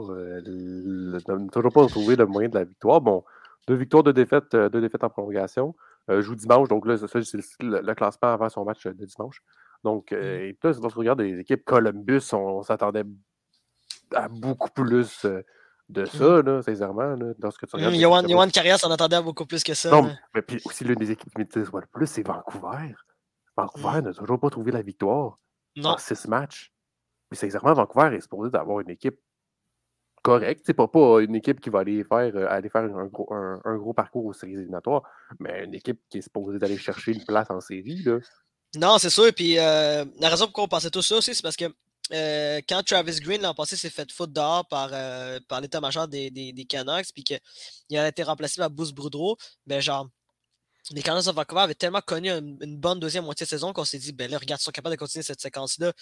toujours 1.51 1.71
pas 1.71 1.87
trouvé 1.87 2.15
le 2.15 2.25
moyen 2.25 2.49
de 2.49 2.55
la 2.55 2.63
victoire. 2.63 2.99
Bon, 2.99 3.23
deux 3.69 3.75
victoires, 3.75 4.03
deux 4.03 4.13
défaites, 4.13 4.53
euh, 4.55 4.67
deux 4.67 4.81
défaites 4.81 5.03
en 5.03 5.09
prolongation. 5.09 5.75
Euh, 6.09 6.21
joue 6.21 6.35
dimanche, 6.35 6.67
donc 6.69 6.87
là, 6.87 6.97
c'est 6.97 7.61
le, 7.61 7.93
classement 7.93 8.29
avant 8.29 8.49
son 8.49 8.65
match 8.65 8.85
de 8.87 9.05
dimanche. 9.05 9.43
Donc, 9.83 10.11
euh, 10.11 10.39
mmh. 10.39 10.49
et 10.49 10.57
là, 10.63 10.71
lorsqu'on 10.81 10.99
regarde 10.99 11.21
les 11.21 11.39
équipes 11.39 11.63
Columbus, 11.63 12.33
on, 12.33 12.63
s'attendait 12.63 13.03
à 14.15 14.27
beaucoup 14.27 14.71
plus 14.71 15.27
de 15.89 16.05
ça, 16.05 16.23
mmh. 16.23 16.41
là, 16.41 16.61
sincèrement. 16.61 17.15
Là, 17.15 17.33
lorsque 17.39 17.67
tu 17.67 17.75
regardes, 17.75 17.95
Yohan 17.95 18.49
Carrière 18.49 18.79
s'en 18.79 18.91
attendait 18.91 19.15
à 19.15 19.21
beaucoup 19.21 19.45
plus 19.45 19.63
que 19.63 19.73
ça. 19.73 19.89
Non, 19.89 20.11
mais 20.33 20.41
puis 20.41 20.61
aussi 20.65 20.83
l'une 20.83 20.95
des 20.95 21.11
équipes 21.11 21.31
qui 21.31 21.39
m'intéresse 21.39 21.69
le 21.73 21.81
plus, 21.91 22.07
c'est 22.07 22.25
Vancouver. 22.25 22.93
Vancouver 23.57 24.01
mmh. 24.01 24.05
n'a 24.05 24.13
toujours 24.13 24.39
pas 24.39 24.49
trouvé 24.49 24.71
la 24.71 24.81
victoire 24.81 25.39
non. 25.75 25.89
en 25.89 25.97
six 25.97 26.27
matchs. 26.27 26.71
Mais 27.31 27.37
sincèrement, 27.37 27.73
Vancouver 27.73 28.15
est 28.15 28.21
supposé 28.21 28.51
d'avoir 28.51 28.79
une 28.81 28.89
équipe 28.89 29.19
correct. 30.21 30.61
C'est 30.65 30.73
pas, 30.73 30.87
pas 30.87 31.21
une 31.21 31.35
équipe 31.35 31.59
qui 31.59 31.69
va 31.69 31.79
aller 31.79 32.03
faire, 32.03 32.35
euh, 32.35 32.47
aller 32.49 32.69
faire 32.69 32.83
un, 32.83 33.05
gros, 33.05 33.31
un, 33.33 33.77
gros 33.77 33.93
parcours 33.93 34.25
aux 34.25 34.33
séries 34.33 34.53
éliminatoires, 34.53 35.03
mais 35.39 35.65
une 35.65 35.73
équipe 35.73 35.99
qui 36.09 36.19
est 36.19 36.21
supposée 36.21 36.59
d'aller 36.59 36.77
chercher 36.77 37.13
une 37.13 37.25
place 37.25 37.49
en 37.49 37.61
série. 37.61 38.03
Là. 38.03 38.19
Non, 38.75 38.97
c'est 38.97 39.09
sûr. 39.09 39.33
Puis 39.33 39.57
euh, 39.57 40.05
la 40.19 40.29
raison 40.29 40.45
pour 40.45 40.51
laquelle 40.51 40.65
on 40.65 40.67
pensait 40.67 40.89
tout 40.91 41.01
ça 41.01 41.15
aussi, 41.15 41.33
c'est 41.33 41.41
parce 41.43 41.55
que 41.55 41.65
euh, 42.13 42.61
quand 42.67 42.83
Travis 42.83 43.19
Green 43.19 43.41
l'an 43.41 43.53
passé 43.53 43.75
s'est 43.75 43.89
fait 43.89 44.11
foot 44.11 44.31
dehors 44.31 44.67
par, 44.67 44.89
par 45.47 45.61
l'état-major 45.61 46.07
des, 46.07 46.31
des, 46.31 46.53
des, 46.53 46.65
Canucks, 46.65 47.13
puis 47.13 47.23
qu'il 47.23 47.97
a 47.97 48.07
été 48.07 48.23
remplacé 48.23 48.59
par 48.59 48.69
Bruce 48.69 48.91
Boudreau, 48.91 49.37
ben 49.67 49.81
genre, 49.81 50.07
les 50.91 51.01
Canucks 51.01 51.25
de 51.25 51.31
Vancouver 51.31 51.61
avaient 51.61 51.75
tellement 51.75 52.01
connu 52.01 52.29
une, 52.29 52.77
bonne 52.77 52.99
deuxième 52.99 53.25
moitié 53.25 53.45
de 53.45 53.49
saison 53.49 53.73
qu'on 53.73 53.85
s'est 53.85 53.99
dit, 53.99 54.11
ben 54.11 54.29
là, 54.29 54.37
regarde, 54.37 54.59
ils 54.59 54.63
sont 54.63 54.71
capables 54.71 54.95
de 54.95 54.99
continuer 54.99 55.23
cette 55.23 55.41
séquence-là. 55.41 55.93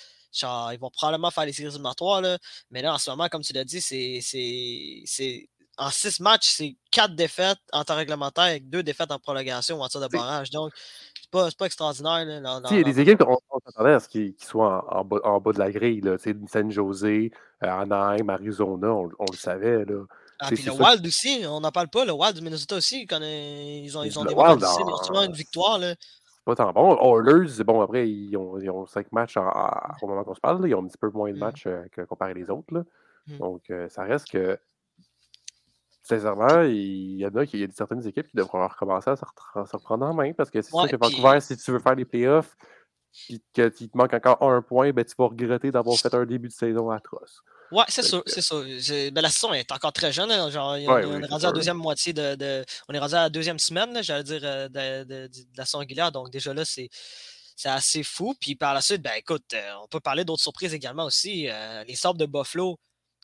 Ils 0.73 0.79
vont 0.79 0.89
probablement 0.89 1.31
faire 1.31 1.45
les 1.45 1.53
séries 1.53 1.69
éliminatoires, 1.69 2.21
là. 2.21 2.37
Mais 2.71 2.81
là, 2.81 2.93
en 2.93 2.97
ce 2.97 3.09
moment, 3.09 3.27
comme 3.27 3.41
tu 3.41 3.53
l'as 3.53 3.65
dit, 3.65 3.81
c'est. 3.81 5.49
En 5.79 5.91
six 5.91 6.19
matchs, 6.19 6.47
c'est 6.47 6.75
quatre 6.89 7.13
défaites 7.13 7.59
en 7.71 7.83
temps 7.83 7.95
réglementaire 7.95 8.45
avec 8.45 8.67
deux 8.67 8.81
défaites 8.81 9.11
en 9.11 9.19
prolongation 9.19 9.77
ou 9.77 9.83
en 9.83 9.87
tir 9.87 10.01
de 10.01 10.07
barrage. 10.07 10.49
Donc, 10.49 10.73
c'est 11.21 11.29
pas, 11.29 11.51
pas 11.51 11.65
extraordinaire. 11.67 12.25
Là, 12.25 12.61
il 12.71 12.77
y 12.77 12.79
a 12.79 12.83
des 12.83 12.99
équipes 12.99 13.21
s'attendait 13.67 13.93
à 13.93 13.99
ce 13.99 14.09
qu'ils 14.09 14.35
soient 14.39 14.85
en, 14.95 15.03
bas, 15.03 15.19
en, 15.23 15.39
bas, 15.39 15.53
de 15.53 15.59
la 15.59 15.71
grille. 15.71 16.01
Là. 16.01 16.17
San 16.47 16.71
Jose, 16.71 17.03
euh, 17.05 17.29
Anaheim, 17.61 18.29
Arizona, 18.29 18.91
on, 18.91 19.09
on, 19.19 19.25
le 19.31 19.37
savait. 19.37 19.85
Là. 19.85 20.03
Ah, 20.39 20.47
puis 20.47 20.63
le 20.63 20.71
Wild 20.71 21.05
aussi, 21.05 21.43
on 21.47 21.59
n'en 21.59 21.71
parle 21.71 21.89
pas. 21.89 22.05
Le 22.05 22.11
Wild 22.11 22.35
du 22.35 22.41
Minnesota 22.41 22.75
aussi, 22.75 23.05
quand 23.05 23.19
ils 23.21 23.97
ont, 23.97 24.03
ils 24.03 24.19
ont 24.19 24.25
des 24.25 24.33
Wild, 24.33 24.63
une 24.63 25.33
victoire. 25.33 25.79
Là. 25.79 25.95
Pas 26.45 26.55
tant 26.55 26.71
bon. 26.71 26.95
Oilers, 26.95 27.63
bon, 27.65 27.81
après, 27.81 28.09
ils 28.09 28.37
ont, 28.37 28.57
ils 28.59 28.69
ont 28.69 28.85
cinq 28.85 29.11
matchs 29.11 29.35
au 29.37 30.07
moment 30.07 30.23
qu'on 30.23 30.35
se 30.35 30.39
parle. 30.39 30.61
Là. 30.61 30.67
Ils 30.67 30.75
ont 30.75 30.83
un 30.83 30.87
petit 30.87 30.97
peu 30.97 31.09
moins 31.09 31.31
de 31.31 31.35
mm. 31.35 31.39
matchs 31.39 31.67
euh, 31.67 31.83
que 31.91 32.01
comparé 32.01 32.33
les 32.33 32.49
autres. 32.49 32.73
Là. 32.73 32.83
Mm. 33.27 33.37
Donc, 33.37 33.63
euh, 33.69 33.89
ça 33.89 34.03
reste 34.03 34.29
que 34.29 34.57
sincèrement, 36.03 36.61
il 36.61 37.17
y 37.17 37.25
en 37.25 37.35
a, 37.35 37.43
il 37.43 37.59
y 37.59 37.63
a 37.63 37.67
certaines 37.71 38.05
équipes 38.07 38.27
qui 38.29 38.37
devront 38.37 38.65
recommencer 38.65 39.09
à 39.09 39.17
se, 39.17 39.25
reprendre 39.75 40.05
en 40.05 40.13
main 40.13 40.31
parce 40.31 40.49
que 40.49 40.61
c'est 40.61 40.71
sûr 40.71 40.87
que 40.87 40.95
Vancouver, 40.95 41.41
si 41.41 41.57
tu 41.57 41.71
veux 41.71 41.79
faire 41.79 41.95
les 41.95 42.05
playoffs 42.05 42.55
et 43.29 43.41
qu'il 43.53 43.89
te 43.89 43.97
manque 43.97 44.13
encore 44.13 44.41
un 44.41 44.61
point, 44.61 44.91
ben, 44.91 45.03
tu 45.05 45.13
vas 45.17 45.27
regretter 45.27 45.71
d'avoir 45.71 45.97
fait 45.97 46.13
un 46.13 46.25
début 46.25 46.47
de 46.47 46.53
saison 46.53 46.89
atroce. 46.89 47.41
Ouais, 47.71 47.83
c'est 47.89 48.03
sûr, 48.03 48.23
c'est 48.25 48.41
sûr. 48.41 48.63
Ben, 49.11 49.21
la 49.21 49.29
saison 49.29 49.53
est 49.53 49.71
encore 49.71 49.93
très 49.93 50.11
jeune. 50.11 50.31
Hein, 50.31 50.49
genre, 50.49 50.71
on, 50.71 50.75
est 50.75 51.25
rendu 51.25 51.45
à 51.45 51.47
la 51.47 51.53
deuxième 51.53 51.77
moitié 51.77 52.13
de, 52.13 52.65
On 52.87 52.93
est 52.93 52.99
rendu 52.99 53.13
à 53.15 53.23
la 53.23 53.29
deuxième 53.29 53.59
semaine, 53.59 54.01
j'allais 54.01 54.23
dire, 54.23 54.41
euh, 54.43 54.69
de, 54.69 55.29
la 55.57 55.65
saison 55.65 55.79
régulière. 55.79 56.11
Donc, 56.11 56.29
déjà 56.29 56.53
là, 56.53 56.65
c'est. 56.65 56.89
C'est 57.59 57.69
assez 57.69 58.03
fou. 58.03 58.35
Puis 58.39 58.53
par 58.53 58.75
la 58.75 58.81
suite, 58.81 59.01
ben 59.01 59.13
écoute, 59.17 59.55
euh, 59.55 59.71
on 59.83 59.87
peut 59.87 59.99
parler 59.99 60.23
d'autres 60.23 60.43
surprises 60.43 60.75
également 60.75 61.05
aussi. 61.05 61.49
Euh, 61.49 61.83
les 61.85 61.95
Sabres 61.95 62.19
de 62.19 62.27
Buffalo, 62.27 62.77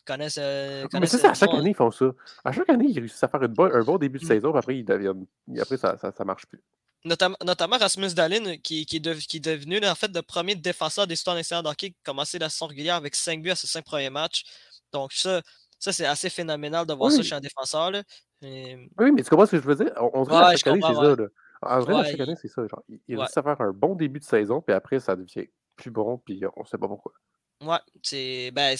connaissent. 0.04 0.38
Euh, 0.40 0.86
mais 0.92 1.06
c'est 1.06 1.18
ça, 1.18 1.30
à 1.30 1.34
chaque 1.34 1.52
année, 1.52 1.70
ils 1.70 1.76
font 1.76 1.90
ça. 1.90 2.06
À 2.44 2.52
chaque 2.52 2.68
année, 2.68 2.86
ils 2.88 2.98
réussissent 2.98 3.22
à 3.22 3.28
faire 3.28 3.42
un 3.42 3.82
bon 3.82 3.98
début 3.98 4.18
de 4.18 4.24
mmh. 4.24 4.28
saison, 4.28 4.50
puis 4.50 4.58
après, 4.58 4.76
ils 4.78 4.84
deviennent... 4.84 5.26
après 5.60 5.76
ça, 5.76 5.96
ça, 5.96 6.24
marche 6.24 6.46
plus. 6.46 6.62
Notamment 7.04 7.78
Rasmus 7.78 8.14
Dahlin, 8.14 8.56
qui, 8.56 8.86
qui, 8.86 8.96
est 8.96 9.26
qui, 9.26 9.36
est 9.36 9.40
devenu 9.40 9.84
en 9.86 9.94
fait 9.94 10.14
le 10.14 10.22
premier 10.22 10.54
défenseur 10.54 11.06
des 11.06 11.14
histoires 11.14 11.36
nationales 11.36 11.64
d'hockey 11.64 11.90
qui 11.90 11.96
a 12.02 12.04
commencé 12.04 12.38
la 12.38 12.48
saison 12.48 12.66
régulière 12.66 12.96
avec 12.96 13.14
5 13.14 13.42
buts 13.42 13.50
à 13.50 13.56
ses 13.56 13.66
5 13.66 13.84
premiers 13.84 14.10
matchs. 14.10 14.44
Donc, 14.92 15.12
ça, 15.12 15.42
ça 15.78 15.92
c'est 15.92 16.06
assez 16.06 16.30
phénoménal 16.30 16.86
de 16.86 16.94
voir 16.94 17.10
ça 17.10 17.22
chez 17.22 17.34
un 17.34 17.40
défenseur. 17.40 17.90
Là. 17.90 18.02
Oui, 18.42 19.12
mais 19.12 19.22
tu 19.22 19.30
comprends 19.30 19.46
ce 19.46 19.52
que 19.52 19.62
je 19.62 19.66
veux 19.66 19.76
dire? 19.76 19.92
On, 19.98 20.24
à 20.24 20.56
chaque 20.56 20.66
année, 20.68 20.80
c'est 20.82 20.94
ça. 20.94 21.16
Là. 21.16 21.26
En 21.62 21.80
vrai, 21.80 21.94
à 21.94 22.04
chaque 22.04 22.20
année, 22.20 22.36
c'est 22.40 22.48
ça. 22.48 22.66
Genre, 22.66 22.82
ils 23.08 23.16
réussissent 23.16 23.36
à 23.38 23.42
faire 23.42 23.60
un 23.60 23.72
bon 23.72 23.94
début 23.94 24.20
de 24.20 24.24
saison, 24.24 24.60
puis 24.60 24.74
après, 24.74 25.00
ça 25.00 25.16
devient 25.16 25.48
plus 25.76 25.90
bon, 25.90 26.18
puis 26.24 26.42
on 26.56 26.62
ne 26.62 26.66
sait 26.66 26.78
pas 26.78 26.88
pourquoi. 26.88 27.12
Ouais, 27.60 27.78
c'est 28.02 28.50
ben, 28.50 28.76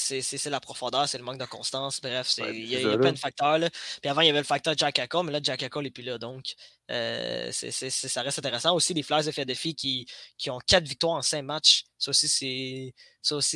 la 0.47 0.61
profondeur, 0.61 1.09
c'est 1.09 1.17
le 1.17 1.25
manque 1.25 1.39
de 1.39 1.47
constance. 1.47 2.01
Bref, 2.01 2.35
il 2.39 2.67
y, 2.67 2.85
a 2.85 2.99
plein 2.99 3.13
de 3.13 3.19
facteurs. 3.19 3.59
Là. 3.59 3.71
Puis 3.71 4.11
avant, 4.11 4.21
il 4.21 4.27
y 4.27 4.31
avait 4.31 4.41
le 4.41 4.45
facteur 4.45 4.75
Jack 4.77 4.99
Eichel, 4.99 5.23
mais 5.25 5.33
là, 5.33 5.41
Jack 5.43 5.63
Eichel 5.63 5.83
n'est 5.83 5.91
plus 5.91 6.03
là. 6.03 6.19
Donc, 6.19 6.55
euh, 6.91 7.51
ça 7.53 8.23
reste 8.23 8.39
intéressant. 8.41 8.75
Aussi, 8.75 8.93
les 8.93 9.03
Flyers 9.03 9.25
de 9.25 9.31
Philadelphie 9.31 9.75
qui, 9.75 10.07
qui 10.37 10.51
ont 10.51 10.59
quatre 10.67 10.87
victoires 10.87 11.15
en 11.15 11.23
cinq 11.23 11.43
matchs. 11.43 11.85
Ça 11.99 12.11
aussi, 12.11 12.93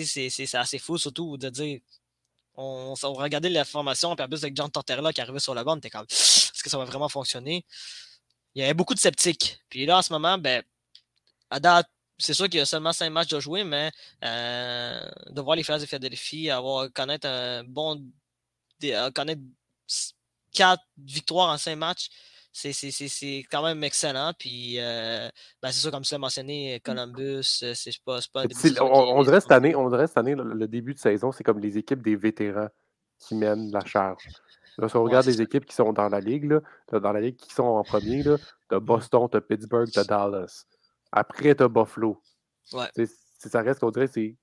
c'est 0.06 0.54
assez 0.54 0.78
fou, 0.78 0.96
surtout 0.96 1.36
de 1.36 1.50
dire. 1.50 1.80
On, 2.54 2.94
on 3.02 3.12
regardait 3.12 3.50
la 3.50 3.64
formation, 3.64 4.16
puis 4.16 4.24
en 4.24 4.28
plus 4.28 4.42
avec 4.42 4.56
John 4.56 4.70
Tortorella 4.70 5.12
qui 5.12 5.20
arrivait 5.20 5.38
sur 5.38 5.54
la 5.54 5.62
bande, 5.62 5.80
t'es 5.80 5.90
comme 5.90 6.06
est-ce 6.58 6.62
que 6.62 6.70
ça 6.70 6.78
va 6.78 6.84
vraiment 6.84 7.08
fonctionner? 7.08 7.64
Il 8.54 8.62
y 8.62 8.64
avait 8.64 8.74
beaucoup 8.74 8.94
de 8.94 8.98
sceptiques. 8.98 9.60
Puis 9.68 9.86
là, 9.86 9.98
en 9.98 10.02
ce 10.02 10.12
moment, 10.12 10.38
ben, 10.38 10.62
à 11.50 11.60
date, 11.60 11.88
c'est 12.18 12.34
sûr 12.34 12.48
qu'il 12.48 12.58
y 12.58 12.62
a 12.62 12.66
seulement 12.66 12.92
cinq 12.92 13.10
matchs 13.10 13.28
de 13.28 13.40
jouer, 13.40 13.64
mais 13.64 13.90
euh, 14.24 15.00
de 15.30 15.40
voir 15.40 15.56
les 15.56 15.62
Flyers 15.62 15.80
de 15.80 15.86
Philadelphie 15.86 16.50
avoir 16.50 16.92
connaître 16.92 17.28
un 17.28 17.64
bon 17.64 18.04
connaître 19.14 19.40
quatre 20.52 20.82
victoires 20.96 21.50
en 21.50 21.58
cinq 21.58 21.76
matchs, 21.76 22.08
c'est 22.52 23.44
quand 23.50 23.62
même 23.62 23.82
excellent. 23.84 24.32
Puis 24.38 24.76
euh, 24.78 25.28
ben, 25.62 25.70
c'est 25.70 25.80
sûr, 25.80 25.90
comme 25.90 26.02
tu 26.02 26.12
l'as 26.14 26.18
mentionné, 26.18 26.80
Columbus, 26.84 27.60
euh, 27.62 27.72
c'est 27.74 27.92
pas, 28.04 28.18
pas 28.32 28.44
on, 28.80 29.22
dirait 29.22 29.40
cette 29.40 29.52
année, 29.52 29.74
on 29.74 29.88
dirait 29.88 30.06
cette 30.06 30.18
année, 30.18 30.34
le, 30.34 30.66
début 30.66 30.94
de 30.94 30.98
saison, 30.98 31.32
c'est 31.32 31.44
comme 31.44 31.60
les 31.60 31.78
équipes 31.78 32.02
des 32.02 32.16
vétérans 32.16 32.68
qui 33.18 33.34
mènent 33.34 33.70
la 33.70 33.84
charge. 33.84 34.28
Là, 34.78 34.88
si 34.88 34.96
on 34.96 35.02
regarde 35.02 35.26
les 35.26 35.42
équipes 35.42 35.66
qui 35.66 35.74
sont 35.74 35.92
dans 35.92 36.08
la 36.08 36.20
ligue, 36.20 36.44
là, 36.44 36.60
dans 37.00 37.12
la 37.12 37.20
ligue 37.20 37.36
qui 37.36 37.52
sont 37.52 37.64
en 37.64 37.82
premier, 37.82 38.22
là, 38.22 38.36
de 38.70 38.78
Boston, 38.78 39.28
de 39.32 39.40
Pittsburgh, 39.40 39.92
de 39.92 40.02
Dallas. 40.04 40.66
Après, 41.12 41.54
tu 41.54 41.62
as 41.62 41.68
Buffalo. 41.68 42.20
Ouais. 42.72 43.06
ça 43.38 43.62
reste 43.62 43.80
qu'on 43.80 43.90
dirait, 43.90 44.08
c'est. 44.08 44.36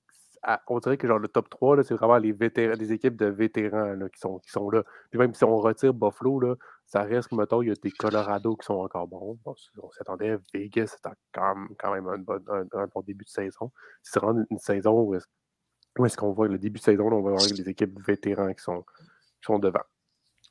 On 0.68 0.78
dirait 0.78 0.96
que 0.96 1.08
genre 1.08 1.18
le 1.18 1.26
top 1.26 1.48
3, 1.48 1.82
c'est 1.82 1.94
vraiment 1.94 2.18
les 2.18 2.30
vétérans, 2.30 2.76
des 2.76 2.92
équipes 2.92 3.16
de 3.16 3.26
vétérans 3.26 3.94
là, 3.94 4.08
qui, 4.08 4.20
sont, 4.20 4.38
qui 4.38 4.50
sont 4.50 4.70
là. 4.70 4.84
Puis 5.10 5.18
même 5.18 5.34
si 5.34 5.42
on 5.42 5.56
retire 5.56 5.92
Buffalo, 5.92 6.38
là, 6.38 6.54
ça 6.86 7.02
reste 7.02 7.28
que, 7.28 7.34
mettons, 7.34 7.62
il 7.62 7.68
y 7.68 7.72
a 7.72 7.74
des 7.74 7.90
Colorado 7.90 8.54
qui 8.54 8.64
sont 8.64 8.74
encore 8.74 9.08
bons. 9.08 9.38
on 9.44 9.90
s'attendait, 9.90 10.36
Vegas, 10.54 10.94
c'était 10.96 11.16
quand, 11.32 11.66
quand 11.78 11.92
même 11.92 12.06
un 12.06 12.18
bon, 12.18 12.40
un, 12.48 12.86
bon, 12.86 13.00
début 13.02 13.24
de 13.24 13.30
saison. 13.30 13.72
C'est 14.02 14.20
vraiment 14.20 14.44
une 14.48 14.58
saison 14.58 15.00
où 15.02 15.14
est-ce 15.16 16.16
qu'on 16.16 16.32
voit 16.32 16.46
le 16.46 16.58
début 16.58 16.78
de 16.78 16.84
saison, 16.84 17.10
là, 17.10 17.16
on 17.16 17.22
va 17.22 17.30
voir 17.30 17.42
les 17.42 17.68
équipes 17.68 17.98
vétérans 18.06 18.52
qui 18.54 18.62
sont, 18.62 18.82
qui 18.82 19.46
sont 19.46 19.58
devant. 19.58 19.82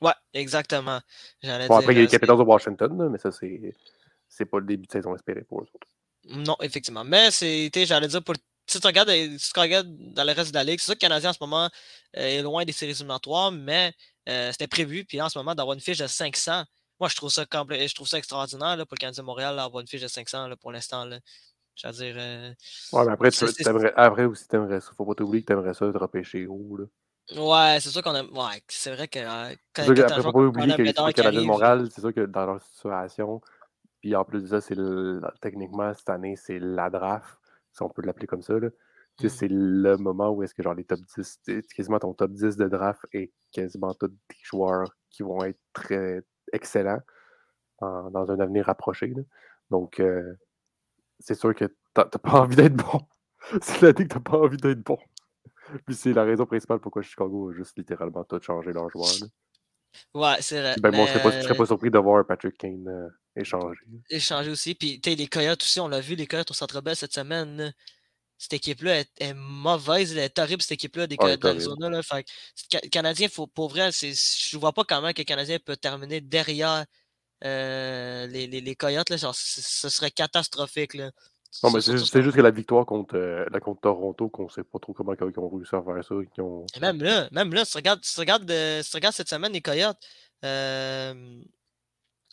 Ouais, 0.02 0.14
exactement. 0.34 1.00
Bon, 1.42 1.78
après, 1.78 1.94
il 1.94 1.98
y 1.98 2.00
a 2.00 2.04
les 2.04 2.08
Capitals 2.08 2.38
de 2.38 2.44
Washington, 2.44 3.10
mais 3.10 3.18
ça, 3.18 3.32
c'est 3.32 4.46
pas 4.46 4.60
le 4.60 4.66
début 4.66 4.88
de 4.88 4.92
saison 4.92 5.16
espéré 5.16 5.42
pour 5.44 5.62
eux 5.62 5.68
autres. 5.74 5.88
Non, 6.30 6.56
effectivement. 6.62 7.04
Mais 7.04 7.32
c'était, 7.32 7.86
j'allais 7.86 8.08
dire, 8.08 8.24
pour, 8.24 8.36
si, 8.68 8.80
tu 8.80 8.88
regardes, 8.88 9.10
si 9.10 9.54
tu 9.54 9.60
regardes 9.60 9.88
dans 10.14 10.24
le 10.24 10.32
reste 10.32 10.52
de 10.52 10.56
la 10.56 10.64
ligue, 10.64 10.80
c'est 10.80 10.86
sûr 10.86 10.94
que 10.94 11.00
le 11.00 11.08
Canadien 11.08 11.30
en 11.30 11.34
ce 11.34 11.40
moment 11.42 11.70
euh, 12.18 12.22
est 12.22 12.42
loin 12.42 12.66
des 12.66 12.72
séries 12.72 12.92
éliminatoires, 12.92 13.52
mais 13.52 13.94
euh, 14.28 14.52
c'était 14.52 14.68
prévu. 14.68 15.06
Puis 15.06 15.22
en 15.22 15.30
ce 15.30 15.38
moment, 15.38 15.54
d'avoir 15.54 15.76
une 15.76 15.82
fiche 15.82 16.00
de 16.00 16.08
500, 16.08 16.64
moi, 17.00 17.10
je 17.10 17.16
trouve 17.16 17.30
ça, 17.30 17.44
je 17.44 17.94
trouve 17.94 18.08
ça 18.08 18.18
extraordinaire 18.18 18.78
là, 18.78 18.86
pour 18.86 18.96
le 18.96 19.00
Canadien 19.00 19.24
de 19.24 19.26
Montréal 19.26 19.56
d'avoir 19.56 19.82
une 19.82 19.88
fiche 19.88 20.02
de 20.02 20.08
500 20.08 20.48
là, 20.48 20.56
pour 20.56 20.72
l'instant. 20.72 21.08
Je 21.76 21.88
veux 21.88 21.94
dire. 21.94 22.16
Euh, 22.18 22.54
ouais, 22.94 23.06
mais 23.06 23.12
après, 23.12 23.32
tu, 23.32 23.46
aimerais, 23.68 23.94
après 23.96 24.26
aussi, 24.26 24.48
t'aimerais 24.48 24.80
ça. 24.80 24.92
Faut 24.96 25.06
pas 25.06 25.14
t'oublier 25.14 25.44
que 25.44 25.48
t'aimerais 25.48 25.74
ça 25.74 25.92
te 25.92 25.98
repêcher 25.98 26.48
haut. 26.48 26.78
Là. 26.78 26.86
Ouais, 27.34 27.80
c'est 27.82 27.90
sûr 27.90 28.02
qu'on 28.02 28.16
a. 28.16 28.24
Ouais, 28.24 28.62
c'est 28.68 28.96
vrai 28.96 29.08
que. 29.08 29.20
quand, 29.74 29.84
après, 29.84 30.22
faut 30.22 30.32
pas 30.32 30.40
oublier 30.40 30.76
que 30.76 30.82
le 30.82 31.12
Canadien 31.12 31.42
de 31.42 31.46
Montréal, 31.46 31.90
c'est 31.94 32.02
sûr 32.02 32.14
que 32.14 32.26
dans 32.26 32.46
leur 32.46 32.62
situation, 32.62 33.42
puis 34.06 34.16
en 34.16 34.24
plus 34.24 34.44
de 34.44 34.48
ça, 34.48 34.62
c'est 34.62 34.76
techniquement, 35.42 35.92
cette 35.96 36.12
année, 36.12 36.36
c'est 36.36 36.60
la 36.60 36.92
draft, 36.92 37.40
si 37.72 37.82
on 37.82 37.90
peut 37.90 38.04
l'appeler 38.04 38.28
comme 38.28 38.44
ça. 38.44 38.54
Là. 38.60 38.68
Mmh. 38.68 39.30
C'est 39.30 39.48
le 39.50 39.98
moment 39.98 40.30
où 40.30 40.44
est-ce 40.44 40.54
que 40.54 40.62
genre 40.62 40.76
les 40.76 40.84
top 40.84 41.00
10, 41.18 41.40
quasiment 41.76 41.98
ton 41.98 42.14
top 42.14 42.30
10 42.30 42.56
de 42.56 42.68
draft 42.68 43.02
et 43.14 43.34
quasiment 43.52 43.96
tous 43.96 44.10
des 44.10 44.38
joueurs 44.44 44.96
qui 45.10 45.24
vont 45.24 45.44
être 45.44 45.58
très 45.74 46.22
excellents 46.54 47.02
dans 47.82 48.30
un 48.30 48.40
avenir 48.40 48.68
rapproché. 48.68 49.12
Donc, 49.72 50.00
euh, 50.00 50.36
c'est 51.20 51.34
sûr 51.34 51.56
que 51.56 51.66
t'as 51.96 52.06
pas 52.06 52.34
envie 52.42 52.58
d'être 52.58 52.76
bon. 52.76 53.02
c'est 53.60 53.82
l'année 53.82 54.08
que 54.08 54.14
t'as 54.14 54.20
pas 54.20 54.38
envie 54.38 54.58
d'être 54.58 54.84
bon. 54.84 55.00
Puis 55.88 55.96
c'est 55.96 56.14
la 56.14 56.26
raison 56.26 56.46
principale 56.46 56.78
pourquoi 56.78 57.02
Chicago 57.02 57.50
a 57.50 57.54
juste 57.54 57.76
littéralement 57.76 58.24
tout 58.24 58.40
changé 58.40 58.72
leurs 58.72 58.92
joueurs. 58.92 59.08
Ouais, 60.14 60.36
c'est 60.42 60.62
vrai. 60.62 60.76
Ben, 60.80 60.96
moi, 60.96 61.08
je 61.08 61.18
serais, 61.18 61.42
serais 61.42 61.58
pas, 61.58 61.66
surpris 61.66 61.90
de 61.90 61.98
voir 61.98 62.24
Patrick 62.24 62.56
Kane 62.56 62.88
euh, 62.88 63.10
échanger. 63.36 63.80
Échanger 64.10 64.52
aussi. 64.52 64.76
Puis, 64.76 65.00
tu 65.02 65.14
les 65.14 65.28
Coyotes 65.28 65.62
aussi, 65.62 65.80
on 65.80 65.88
l'a 65.88 66.02
vu, 66.02 66.16
les 66.16 66.28
Coyotes 66.28 66.52
au 66.52 66.54
Centre 66.54 66.82
Bell 66.82 66.96
cette 66.96 67.14
semaine. 67.14 67.74
Cette 68.38 68.54
équipe-là 68.54 69.04
est, 69.18 69.34
mauvaise, 69.34 70.12
elle 70.12 70.20
est 70.20 70.40
horrible, 70.40 70.62
cette 70.62 70.74
équipe-là, 70.74 71.08
des 71.08 71.18
Coyotes 71.18 71.42
d'Arizona. 71.42 71.90
Là. 71.90 72.04
Fait 72.04 72.26
que, 72.70 72.88
Canadien, 72.90 73.30
faut, 73.30 73.48
pour 73.48 73.70
vrai, 73.70 73.92
je 73.92 74.58
vois 74.58 74.74
pas 74.74 74.84
comment 74.84 75.14
que 75.14 75.22
le 75.22 75.26
Canadien 75.26 75.58
peut 75.60 75.78
terminer 75.78 76.20
derrière 76.20 76.86
euh, 77.44 78.28
les, 78.28 78.48
les, 78.48 78.62
les, 78.62 78.76
Coyotes. 78.76 79.10
Là. 79.10 79.18
Genre, 79.18 79.36
ce 79.36 79.90
serait 79.90 80.12
catastrophique. 80.12 80.96
Là. 80.96 81.12
Non, 81.64 81.72
mais 81.72 81.82
c'est 81.82 81.98
juste 81.98 82.36
que 82.36 82.42
la 82.42 82.52
victoire 82.52 82.86
contre, 82.86 83.16
euh, 83.16 83.46
la 83.52 83.60
contre 83.60 83.82
Toronto, 83.82 84.30
qu'on 84.30 84.50
sait 84.50 84.64
pas 84.64 84.80
trop 84.80 84.94
comment 84.94 85.14
ils 85.14 85.40
ont 85.40 85.50
réussi 85.50 85.76
à 85.76 85.82
faire 85.82 86.04
ça. 86.04 86.16
ont... 86.44 86.66
même 86.82 87.02
là, 87.02 87.30
même 87.32 87.54
là, 87.54 87.64
si 87.64 87.72
tu 87.72 87.78
regardes, 87.78 88.04
si 88.04 88.14
tu 88.14 88.20
regardes, 88.20 88.52
euh, 88.52 88.84
si 88.84 88.90
tu 88.92 88.98
regardes 88.98 89.16
cette 89.16 89.30
semaine 89.30 89.54
les 89.54 89.62
Coyotes, 89.62 89.98
euh, 90.44 91.42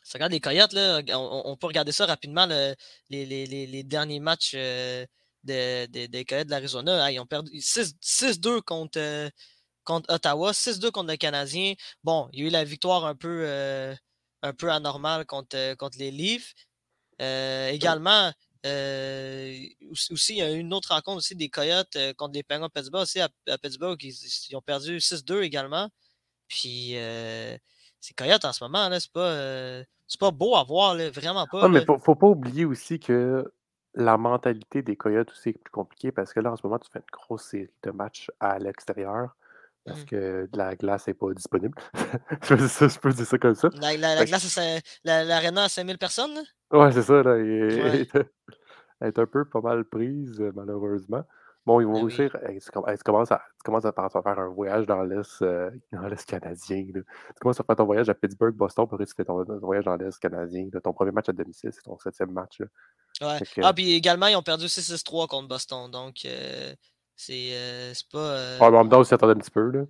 si 0.03 0.11
tu 0.11 0.16
regardes 0.16 0.32
les 0.32 0.40
Coyotes, 0.40 0.72
là, 0.72 1.03
on, 1.11 1.42
on, 1.46 1.57
peut 1.57 1.66
regarder 1.66 1.92
ça 1.92 2.07
rapidement, 2.07 2.46
le, 2.46 2.74
les, 3.11 3.24
les, 3.26 3.46
les, 3.46 3.82
derniers 3.84 4.20
matchs 4.20 4.53
euh, 4.55 5.07
de, 5.44 5.86
de, 5.86 6.07
des 6.07 6.24
Coyotes 6.24 6.46
de 6.46 6.50
l'Arizona. 6.50 7.11
ils 7.11 7.20
ont 7.20 7.26
perdu 7.26 7.50
6-2 7.59 8.62
contre, 8.62 9.30
contre 9.84 10.12
Ottawa, 10.12 10.53
6-2 10.53 10.90
contre 10.90 11.11
le 11.11 11.16
Canadien. 11.16 11.74
Bon, 12.05 12.28
il 12.32 12.40
y 12.40 12.44
a 12.44 12.46
eu 12.48 12.50
la 12.50 12.64
victoire 12.64 13.05
un 13.07 13.14
peu, 13.14 13.46
un 14.42 14.53
peu 14.53 14.70
anormale 14.70 15.26
contre, 15.26 15.74
contre 15.74 15.98
les 15.98 16.11
Leafs. 16.11 16.55
également, 17.18 18.32
euh, 18.64 19.66
aussi, 20.11 20.34
il 20.34 20.38
y 20.38 20.42
a 20.42 20.53
eu 20.53 20.59
une 20.59 20.72
autre 20.72 20.90
rencontre 20.94 21.18
aussi 21.18 21.34
des 21.34 21.48
Coyotes 21.48 21.96
euh, 21.96 22.14
contre 22.14 22.34
les 22.34 22.44
Penguins 22.44 22.68
de 22.68 22.72
Pittsburgh 22.72 23.03
aussi 23.03 23.20
à, 23.20 23.28
Pittsburgh. 23.59 23.98
Ils, 24.03 24.57
ont 24.57 24.62
perdu 24.62 24.98
6-2 25.00 25.42
également. 25.42 25.88
Puis 26.48 26.94
euh, 28.03 28.07
ces 28.07 28.14
Coyotes 28.14 28.44
en 28.44 28.53
ce 28.53 28.64
moment, 28.64 28.88
c'est 28.98 29.12
pas, 29.12 29.84
c'est 30.07 30.20
pas 30.20 30.30
beau 30.30 30.57
à 30.57 30.64
voir, 30.64 30.96
vraiment 30.96 31.46
pas. 31.46 31.62
Non, 31.62 31.68
mais 31.68 31.84
faut, 31.84 31.98
faut 31.98 32.14
pas 32.14 32.26
oublier 32.26 32.64
aussi 32.64 32.98
que 33.00 33.53
la 33.94 34.16
mentalité 34.16 34.82
des 34.82 34.96
Coyotes 34.96 35.30
aussi 35.30 35.50
est 35.50 35.59
plus 35.59 35.70
compliquée 35.70 36.12
parce 36.12 36.32
que 36.32 36.40
là, 36.40 36.53
en 36.53 36.57
ce 36.57 36.66
moment, 36.66 36.78
tu 36.78 36.90
fais 36.90 36.98
une 37.00 37.05
grosse 37.12 37.44
série 37.44 37.70
de 37.82 37.90
matchs 37.90 38.30
à 38.40 38.59
l'extérieur. 38.59 39.36
parce 39.84 40.03
Mmh. 40.03 40.07
que 40.07 40.48
la 40.55 40.76
glace 40.76 41.07
n'est 41.09 41.14
pas 41.14 41.32
disponible. 41.34 41.76
je, 42.42 42.48
peux 42.48 42.57
dire 42.57 42.68
ça, 42.70 42.88
je 42.88 42.98
peux 42.98 43.12
dire 43.12 43.26
ça 43.26 43.38
comme 43.38 43.55
ça. 43.55 43.68
La, 43.80 43.96
la, 43.96 44.14
la 44.14 44.24
glace, 44.24 44.59
l'aréna 45.05 45.64
à 45.64 45.68
5000 45.68 45.98
personnes? 45.98 46.34
Là? 46.34 46.78
Ouais, 46.78 46.92
c'est 46.92 47.03
ça. 47.03 47.22
Là, 47.22 47.34
Ouais. 47.34 48.07
elle 49.00 49.09
est 49.09 49.18
un 49.18 49.26
peu 49.26 49.44
pas 49.44 49.61
mal 49.61 49.84
prise, 49.84 50.40
malheureusement. 50.55 51.24
Bon, 51.64 51.80
ils 51.80 51.86
vont 51.86 51.92
Ben 51.92 52.00
réussir. 52.06 52.36
hey, 52.44 52.58
tu, 52.60 52.70
com- 52.70 52.84
hey, 52.88 52.96
tu 52.98 53.04
commences 53.04 53.30
à, 53.30 53.36
tu 53.56 53.62
commences 53.64 53.84
à, 53.84 53.92
penser 53.92 54.18
à 54.18 54.22
faire 54.22 54.38
un 54.38 54.48
voyage 54.48 54.84
dans 54.86 55.02
l'Est 55.02 55.42
euh, 55.42 55.70
canadien. 56.26 56.86
là. 56.94 57.00
Tu 57.28 57.40
commences 57.40 57.60
à 57.60 57.64
faire 57.64 57.76
ton 57.76 57.84
voyage 57.84 58.08
à 58.08 58.14
Pittsburgh, 58.14 58.54
Boston, 58.54 58.86
puis 58.86 58.94
après 58.94 59.06
tu 59.06 59.14
fais 59.14 59.24
ton, 59.24 59.44
ton 59.44 59.58
voyage 59.58 59.84
dans 59.84 59.94
l'Est 59.96 60.18
canadien. 60.18 60.68
là. 60.72 60.80
Ton 60.80 60.92
premier 60.92 61.12
match 61.12 61.28
à 61.28 61.32
domicile, 61.32 61.70
c'est 61.72 61.82
ton 61.82 61.96
septième 61.98 62.32
match. 62.32 62.58
là. 62.60 62.66
Ouais. 63.20 63.40
Que- 63.40 63.60
Ah, 63.62 63.72
puis 63.72 63.92
également, 63.92 64.26
ils 64.26 64.34
ont 64.36 64.42
perdu 64.42 64.68
6-6-3 64.68 65.28
contre 65.28 65.46
Boston. 65.48 65.88
Donc, 65.90 66.16
euh, 66.24 66.74
c'est 67.14 67.52
euh, 67.54 67.92
c'est 67.94 68.08
pas, 68.10 68.56
Ah, 68.60 68.70
mais 68.70 68.76
en 68.78 68.82
même 68.82 68.88
temps, 68.88 69.00
on 69.00 69.04
s'y 69.04 69.14
attendait 69.14 69.34
un 69.34 69.38
petit 69.38 69.50
peu. 69.50 69.70
Là. 69.70 69.82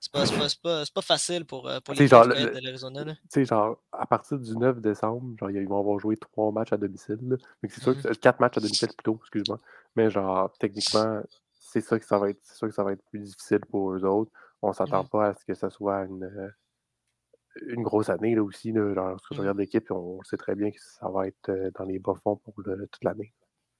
C'est 0.00 0.12
pas, 0.12 0.24
pas, 0.24 0.46
pas, 0.62 0.82
pas 0.94 1.00
facile 1.02 1.44
pour, 1.44 1.68
euh, 1.68 1.80
pour 1.80 1.94
les 1.94 2.06
genre, 2.06 2.24
le- 2.24 2.34
de 2.34 2.58
l'Arizona. 2.64 3.04
Tu 3.04 3.12
sais, 3.28 3.44
genre, 3.44 3.78
à 3.92 4.06
partir 4.06 4.38
du 4.38 4.56
9 4.56 4.80
décembre, 4.80 5.36
genre, 5.38 5.50
ils 5.50 5.66
vont 5.68 5.80
avoir 5.80 5.98
joué 5.98 6.16
trois 6.16 6.50
matchs 6.52 6.72
à 6.72 6.76
domicile. 6.76 7.18
là. 7.22 7.36
Que 7.36 7.68
c'est 7.68 7.80
sûr 7.82 7.94
que 7.94 8.02
c'est 8.02 8.18
quatre 8.20 8.40
matchs 8.40 8.58
à 8.58 8.60
domicile 8.60 8.88
plutôt, 8.88 9.18
excuse-moi. 9.20 9.58
Mais 9.96 10.10
genre, 10.10 10.52
techniquement, 10.58 11.20
c'est 11.52 11.80
ça 11.80 11.98
que 11.98 12.04
ça 12.06 12.18
va 12.18 12.30
être. 12.30 12.38
C'est 12.42 12.56
sûr 12.56 12.68
que 12.68 12.74
ça 12.74 12.84
va 12.84 12.92
être 12.92 13.02
plus 13.10 13.20
difficile 13.20 13.60
pour 13.68 13.92
eux 13.92 14.04
autres. 14.04 14.30
On 14.62 14.72
s'attend 14.72 15.02
Mhm. 15.02 15.08
pas 15.08 15.26
à 15.28 15.34
ce 15.34 15.44
que 15.44 15.54
ça 15.54 15.70
soit 15.70 16.04
une, 16.04 16.24
euh, 16.24 16.48
une 17.66 17.82
grosse 17.82 18.08
année 18.10 18.34
là 18.34 18.42
aussi. 18.42 18.72
Là. 18.72 18.94
Genre, 18.94 19.08
lorsque 19.10 19.26
je 19.30 19.34
Mhm. 19.34 19.40
regarde 19.40 19.58
l'équipe, 19.58 19.90
on 19.90 20.22
sait 20.22 20.36
très 20.36 20.54
bien 20.54 20.70
que 20.70 20.78
ça 20.80 21.08
va 21.08 21.26
être 21.26 21.48
euh, 21.48 21.70
dans 21.78 21.84
les 21.84 21.98
bas 21.98 22.14
fonds 22.22 22.36
pour 22.36 22.54
le- 22.64 22.86
toute 22.88 23.04
l'année. 23.04 23.32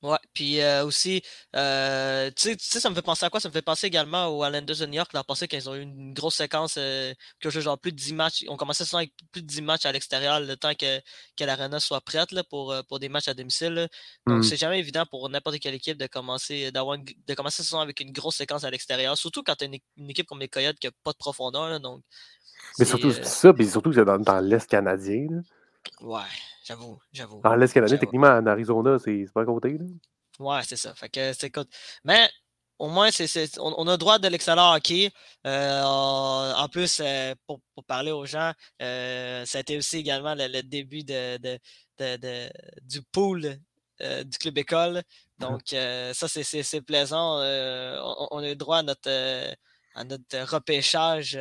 Ouais, 0.07 0.19
puis 0.35 0.61
euh, 0.61 0.85
aussi, 0.85 1.21
euh, 1.57 2.31
tu 2.37 2.55
sais- 2.61 2.79
ça 2.81 2.89
me 2.91 2.95
fait 2.95 3.03
penser 3.03 3.27
à 3.27 3.31
quoi? 3.31 3.41
Ça 3.41 3.49
me 3.49 3.53
fait 3.53 3.61
penser 3.63 3.89
également 3.89 4.29
aux 4.29 4.45
Islanders 4.47 4.77
de 4.77 4.87
New 4.87 4.93
York 4.95 5.13
l'an 5.15 5.25
passé, 5.25 5.49
quand 5.49 5.57
ils 5.57 5.69
ont 5.69 5.75
eu 5.75 5.81
une 5.83 6.15
grosse 6.15 6.37
séquence, 6.37 6.77
euh, 6.79 7.13
ont 7.45 7.51
joué 7.51 7.61
genre 7.63 7.77
plus 7.79 7.91
de 7.91 7.97
10 7.97 8.13
matchs. 8.15 8.45
On 8.49 8.57
commençait 8.57 8.85
souvent 8.85 8.99
avec 8.99 9.13
plus 9.33 9.43
de 9.43 9.47
10 9.49 9.63
matchs 9.63 9.85
à 9.85 9.91
l'extérieur, 9.91 10.39
le 10.39 10.57
temps 10.57 10.75
que, 10.75 11.01
que 11.37 11.43
l'arena 11.45 11.81
soit 11.81 12.01
prête 12.03 12.31
là, 12.31 12.45
pour, 12.45 12.71
euh, 12.73 12.83
pour 12.89 13.01
des 13.01 13.09
matchs 13.09 13.27
à 13.29 13.35
domicile. 13.35 13.71
là. 13.75 13.89
Donc, 14.29 14.37
Mhm. 14.39 14.43
c'est 14.45 14.57
jamais 14.57 14.79
évident 14.79 15.05
pour 15.11 15.29
n'importe 15.29 15.59
quelle 15.59 15.75
équipe 15.75 15.99
de 15.99 16.07
commencer, 16.07 16.71
d'avoir 16.71 16.99
de 16.99 17.35
commencer 17.35 17.63
saison 17.65 17.81
avec 17.81 17.99
une 17.99 18.13
grosse 18.13 18.37
séquence 18.37 18.63
à 18.63 18.71
l'extérieur, 18.71 19.19
surtout 19.19 19.43
quand 19.43 19.57
tu 19.57 19.65
as 19.65 19.67
une, 19.67 19.79
une 19.97 20.11
équipe 20.11 20.27
comme 20.27 20.39
les 20.41 20.49
Coyotes 20.49 20.79
qui 20.79 20.87
n'a 20.87 20.93
pas 21.03 21.11
de 21.13 21.17
profondeur. 21.19 21.69
là, 21.69 21.79
donc, 21.81 22.03
Mais 22.79 22.85
surtout 22.85 23.09
euh, 23.09 23.23
ça, 23.25 23.53
puis 23.53 23.67
surtout 23.69 23.91
que 23.91 24.01
dans, 24.01 24.19
dans 24.19 24.39
l'Est 24.41 24.69
canadien. 24.69 25.27
là. 25.31 25.41
Ouais, 26.01 26.21
j'avoue, 26.65 26.99
j'avoue. 27.13 27.41
Dans 27.43 27.55
l'Est 27.55 27.73
canadien, 27.73 27.99
techniquement, 27.99 28.29
en 28.29 28.47
Arizona, 28.47 28.99
c'est 28.99 29.25
pas 29.33 29.43
à 29.43 29.45
côté. 29.45 29.77
Là. 29.79 29.85
Ouais, 30.39 30.61
c'est 30.65 30.77
ça. 30.77 30.95
Fait 30.95 31.09
que 31.09 31.33
c'est 31.33 31.47
écoute. 31.47 31.69
Mais 32.05 32.29
au 32.79 32.89
moins, 32.89 33.09
on, 33.59 33.75
on 33.79 33.87
a 33.89 33.97
droit 33.97 34.19
de 34.19 34.29
l'excellent 34.29 34.75
hockey. 34.75 35.11
Euh, 35.47 35.83
en 35.83 36.69
plus, 36.69 37.01
euh, 37.03 37.35
pour, 37.47 37.61
pour 37.75 37.85
parler 37.85 38.11
aux 38.11 38.27
gens, 38.27 38.53
euh, 38.83 39.45
ça 39.47 39.59
a 39.59 39.61
été 39.63 39.79
aussi 39.79 39.97
également 39.99 40.35
le, 40.35 40.47
le 40.49 40.63
début 40.63 41.03
de, 41.03 41.39
de- 41.39 41.59
de- 41.99 42.17
de- 42.19 42.51
du 42.83 43.01
pool 43.03 43.57
euh, 44.03 44.25
du 44.25 44.37
club 44.37 44.59
école. 44.59 45.03
Donc, 45.39 45.73
euh, 45.73 46.13
ça, 46.13 46.29
c'est, 46.29 46.43
plaisant. 46.83 47.39
On, 47.41 48.29
on 48.31 48.39
a 48.41 48.51
eu 48.51 48.57
droit 48.57 48.79
à 48.79 48.83
notre, 48.83 49.55
à 49.95 50.05
notre 50.05 50.39
repêchage. 50.53 51.39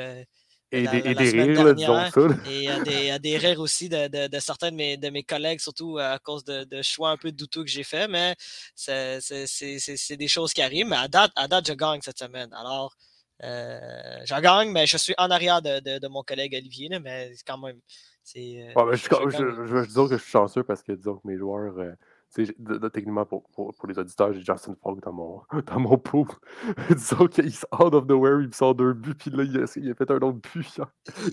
Euh, 0.75 0.79
Et 0.79 0.83
la- 0.83 0.91
des, 0.91 1.01
la- 1.01 1.09
et 1.11 1.13
la 1.13 1.21
des 1.31 1.41
rires, 1.43 1.63
là, 1.63 1.73
disons 1.73 1.93
dernière, 1.93 2.13
ça. 2.13 2.27
là. 2.27 2.35
et 2.49 2.67
à 2.69 2.79
des, 2.81 3.09
à 3.11 3.19
des 3.19 3.37
rires 3.37 3.59
aussi 3.59 3.89
de, 3.89 4.07
de- 4.07 4.27
de 4.27 4.39
certains 4.39 4.71
de 4.71 4.75
mes, 4.75 4.97
de 4.97 5.09
mes 5.09 5.23
collègues, 5.23 5.59
surtout 5.59 5.97
à 5.97 6.19
cause 6.19 6.43
de, 6.43 6.63
de 6.63 6.81
choix 6.81 7.09
un 7.11 7.17
peu 7.17 7.31
douteux 7.31 7.63
que 7.63 7.69
j'ai 7.69 7.83
fait, 7.83 8.07
mais 8.07 8.35
c'est 8.75 10.17
des 10.17 10.27
choses 10.27 10.53
qui 10.53 10.61
arrivent. 10.61 10.87
Mais 10.87 10.97
à 10.97 11.07
date, 11.07 11.31
à 11.35 11.47
date, 11.47 11.67
je 11.67 11.73
gagne 11.73 12.01
cette 12.01 12.19
semaine. 12.19 12.49
Alors, 12.53 12.95
euh, 13.43 14.19
je 14.25 14.39
gagne, 14.41 14.71
mais 14.71 14.85
je 14.87 14.97
suis 14.97 15.13
en 15.17 15.29
arrière 15.29 15.61
de, 15.61 15.79
de- 15.79 15.99
de 15.99 16.07
mon 16.07 16.23
collègue 16.23 16.55
Olivier, 16.55 16.89
là, 16.89 16.99
mais 16.99 17.31
c'est 17.35 17.45
quand 17.45 17.57
même. 17.57 17.79
c'est, 18.23 18.39
euh, 18.75 18.81
Ouais, 18.81 18.91
mais 18.91 18.97
je, 18.97 19.03
je- 19.03 19.09
je, 19.09 19.29
je 19.29 19.37
gagne. 19.43 19.55
je, 19.67 19.81
je- 19.81 19.85
disons 19.87 20.07
que 20.07 20.17
je 20.17 20.21
suis 20.21 20.31
chanceux 20.31 20.63
parce 20.63 20.81
que 20.81 20.91
disons 20.93 21.15
que 21.17 21.27
mes 21.27 21.37
joueurs, 21.37 21.77
euh, 21.77 21.91
techniquement 22.35 23.25
pour, 23.25 23.43
pour, 23.49 23.73
pour 23.73 23.87
les 23.87 23.97
auditeurs, 23.97 24.33
j'ai 24.33 24.41
Justin 24.43 24.75
Falk 24.83 25.01
dans 25.03 25.13
mon, 25.13 25.41
dans 25.67 25.79
mon 25.79 25.97
pool. 25.97 26.27
disons 26.89 27.27
qu'il 27.27 27.47
est 27.47 27.65
out 27.73 27.93
of 27.93 28.05
nowhere, 28.05 28.41
il 28.41 28.47
me 28.47 28.51
sort 28.53 28.75
deux 28.75 28.93
buts, 28.93 29.15
puis 29.15 29.31
là, 29.31 29.43
il 29.43 29.57
a, 29.57 29.65
il 29.75 29.91
a 29.91 29.95
fait 29.95 30.11
un 30.11 30.17
autre 30.17 30.39
but. 30.53 30.67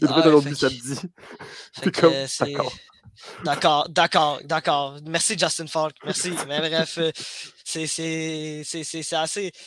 Il 0.00 0.06
a 0.06 0.22
fait 0.22 0.28
un 0.28 0.32
autre 0.32 0.48
but 0.48 0.56
samedi. 0.56 1.00
d'accord. 2.40 2.72
D'accord, 3.44 3.88
d'accord, 3.90 4.40
d'accord. 4.44 4.96
Merci 5.06 5.36
Justin 5.38 5.66
Falk, 5.66 5.94
merci. 6.04 6.32
Mais 6.48 6.60
bref, 6.60 6.96
euh, 6.98 7.10
c'est 7.64 7.82
assez. 7.84 8.62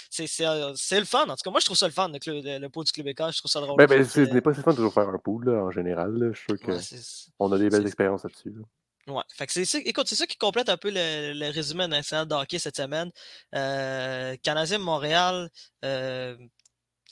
c'est- 0.09 0.45
euh, 0.45 0.73
c'est 0.75 0.99
le 0.99 1.05
fun. 1.05 1.23
En 1.27 1.35
tout 1.35 1.43
cas, 1.43 1.51
moi, 1.51 1.59
je 1.59 1.65
trouve 1.65 1.77
ça 1.77 1.85
le 1.87 1.93
fun, 1.93 2.09
le, 2.09 2.17
club, 2.19 2.43
le, 2.43 2.59
du 2.83 2.91
Club 2.91 3.07
École. 3.07 3.31
Je 3.33 3.37
trouve 3.39 3.51
ça 3.51 3.61
drôle. 3.61 3.77
Ben, 3.77 3.85
ben, 3.87 3.99
que, 4.03 4.09
ce 4.09 4.21
n'est 4.21 4.41
pas 4.41 4.53
si 4.53 4.61
fun 4.61 4.71
de 4.71 4.77
toujours 4.77 4.93
faire 4.93 5.07
un 5.07 5.17
pool, 5.19 5.45
là, 5.45 5.63
en 5.63 5.71
général. 5.71 6.13
là. 6.17 6.31
Je 6.33 6.39
suis 6.39 6.57
sûr 6.57 6.69
ouais, 6.69 6.81
c'est- 6.81 7.29
qu'on 7.37 7.51
a 7.51 7.57
des 7.57 7.69
belles 7.69 7.85
expériences 7.85 8.23
là-dessus. 8.23 8.49
là. 8.49 8.63
Ouais, 9.07 9.21
fait 9.31 9.51
c'est 9.51 9.65
ça, 9.65 9.77
écoute, 9.85 10.07
c'est 10.07 10.15
ça 10.15 10.25
qui 10.25 10.35
complète 10.37 10.67
un 10.67 10.77
peu 10.77 10.89
le, 10.89 11.33
le 11.33 11.49
résumé 11.51 11.87
national 11.87 12.27
de 12.27 12.33
hockey 12.33 12.57
cette 12.57 12.77
semaine. 12.77 13.11
Euh, 13.53 14.35
Canadien 14.41 14.79
Montréal, 14.79 15.49
euh, 15.83 16.35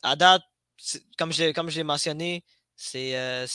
à 0.04 0.16
date, 0.16 0.44
comme 1.18 1.34
je, 1.34 1.52
comme 1.52 1.70
je 1.70 1.78
l'ai 1.78 1.84
mentionné, 1.84 2.44
c'est 2.76 3.16
euh, 3.18 3.46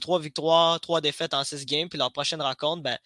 trois 0.00 0.20
victoires, 0.20 0.80
trois 0.80 1.00
défaites 1.00 1.34
en 1.34 1.44
six 1.44 1.66
games, 1.66 1.88
puis 1.88 1.98
leur 1.98 2.12
prochaine 2.12 2.42
rencontre, 2.42 2.82
ben, 2.82 2.98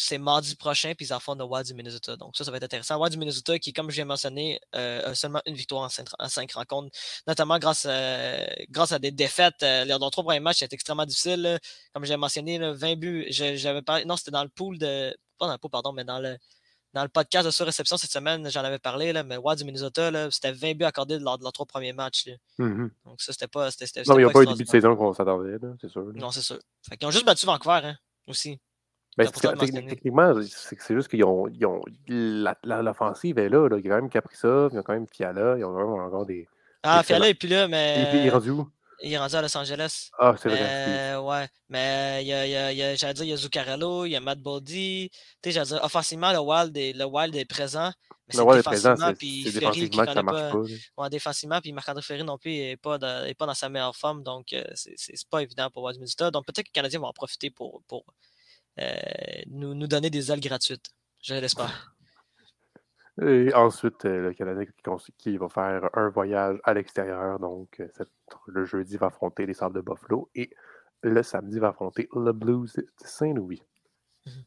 c'est 0.00 0.18
mardi 0.18 0.54
prochain, 0.54 0.94
puis 0.96 1.06
ils 1.06 1.12
affrontent 1.12 1.44
le 1.44 1.50
Wild 1.50 1.66
du 1.66 1.74
Minnesota. 1.74 2.16
Donc 2.16 2.36
ça, 2.36 2.44
ça 2.44 2.50
va 2.50 2.56
être 2.58 2.62
intéressant. 2.62 2.94
Le 2.94 3.00
Wild 3.00 3.12
du 3.12 3.18
Minnesota, 3.18 3.58
qui, 3.58 3.72
comme 3.72 3.90
je 3.90 3.96
l'ai 3.96 4.04
mentionné, 4.04 4.60
euh, 4.76 5.10
a 5.10 5.14
seulement 5.14 5.40
une 5.44 5.54
victoire 5.56 5.82
en 5.82 5.88
cinq, 5.88 6.06
en 6.18 6.28
cinq 6.28 6.52
rencontres, 6.52 6.96
notamment 7.26 7.58
grâce 7.58 7.84
à, 7.84 8.46
grâce 8.70 8.92
à 8.92 8.98
des 8.98 9.10
défaites. 9.10 9.62
Euh, 9.62 9.84
leurs 9.84 9.98
leurs 9.98 10.10
trois 10.10 10.22
premiers 10.24 10.40
matchs 10.40 10.62
étaient 10.62 10.74
extrêmement 10.74 11.04
difficiles. 11.06 11.42
là. 11.42 11.58
Comme 11.92 12.04
j'ai 12.04 12.16
mentionné, 12.16 12.58
là, 12.58 12.72
20 12.72 12.94
buts. 12.96 13.26
je- 13.30 13.56
J'avais 13.56 13.82
parlé. 13.82 14.04
Non, 14.04 14.16
c'était 14.16 14.30
dans 14.30 14.44
le 14.44 14.48
pool 14.50 14.78
de. 14.78 15.16
Pas 15.38 15.46
dans 15.46 15.52
le 15.52 15.58
pool, 15.58 15.70
pardon, 15.70 15.92
mais 15.92 16.04
dans 16.04 16.20
le. 16.20 16.36
Dans 16.94 17.02
le 17.02 17.08
podcast 17.10 17.44
de 17.44 17.50
surréception 17.50 17.98
cette 17.98 18.10
semaine, 18.12 18.48
j'en 18.50 18.64
avais 18.64 18.78
parlé, 18.78 19.12
là, 19.12 19.22
mais 19.22 19.36
Wild 19.36 19.58
du 19.58 19.64
Minnesota, 19.66 20.30
c'était 20.30 20.52
20 20.52 20.74
buts 20.74 20.84
accordés 20.86 21.18
lors 21.18 21.36
de 21.36 21.42
leurs 21.42 21.52
trois 21.52 21.66
premiers 21.66 21.92
matchs. 21.92 22.28
Mhm. 22.56 22.90
Donc 23.04 23.20
ça, 23.20 23.32
c'était 23.32 23.46
pas. 23.46 23.70
C'était- 23.70 24.04
Non, 24.06 24.14
mais 24.16 24.22
il 24.22 24.24
n'y 24.24 24.30
a 24.30 24.32
pas 24.32 24.38
eu 24.42 24.46
début 24.46 24.64
de 24.64 24.70
saison 24.70 24.96
qu'on 24.96 25.12
s'attendait, 25.12 25.56
c'est 25.82 25.88
sûr. 25.90 26.04
Non, 26.14 26.30
c'est 26.30 26.40
sûr. 26.40 26.58
Fait 26.88 26.96
qu'ils 26.96 27.06
ont 27.06 27.10
juste 27.10 27.26
battu 27.26 27.44
Vancouver, 27.44 27.80
hein, 27.84 27.96
aussi. 28.26 28.58
Ben, 29.18 29.28
C'est 29.34 29.86
techniquement, 29.88 30.32
c'est 30.42 30.94
juste 30.94 31.08
qu'ils 31.08 31.24
ont, 31.24 31.46
l'offensive 32.08 33.38
est 33.38 33.48
là, 33.48 33.68
là. 33.68 33.76
Il 33.78 33.84
y 33.84 33.88
a 33.88 33.90
quand 33.96 34.00
même 34.02 34.10
Kaprizov, 34.10 34.70
il 34.72 34.76
y 34.76 34.78
a 34.78 34.82
quand 34.82 34.92
même 34.92 35.06
Fiala, 35.12 35.56
ils 35.58 35.64
ont 35.64 35.72
quand 35.74 35.78
même 35.90 36.00
encore 36.06 36.24
des. 36.24 36.48
Ah. 36.84 37.02
Fiala 37.02 37.28
est 37.28 37.34
plus 37.34 37.48
là, 37.48 37.64
Et 37.64 38.04
puis, 38.10 38.18
il 38.18 38.20
est 38.20 38.24
mais 38.24 38.30
rendu 38.30 38.50
où? 38.50 38.70
il 39.02 39.12
est 39.12 39.18
rendu 39.18 39.34
à 39.34 39.42
Los 39.42 39.56
Angeles. 39.56 40.10
Ah, 40.18 40.34
c'est 40.40 40.48
vrai. 40.48 40.60
Mais, 40.60 41.16
ouais, 41.16 41.48
mais 41.68 42.18
il 42.22 42.28
y 42.28 42.32
a, 42.32 42.46
il 42.72 42.76
y 42.78 42.82
a- 42.82 42.94
j'allais 42.94 43.14
dire, 43.14 43.24
il 43.24 43.30
y 43.30 43.32
a 43.32 43.36
Zuccarello, 43.36 44.04
il 44.06 44.10
y 44.10 44.16
a 44.16 44.20
Matt 44.20 44.38
Boldy. 44.40 45.10
Tu 45.10 45.18
sais, 45.44 45.52
j'allais 45.52 45.66
dire, 45.66 45.80
offensivement, 45.84 46.32
le 46.32 46.38
Wild 46.38 46.76
est, 46.76 46.92
le 46.92 47.04
Wild 47.04 47.34
est 47.36 47.44
présent. 47.44 47.90
Mais 48.28 48.34
Le 48.34 48.38
c'est 48.38 48.42
Wild 48.42 48.58
est 48.58 48.62
présent, 48.62 48.94
défensivement, 48.94 49.42
c'est 49.44 49.52
défensivement 49.60 50.04
que 50.04 50.12
ça 50.12 50.22
marche 50.22 50.52
pas. 50.52 51.02
Ouais, 51.02 51.10
défensivement, 51.10 51.60
puis 51.60 51.72
Marc-André 51.72 52.02
Fleury 52.02 52.24
non 52.24 52.36
plus 52.38 52.50
n'est 52.50 52.76
pas, 52.76 52.98
pas 52.98 53.46
dans 53.46 53.54
sa 53.54 53.68
meilleure 53.68 53.96
forme, 53.96 54.22
donc 54.22 54.52
euh, 54.52 54.62
c'est 54.74 55.28
pas 55.30 55.42
évident 55.42 55.70
pour 55.70 55.84
Wild 55.84 55.98
du. 55.98 56.30
Donc 56.30 56.44
peut-être 56.44 56.64
que 56.66 56.70
les 56.70 56.72
Canadiens 56.72 57.00
vont 57.00 57.06
en 57.06 57.12
profiter 57.12 57.50
pour, 57.50 57.82
euh, 58.08 58.12
nous, 59.48 59.74
nous 59.74 59.86
donner 59.86 60.10
des 60.10 60.30
ailes 60.30 60.40
gratuites. 60.40 60.90
Je 61.22 61.34
l'espère. 61.34 61.94
Et 63.20 63.52
ensuite, 63.52 64.04
euh, 64.04 64.28
le 64.28 64.32
Canadien 64.32 64.64
qui, 65.16 65.36
va 65.36 65.48
faire 65.48 65.90
un 65.94 66.08
voyage 66.08 66.60
à 66.62 66.72
l'extérieur. 66.72 67.40
Donc, 67.40 67.80
euh, 67.80 67.88
le 68.46 68.64
jeudi 68.64 68.96
va 68.96 69.08
affronter 69.08 69.44
les 69.44 69.54
Sables 69.54 69.74
de 69.74 69.80
Buffalo 69.80 70.30
et 70.36 70.50
le 71.02 71.22
samedi 71.22 71.58
va 71.58 71.68
affronter 71.68 72.08
le 72.14 72.32
Blues 72.32 72.74
de 72.74 72.86
Saint-Louis. 72.98 73.62
Mhm. 74.26 74.44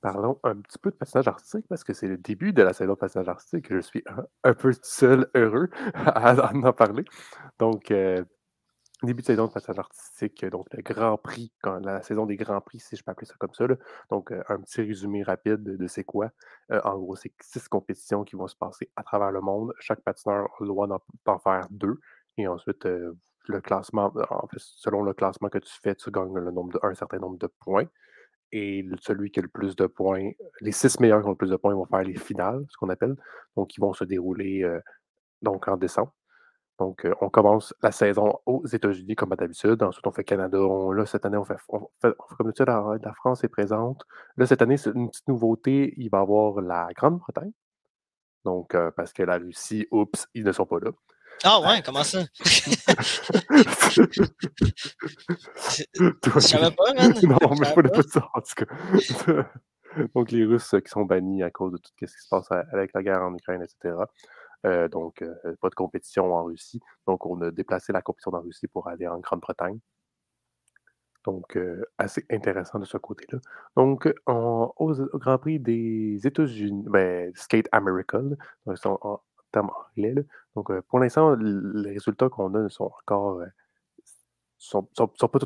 Parlons 0.00 0.40
un 0.42 0.56
petit 0.56 0.78
peu 0.78 0.90
de 0.90 0.96
patinage 0.96 1.28
artistique 1.28 1.66
parce 1.68 1.84
que 1.84 1.92
c'est 1.92 2.08
le 2.08 2.18
début 2.18 2.52
de 2.52 2.62
la 2.62 2.72
saison 2.72 2.94
de 2.94 2.98
patinage 2.98 3.28
artistique. 3.28 3.72
Je 3.72 3.78
suis 3.78 4.02
un, 4.06 4.26
un 4.42 4.54
peu 4.54 4.72
seul 4.82 5.30
heureux 5.36 5.70
à, 5.94 6.30
à 6.50 6.52
en 6.52 6.72
parler. 6.72 7.04
Donc, 7.60 7.92
euh, 7.92 8.24
début 9.06 9.22
de 9.22 9.26
saison 9.26 9.46
de 9.46 9.52
patinage 9.52 9.78
artistique, 9.78 10.44
donc 10.46 10.66
le 10.72 10.82
Grand 10.82 11.16
Prix, 11.16 11.52
la 11.64 12.02
saison 12.02 12.26
des 12.26 12.36
Grands 12.36 12.60
Prix, 12.60 12.80
si 12.80 12.96
je 12.96 13.02
peux 13.02 13.10
appeler 13.10 13.26
ça 13.26 13.34
comme 13.38 13.54
ça. 13.54 13.66
là. 13.66 13.76
Donc, 14.10 14.32
euh, 14.32 14.42
un 14.48 14.60
petit 14.60 14.82
résumé 14.82 15.22
rapide 15.22 15.62
de, 15.62 15.86
c'est 15.86 16.04
quoi. 16.04 16.30
Euh, 16.70 16.80
en 16.84 16.98
gros, 16.98 17.16
c'est 17.16 17.32
six 17.40 17.68
compétitions 17.68 18.24
qui 18.24 18.36
vont 18.36 18.46
se 18.46 18.56
passer 18.56 18.90
à 18.96 19.02
travers 19.02 19.32
le 19.32 19.40
monde. 19.40 19.72
Chaque 19.80 20.00
patineur 20.00 20.44
a 20.44 20.48
le 20.60 20.66
droit 20.66 20.86
d'en 21.24 21.38
faire 21.38 21.66
deux. 21.70 22.00
Et 22.38 22.46
ensuite, 22.48 22.86
euh, 22.86 23.12
le 23.46 23.60
classement, 23.60 24.12
en 24.30 24.46
fait, 24.48 24.58
selon 24.58 25.02
le 25.02 25.14
classement 25.14 25.48
que 25.48 25.58
tu 25.58 25.72
fais, 25.82 25.94
tu 25.94 26.10
gagnes 26.10 26.34
le 26.34 26.50
nombre 26.50 26.72
de, 26.72 26.80
un 26.82 26.94
certain 26.94 27.18
nombre 27.18 27.38
de 27.38 27.46
points. 27.46 27.86
Et 28.52 28.86
celui 29.00 29.30
qui 29.30 29.40
a 29.40 29.42
le 29.42 29.48
plus 29.48 29.74
de 29.76 29.86
points, 29.86 30.30
les 30.60 30.72
six 30.72 31.00
meilleurs 31.00 31.22
qui 31.22 31.26
ont 31.26 31.30
le 31.30 31.36
plus 31.36 31.50
de 31.50 31.56
points 31.56 31.74
vont 31.74 31.86
faire 31.86 32.02
les 32.02 32.16
finales, 32.16 32.64
ce 32.68 32.76
qu'on 32.76 32.90
appelle. 32.90 33.16
Donc, 33.56 33.76
ils 33.76 33.80
vont 33.80 33.94
se 33.94 34.04
dérouler 34.04 34.62
euh, 34.62 34.80
donc 35.40 35.68
en 35.68 35.76
décembre. 35.76 36.12
Donc, 36.82 37.04
euh, 37.04 37.14
on 37.20 37.28
commence 37.30 37.72
la 37.80 37.92
saison 37.92 38.40
aux 38.44 38.66
États-Unis 38.66 39.14
comme 39.14 39.32
à 39.32 39.36
d'habitude. 39.36 39.80
Ensuite, 39.84 40.04
on 40.04 40.10
fait 40.10 40.24
Canada. 40.24 40.58
On- 40.58 40.90
là, 40.90 41.06
cette 41.06 41.24
année, 41.24 41.36
on 41.36 41.44
fait, 41.44 41.54
on 41.68 41.78
fait- 42.00 42.14
on 42.18 42.26
fait 42.28 42.34
comme 42.36 42.46
d'habitude, 42.46 42.66
la, 42.66 42.96
la 43.00 43.14
France 43.14 43.44
est 43.44 43.48
présente. 43.48 44.02
Là, 44.36 44.46
cette 44.46 44.62
année, 44.62 44.76
c'est 44.76 44.90
une 44.90 45.08
petite 45.08 45.28
nouveauté. 45.28 45.94
Il 45.96 46.08
va 46.10 46.18
y 46.18 46.20
avoir 46.22 46.60
la 46.60 46.88
Grande-Bretagne. 46.96 47.52
Donc, 48.44 48.74
euh, 48.74 48.90
parce 48.96 49.12
que 49.12 49.22
la 49.22 49.38
Russie, 49.38 49.86
oups, 49.92 50.26
ils 50.34 50.42
ne 50.44 50.50
sont 50.50 50.66
pas 50.66 50.80
là. 50.80 50.90
Ah 51.44 51.60
ouais, 51.60 51.82
comment 51.84 52.02
ça? 52.02 52.18
Je 56.00 56.40
savais 56.40 56.70
pas, 56.72 56.92
man. 56.94 57.12
Non, 57.22 57.38
mais 57.58 57.66
je 57.68 57.74
connais 57.74 57.90
pas 57.90 58.02
ça, 58.02 58.28
en 58.34 58.40
tout 58.40 58.64
cas. 58.64 59.46
donc, 60.14 60.30
les 60.30 60.44
Russes 60.44 60.74
qui 60.84 60.90
sont 60.90 61.04
bannis 61.04 61.42
à 61.42 61.50
cause 61.50 61.72
de 61.72 61.78
tout 61.78 61.90
ce 62.00 62.04
qui 62.06 62.12
se 62.12 62.28
passe 62.28 62.48
avec 62.72 62.92
la 62.94 63.02
guerre 63.02 63.22
en 63.22 63.34
Ukraine, 63.34 63.62
etc. 63.62 63.94
Euh, 64.64 64.88
donc, 64.88 65.22
euh, 65.22 65.56
pas 65.60 65.68
de 65.70 65.74
compétition 65.74 66.34
en 66.34 66.44
Russie. 66.44 66.80
Donc, 67.06 67.26
on 67.26 67.40
a 67.42 67.50
déplacé 67.50 67.92
la 67.92 68.02
compétition 68.02 68.32
en 68.34 68.40
Russie 68.40 68.68
pour 68.68 68.88
aller 68.88 69.06
en 69.08 69.18
Grande-Bretagne. 69.18 69.78
Donc, 71.24 71.56
euh, 71.56 71.84
assez 71.98 72.24
intéressant 72.30 72.78
de 72.78 72.84
ce 72.84 72.96
côté-là. 72.98 73.38
Donc, 73.76 74.12
au, 74.26 74.92
Grand 75.14 75.38
Prix 75.38 75.60
des 75.60 76.20
États-Unis, 76.24 76.84
ben, 76.88 77.32
Skate 77.34 77.68
America, 77.72 78.20
donc, 78.66 78.76
en 78.84 79.20
termes 79.52 79.70
anglais. 79.70 80.14
Donc, 80.56 80.72
pour 80.82 80.98
l'instant, 80.98 81.34
les 81.36 81.92
résultats 81.92 82.28
qu'on 82.28 82.54
a 82.54 82.68
sont 82.68 82.90
encore. 83.00 83.42
sont, 84.58 84.88
sont, 84.94 85.28
pas 85.28 85.38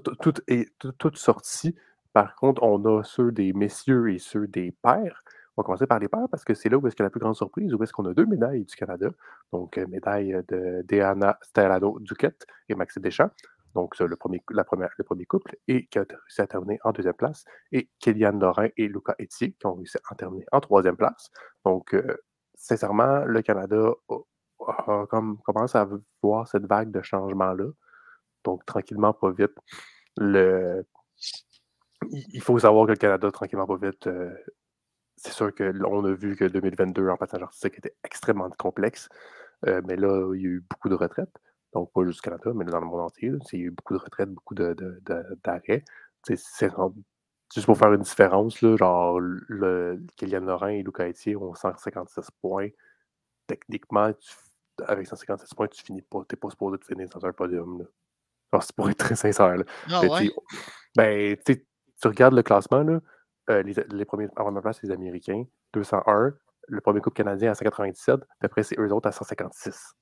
toutes 0.99 1.17
sortis. 1.17 1.75
Par 2.13 2.35
contre, 2.37 2.63
on 2.63 2.83
a 2.99 3.03
ceux 3.05 3.31
des 3.33 3.53
messieurs 3.53 4.11
et 4.11 4.19
ceux 4.19 4.47
des 4.47 4.73
pères. 4.73 5.23
On 5.57 5.63
va 5.63 5.65
commencer 5.65 5.87
par 5.87 5.99
les 5.99 6.09
pères 6.09 6.29
parce 6.31 6.45
que 6.45 6.55
c'est 6.55 6.69
là 6.69 6.77
où 6.77 6.87
est-ce 6.87 6.95
qu'il 6.95 7.03
y 7.03 7.07
a 7.07 7.09
la 7.09 7.11
plus 7.11 7.21
grande 7.21 7.35
surprise, 7.35 7.73
où 7.73 7.83
est-ce 7.83 7.93
qu'on 7.93 8.05
a 8.07 8.13
deux 8.13 8.27
médailles 8.27 8.65
du 8.65 8.77
Canada. 8.77 9.09
Donc, 9.53 9.79
médaille 9.79 10.39
de 10.49 10.83
Diana 10.87 11.39
Stellado 11.43 11.99
Duquette 12.01 12.47
et 12.69 12.75
Maxime 12.75 13.03
Deschamps. 13.03 13.31
Donc, 13.75 13.99
le, 13.99 14.17
premier, 14.17 14.43
la 14.51 14.65
première, 14.65 14.91
le 14.97 15.05
premier 15.05 15.25
couple, 15.25 15.57
et 15.69 15.87
qui 15.87 15.99
a 15.99 16.05
réussi 16.09 16.41
à 16.41 16.47
terminer 16.47 16.79
en 16.85 16.93
deuxième 16.93 17.15
place. 17.15 17.45
Et 17.73 17.91
Kéliane 18.01 18.39
Lorrain 18.39 18.69
et 18.77 18.89
Lucas 18.89 19.15
Etier, 19.21 19.53
qui 19.53 19.67
ont 19.67 19.75
réussi 19.75 19.99
à 20.11 20.15
terminer 20.15 20.47
en 20.53 20.61
troisième 20.61 20.97
place. 20.97 21.31
Donc, 21.65 21.95
sincèrement, 22.55 23.25
le 23.25 23.43
Canada 23.43 23.93
comme, 25.09 25.39
commence 25.43 25.75
à 25.75 25.89
voir 26.23 26.49
cette 26.49 26.67
vague 26.67 26.91
de 26.91 27.03
changement-là. 27.03 27.67
Donc, 28.45 28.65
tranquillement, 28.65 29.13
pas 29.13 29.31
vite. 29.31 29.57
Il 32.11 32.43
faut 32.43 32.59
savoir 32.59 32.87
que 32.87 32.93
le 32.93 32.97
Canada, 32.97 33.31
tranquillement, 33.31 33.67
pas 33.67 33.77
vite, 33.77 34.07
euh, 34.07 34.35
c'est 35.27 35.33
sûr 35.33 35.55
qu'on 35.55 36.05
a 36.05 36.13
vu 36.13 36.37
que 36.37 36.45
2022 36.45 37.09
en 37.09 37.17
passage 37.17 37.43
artistique 37.43 37.79
était 37.79 37.95
extrêmement 38.05 38.49
complexe. 38.51 39.09
Euh, 39.67 39.83
mais 39.85 39.97
là, 39.97 40.33
il 40.35 40.41
y 40.41 40.45
a 40.45 40.49
eu 40.49 40.65
beaucoup 40.71 40.89
de 40.89 40.95
retraites. 40.95 41.37
Donc, 41.73 41.93
pas 41.93 42.05
juste 42.05 42.21
au 42.21 42.31
Canada, 42.31 42.53
mais 42.55 42.65
dans 42.65 42.81
le 42.81 42.87
monde 42.87 43.01
entier. 43.01 43.33
il 43.53 43.59
y 43.59 43.63
a 43.63 43.67
eu 43.67 43.71
beaucoup 43.71 43.95
de 43.95 43.99
retraites, 43.99 44.31
beaucoup 44.31 44.55
d'arrêts. 44.55 45.85
C'est 46.23 46.37
juste 47.55 47.67
pour 47.67 47.77
faire 47.77 47.93
une 47.93 48.03
différence, 48.03 48.63
là, 48.63 48.77
genre, 48.77 49.19
le, 49.21 50.01
Kylian 50.17 50.41
Lorrain 50.41 50.71
et 50.71 50.83
Lucas 50.83 51.09
Etier 51.09 51.37
ont 51.37 51.55
156 51.55 52.29
points. 52.41 52.69
Techniquement, 53.47 54.11
avec 54.87 55.07
156 55.07 55.55
points, 55.55 55.69
tu 55.69 55.83
finis 55.83 56.03
pas. 56.03 56.25
T'es 56.29 56.37
pas 56.37 56.51
supposé 56.51 56.79
de 56.79 56.85
finir 56.85 57.09
dans 57.09 57.25
un 57.27 57.33
podium. 57.33 57.81
Là. 58.53 58.61
c'est 58.61 58.75
pour 58.75 58.89
être 58.91 58.99
très 58.99 59.17
sincère. 59.17 59.57
Là. 59.57 59.65
Ah, 59.91 60.03
ben, 60.97 61.37
tu 61.45 62.09
regardes 62.09 62.35
le 62.35 62.43
classement, 62.43 62.83
là, 62.83 63.01
euh, 63.51 63.63
les, 63.63 63.75
les, 63.91 64.05
premiers 64.05 64.27
à 64.37 64.43
première 64.43 64.63
place, 64.63 64.83
les 64.83 64.91
Américains, 64.91 65.45
201. 65.73 66.35
Le 66.69 66.81
premier 66.81 67.01
couple 67.01 67.17
canadien 67.17 67.53
à 67.53 67.55
197, 67.55 68.19
puis 68.19 68.29
après, 68.41 68.65
c'est 68.65 68.77
eux 68.79 68.93
autres 68.93 69.09
à 69.09 69.13
156. 69.13 69.95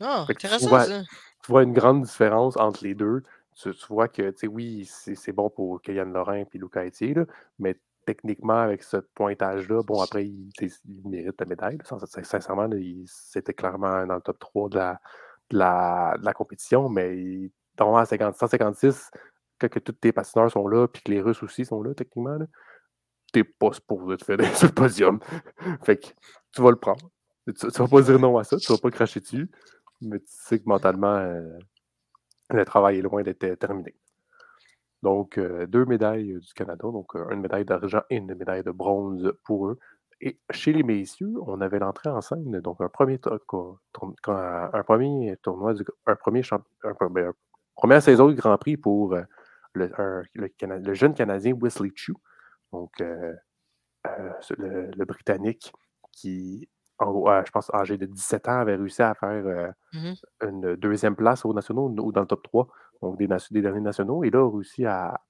Ah, 0.00 0.26
intéressant, 0.28 0.58
tu 0.58 0.68
vois, 0.68 0.84
ça. 0.84 1.02
Tu 1.42 1.50
vois 1.50 1.62
une 1.62 1.72
grande 1.72 2.02
différence 2.02 2.58
entre 2.58 2.84
les 2.84 2.94
deux 2.94 3.22
tu, 3.54 3.72
vois 3.88 4.08
que, 4.08 4.30
tu 4.30 4.38
sais, 4.38 4.46
oui, 4.46 4.84
c'est 4.86 5.32
bon 5.32 5.50
pour 5.50 5.82
Kylian 5.82 6.06
Lorrain 6.06 6.44
et 6.52 6.58
Lucas 6.58 6.84
Etier, 6.84 7.14
mais 7.58 7.76
techniquement, 8.06 8.58
avec 8.58 8.82
ce 8.82 8.96
pointage-là, 8.98 9.82
bon, 9.82 10.00
après, 10.00 10.26
il, 10.26 10.50
il, 10.60 11.08
mérite 11.08 11.38
la 11.38 11.46
médaille. 11.46 11.78
Sincèrement, 11.84 12.68
c'était 13.06 13.52
clairement 13.52 14.06
dans 14.06 14.14
le 14.16 14.20
top 14.20 14.38
3 14.38 14.68
de 14.70 14.76
la, 14.76 16.14
de 16.18 16.24
la, 16.24 16.32
compétition, 16.32 16.88
mais 16.88 17.16
il 17.16 17.50
à 17.78 18.04
50, 18.04 18.36
156, 18.36 19.10
que, 19.60 19.66
que 19.66 19.78
tous 19.78 19.92
tes 19.92 20.12
patineurs 20.12 20.50
sont 20.50 20.66
là, 20.68 20.88
puis 20.88 21.02
que 21.02 21.10
les 21.10 21.20
Russes 21.20 21.42
aussi 21.42 21.64
sont 21.64 21.82
là, 21.82 21.94
techniquement, 21.94 22.38
t'es 23.32 23.44
pas 23.44 23.72
supposé 23.72 24.16
te 24.16 24.24
faire 24.24 24.38
sur 24.56 24.68
le 24.68 24.74
podium. 24.74 25.20
fait 25.82 25.98
que 25.98 26.06
tu 26.52 26.62
vas 26.62 26.70
le 26.70 26.76
prendre. 26.76 27.10
Tu, 27.46 27.66
vas 27.66 27.88
pas 27.88 28.02
dire 28.02 28.18
non 28.18 28.36
à 28.38 28.44
ça, 28.44 28.56
tu 28.56 28.72
vas 28.72 28.78
pas 28.78 28.90
cracher 28.90 29.20
dessus, 29.20 29.50
mais 30.00 30.18
tu 30.18 30.26
sais 30.28 30.58
que 30.58 30.68
mentalement, 30.68 31.16
euh, 31.16 31.58
le 32.50 32.64
travail 32.64 32.98
est 32.98 33.02
loin 33.02 33.22
d'être 33.22 33.54
terminé. 33.58 33.94
Donc, 35.02 35.38
euh, 35.38 35.66
deux 35.66 35.86
médailles 35.86 36.38
du 36.38 36.52
Canada, 36.52 36.82
donc 36.82 37.16
euh, 37.16 37.28
une 37.30 37.40
médaille 37.40 37.64
d'argent 37.64 38.02
et 38.10 38.16
une 38.16 38.34
médaille 38.34 38.62
de 38.62 38.70
bronze 38.70 39.32
pour 39.44 39.68
eux. 39.68 39.78
Et 40.20 40.38
chez 40.50 40.74
les 40.74 40.82
messieurs, 40.82 41.32
on 41.46 41.62
avait 41.62 41.78
l'entrée 41.78 42.10
en 42.10 42.20
scène, 42.20 42.60
donc 42.60 42.82
un 42.82 42.90
premier, 42.90 43.18
un 43.24 44.82
premier 44.82 45.36
tournoi, 45.42 45.72
un 46.06 46.14
premier 46.14 46.42
ben, 47.10 47.32
première 47.74 48.02
saison 48.02 48.28
du 48.28 48.34
Grand 48.34 48.58
Prix 48.58 48.76
pour 48.76 49.16
euh, 49.78 50.22
le, 50.34 50.50
le, 50.78 50.94
jeune 50.94 51.14
Canadien 51.14 51.54
Wesley 51.60 51.90
Chu, 51.94 52.14
donc 52.72 52.90
le, 53.00 55.04
Britannique 55.04 55.72
qui, 56.12 56.68
je 57.00 57.50
pense, 57.50 57.72
âgé 57.72 57.96
de 57.96 58.06
17 58.06 58.48
ans, 58.48 58.60
avait 58.60 58.76
réussi 58.76 59.02
à 59.02 59.14
faire 59.14 59.72
mmh 59.92 60.12
une 60.42 60.76
deuxième 60.76 61.16
place 61.16 61.44
aux 61.44 61.54
nationaux 61.54 61.88
ou 61.88 62.12
dans 62.12 62.22
le 62.22 62.26
top 62.26 62.42
3 62.42 62.68
donc 63.02 63.18
des, 63.18 63.28
des 63.50 63.62
derniers 63.62 63.80
nationaux. 63.80 64.24
Et 64.24 64.30
là, 64.30 64.40
a 64.40 64.50
réussi 64.50 64.84
à, 64.84 65.20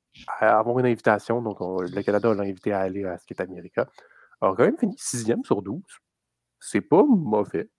avoir 0.41 0.79
une 0.79 0.87
invitation. 0.87 1.43
Donc, 1.43 1.59
le 1.61 2.03
Canada 2.03 2.35
l'a 2.35 2.43
invité 2.43 2.73
à 2.73 2.81
aller 2.81 3.05
à 3.05 3.19
Skate 3.19 3.41
America. 3.41 3.89
Alors, 4.41 4.57
quand 4.57 4.65
même 4.65 4.79
fini 4.79 4.95
sixième 4.99 5.45
sur 5.45 5.63
12. 5.63 5.83
C'est 6.59 6.81
pas 6.81 7.05
mauvais. 7.05 7.71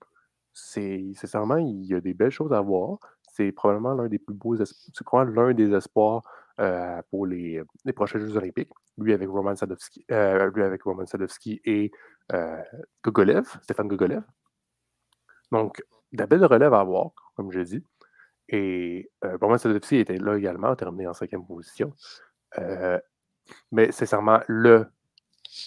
C'est 0.53 1.12
sincèrement, 1.16 1.57
il 1.57 1.86
y 1.86 1.93
a 1.93 2.01
des 2.01 2.14
belles 2.14 2.32
choses 2.32 2.53
à 2.53 2.62
voir. 2.62 2.99
C'est 3.34 3.51
probablement 3.51 3.93
l'un 3.93 4.07
des 4.07 4.20
plus 4.20 4.36
beaux 4.36 4.57
c'est 4.57 5.05
l'un 5.14 5.53
des 5.53 5.74
espoirs 5.74 6.22
euh, 6.60 7.02
pour 7.10 7.26
les, 7.26 7.64
prochains 7.95 8.20
Jeux 8.20 8.36
Olympiques. 8.36 8.70
Lui 8.97 9.14
avec 9.14 9.30
Roman 9.30 9.56
Sadovski, 9.56 10.06
euh, 10.12 10.52
lui 10.52 10.64
avec 10.64 10.84
Roman 10.84 11.06
Sadovski 11.06 11.62
et 11.64 11.91
euh, 12.34 12.62
Gogolev, 13.04 13.47
Stéphane 13.62 13.88
Gogolev. 13.88 14.24
Donc, 15.52 15.84
de 16.12 16.26
belles 16.26 16.45
relèves 16.45 16.74
à 16.74 16.84
voir, 16.84 17.12
comme 17.36 17.52
je 17.52 17.62
dis. 17.62 17.84
Et 18.49 19.10
Roman 19.24 19.58
Sadovski 19.58 19.97
était 19.97 20.18
là 20.18 20.38
également, 20.38 20.76
terminé 20.76 21.08
en 21.08 21.14
cinquième 21.14 21.45
position. 21.45 21.93
Mais 23.72 23.91
sincèrement, 23.91 24.41
le 24.47 24.88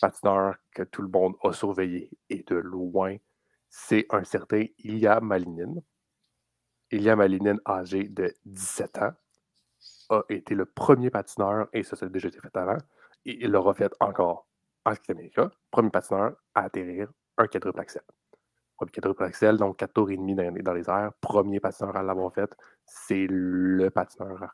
patineur 0.01 0.57
que 0.75 0.83
tout 0.83 1.03
le 1.03 1.09
monde 1.09 1.35
a 1.43 1.53
surveillé 1.53 2.11
et 2.29 2.43
de 2.47 2.57
loin, 2.57 3.17
c'est 3.69 4.07
un 4.11 4.25
certain 4.25 4.67
Ilya 4.79 5.21
Malinin. 5.21 5.75
Ilya 6.91 7.17
Malinin, 7.17 7.57
âgé 7.67 8.05
de 8.09 8.35
17 8.45 8.99
ans, 8.99 9.13
a 10.19 10.25
été 10.29 10.55
le 10.55 10.67
premier 10.67 11.11
patineur, 11.11 11.69
et 11.73 11.83
ça, 11.83 11.97
ça 11.97 12.07
a 12.07 12.09
déjà 12.09 12.29
été 12.29 12.41
fait 12.41 12.57
avant, 12.57 12.79
et 13.27 13.45
il 13.45 13.51
l'aura 13.51 13.75
fait 13.75 13.93
encore 14.01 14.47
en 14.85 14.93
Amérique, 15.09 15.39
premier 15.71 15.91
patineur 15.91 16.37
à 16.55 16.65
atterrir 16.65 17.09
un 17.39 17.47
quadruple 17.47 17.81
axel 17.81 18.03
quadruple 18.93 19.25
axel, 19.25 19.57
donc 19.57 19.77
4 19.79 19.93
tours 19.93 20.11
et 20.11 20.17
demi 20.17 20.35
dans, 20.35 20.73
les 20.73 20.89
airs. 20.89 21.13
Premier 21.21 21.61
patineur 21.61 21.97
à 21.97 22.03
l'avoir 22.03 22.33
fait, 22.33 22.51
c'est 22.85 23.27
le 23.29 23.91
patineur 23.91 24.43
à 24.43 24.53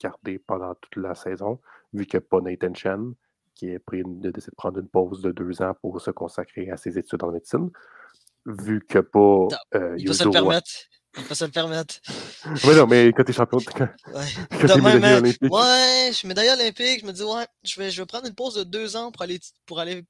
regarder 0.00 0.38
pendant 0.38 0.74
toute 0.74 0.96
la 0.96 1.14
saison, 1.14 1.60
vu 1.92 2.06
a 2.12 2.20
pas 2.20 2.40
Nathan 2.40 2.74
Chen, 2.74 3.14
qui 3.54 3.74
a 3.74 3.80
pris 3.80 4.02
de 4.04 4.30
décider 4.30 4.52
de 4.52 4.56
prendre 4.56 4.78
une 4.78 4.88
pause 4.88 5.20
de 5.22 5.32
deux 5.32 5.60
ans 5.62 5.74
pour 5.80 6.00
se 6.00 6.10
consacrer 6.10 6.70
à 6.70 6.76
ses 6.76 6.98
études 6.98 7.22
en 7.24 7.32
médecine. 7.32 7.70
Vu 8.46 8.80
que 8.80 9.00
pas. 9.00 9.48
Euh, 9.74 9.96
il 9.98 10.06
peut 10.06 10.12
se 10.12 10.24
le 10.24 10.30
permettre. 10.30 10.70
Il 11.22 11.24
peut 11.24 11.34
se 11.34 11.44
le 11.44 11.50
permettre. 11.50 11.96
oui, 12.64 12.74
non, 12.74 12.86
mais 12.86 13.08
quand 13.08 13.24
t'es 13.24 13.32
champion, 13.32 13.58
quand, 13.58 13.80
ouais. 13.80 14.26
quand 14.60 14.66
t'es 14.66 14.80
médaillé 14.80 15.16
olympique. 15.16 15.52
Ouais, 15.52 16.08
je 16.08 16.14
suis 16.14 16.28
médaillé 16.28 16.50
olympique. 16.50 17.00
Je 17.00 17.06
me 17.06 17.12
dis, 17.12 17.22
ouais, 17.22 17.46
je 17.62 17.80
vais, 17.80 17.90
je 17.90 18.00
vais 18.00 18.06
prendre 18.06 18.26
une 18.26 18.34
pause 18.34 18.54
de 18.54 18.64
deux 18.64 18.96
ans 18.96 19.10
pour 19.10 19.22
aller, 19.22 19.40
pour 19.66 19.80
aller 19.80 20.04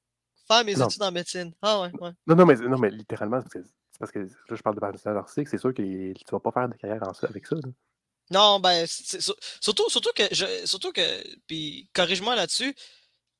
faire 0.47 0.63
mes 0.63 0.81
études 0.81 1.03
en 1.03 1.11
médecine. 1.11 1.53
Ah 1.61 1.81
ouais, 1.81 1.91
ouais. 1.99 2.11
Non, 2.27 2.35
non, 2.35 2.45
mais, 2.45 2.55
non, 2.55 2.77
mais 2.77 2.89
littéralement, 2.89 3.39
c'est 3.51 3.63
parce 3.99 4.11
que, 4.11 4.19
là, 4.19 4.55
je 4.55 4.61
parle 4.61 4.75
de 4.75 5.09
artistique, 5.09 5.49
c'est 5.49 5.57
sûr 5.57 5.73
que 5.73 5.81
tu 5.81 6.31
vas 6.31 6.39
pas 6.39 6.51
faire 6.51 6.69
de 6.69 6.75
carrière 6.75 7.03
en, 7.03 7.11
avec 7.27 7.45
ça. 7.45 7.57
Non, 8.31 8.59
ben, 8.59 8.85
surtout, 8.87 9.89
surtout 9.89 10.11
que, 10.15 10.23
je, 10.31 10.45
surtout 10.65 10.91
que, 10.91 11.01
puis 11.47 11.89
corrige-moi 11.93 12.35
là-dessus, 12.35 12.75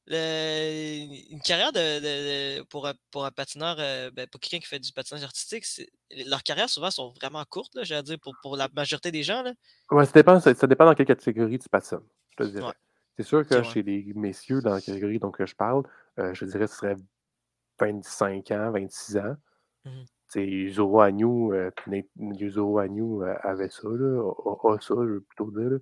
une 0.10 1.41
carrière 1.41 1.72
de, 1.72 2.64
pour, 2.64 2.88
un, 2.88 2.93
pour 3.12 3.26
un 3.26 3.32
patineur, 3.32 3.76
euh, 3.80 4.10
ben, 4.12 4.28
pour 4.28 4.39
quelqu'un 4.39 4.60
qui 4.60 4.68
fait 4.68 4.80
du 4.80 4.91
patinage 4.91 5.24
artistique, 5.24 5.66
leurs 6.26 6.43
carrières 6.43 6.70
souvent 6.70 6.89
sont 6.89 7.12
vraiment 7.12 7.43
courtes, 7.45 7.76
là, 7.76 7.84
j'allais 7.84 8.03
dire, 8.03 8.20
pour, 8.20 8.34
pour 8.41 8.57
la 8.57 8.68
majorité 8.74 9.12
des 9.12 9.24
gens. 9.24 9.43
Là. 9.43 9.53
Ouais, 9.91 10.05
ça 10.05 10.12
dépend, 10.14 10.39
ça, 10.39 10.53
dépend 10.53 10.86
dans 10.86 10.95
quelle 10.95 11.05
catégorie 11.05 11.60
tu 11.60 11.70
patines, 11.70 11.99
je 12.32 12.43
te 12.43 12.49
dirais. 12.49 12.74
C'est 13.18 13.24
sûr 13.24 13.45
que 13.45 13.62
chez 13.64 13.84
les 13.84 14.14
messieurs, 14.16 14.62
dans 14.62 14.74
la 14.74 14.82
catégorie 14.82 15.20
dont 15.20 15.32
je 15.38 15.55
parle, 15.55 15.84
euh, 16.20 16.34
je 16.34 16.45
dirais 16.45 16.66
que 16.66 16.72
ce 16.72 16.78
serait 16.78 16.95
25 17.80 18.51
ans, 18.51 18.72
26 18.72 19.18
ans. 19.18 19.36
Mmh. 19.86 20.70
Zoro 20.70 21.01
Agnew, 21.01 21.53
euh, 21.53 21.72
Zoro 22.49 22.80
Agnew 22.80 23.24
avait 23.43 23.70
ça, 23.70 23.88
là, 23.88 24.32
a, 24.64 24.80
ça, 24.80 24.95
je 24.95 25.14
veux 25.14 25.22
plutôt 25.22 25.51
dire, 25.51 25.80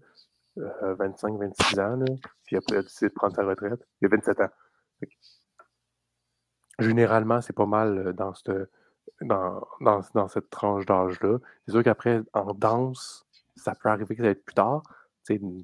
25-26 0.58 1.80
ans, 1.80 1.96
là, 1.98 2.06
puis 2.46 2.58
après, 2.58 2.76
il 2.76 2.80
a 2.80 2.82
décidé 2.82 3.10
de 3.10 3.14
prendre 3.14 3.36
sa 3.36 3.44
retraite. 3.44 3.86
Il 4.02 4.06
a 4.06 4.10
27 4.10 4.42
ans. 4.42 4.50
Généralement, 6.80 7.42
c'est 7.42 7.54
pas 7.54 7.66
mal 7.66 8.14
dans 8.14 8.34
cette, 8.34 8.52
dans, 9.22 10.28
cette 10.28 10.50
tranche 10.50 10.86
d'âge-là. 10.86 11.40
C'est 11.66 11.72
sûr 11.72 11.84
qu'après, 11.84 12.22
en 12.34 12.54
danse, 12.54 13.26
ça 13.56 13.74
peut 13.76 13.90
arriver 13.90 14.16
que 14.16 14.22
ça 14.22 14.28
va 14.28 14.32
être 14.32 14.46
plus 14.46 14.54
tard. 14.54 14.84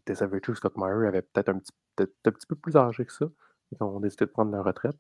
Tessa 0.06 0.28
Virtue, 0.28 0.56
Scott 0.56 0.76
Meyer 0.76 1.08
avait 1.08 1.22
peut-être 1.22 1.50
un 1.50 1.60
petit, 1.60 1.72
un 2.00 2.32
petit 2.32 2.48
peu 2.48 2.56
plus 2.56 2.76
âgé 2.76 3.06
que 3.06 3.14
ça. 3.14 3.26
Ils 3.72 3.84
ont 3.84 4.00
décidé 4.00 4.26
de 4.26 4.32
prendre 4.32 4.52
leur 4.52 4.66
retraite. 4.66 4.98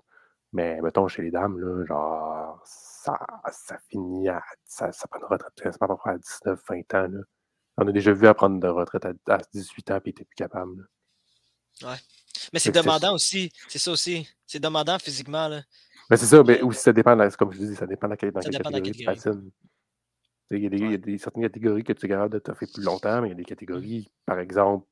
Mais 0.53 0.79
mettons, 0.81 1.07
chez 1.07 1.23
les 1.23 1.31
dames, 1.31 1.59
là, 1.59 1.83
genre, 1.85 2.61
ça, 2.63 3.19
ça 3.51 3.77
finit 3.89 4.29
à. 4.29 4.41
Ça, 4.65 4.91
prend 5.09 5.27
retraite 5.27 5.51
à 5.65 6.17
19, 6.17 6.63
20 6.69 6.93
ans. 6.93 7.07
Là. 7.09 7.19
On 7.77 7.87
a 7.87 7.91
déjà 7.91 8.13
vu 8.13 8.27
à 8.27 8.33
prendre 8.33 8.59
de 8.59 8.67
retraite 8.67 9.05
à, 9.05 9.37
18 9.53 9.91
ans 9.91 9.97
et 9.97 10.01
il 10.05 10.09
était 10.09 10.25
plus 10.25 10.35
capable. 10.35 10.87
Ouais. 11.81 11.95
Mais 12.51 12.59
c'est 12.59 12.71
demandant 12.71 13.13
aussi. 13.13 13.51
C'est 13.67 13.79
ça 13.79 13.91
aussi. 13.91 14.27
C'est 14.45 14.59
demandant 14.59 14.99
physiquement. 14.99 15.47
Là. 15.47 15.63
Mais 16.09 16.17
c'est 16.17 16.25
ça, 16.25 16.43
mais 16.43 16.61
aussi 16.61 16.81
ça 16.81 16.93
dépend, 16.93 17.17
comme 17.37 17.51
je 17.53 17.59
dis, 17.59 17.75
ça 17.75 17.87
dépend 17.87 18.07
dans 18.07 18.15
dans 18.15 18.17
quelle 18.17 18.33
catégorie 18.33 18.91
tu 18.91 19.05
patines. 19.05 19.51
Il 20.51 20.61
y, 20.61 20.67
a 20.67 20.69
des, 20.69 20.77
il 20.77 20.91
y 20.91 20.93
a 20.93 20.97
des, 20.97 21.17
certaines 21.17 21.41
catégories 21.43 21.83
que 21.83 21.93
tu 21.93 22.05
es 22.05 22.09
capable 22.09 22.33
de 22.33 22.39
te 22.39 22.53
faire 22.53 22.67
plus 22.71 22.83
longtemps, 22.83 23.21
mais 23.21 23.29
il 23.29 23.31
y 23.31 23.33
a 23.33 23.37
des 23.37 23.45
catégories, 23.45 24.11
par 24.25 24.37
exemple, 24.39 24.85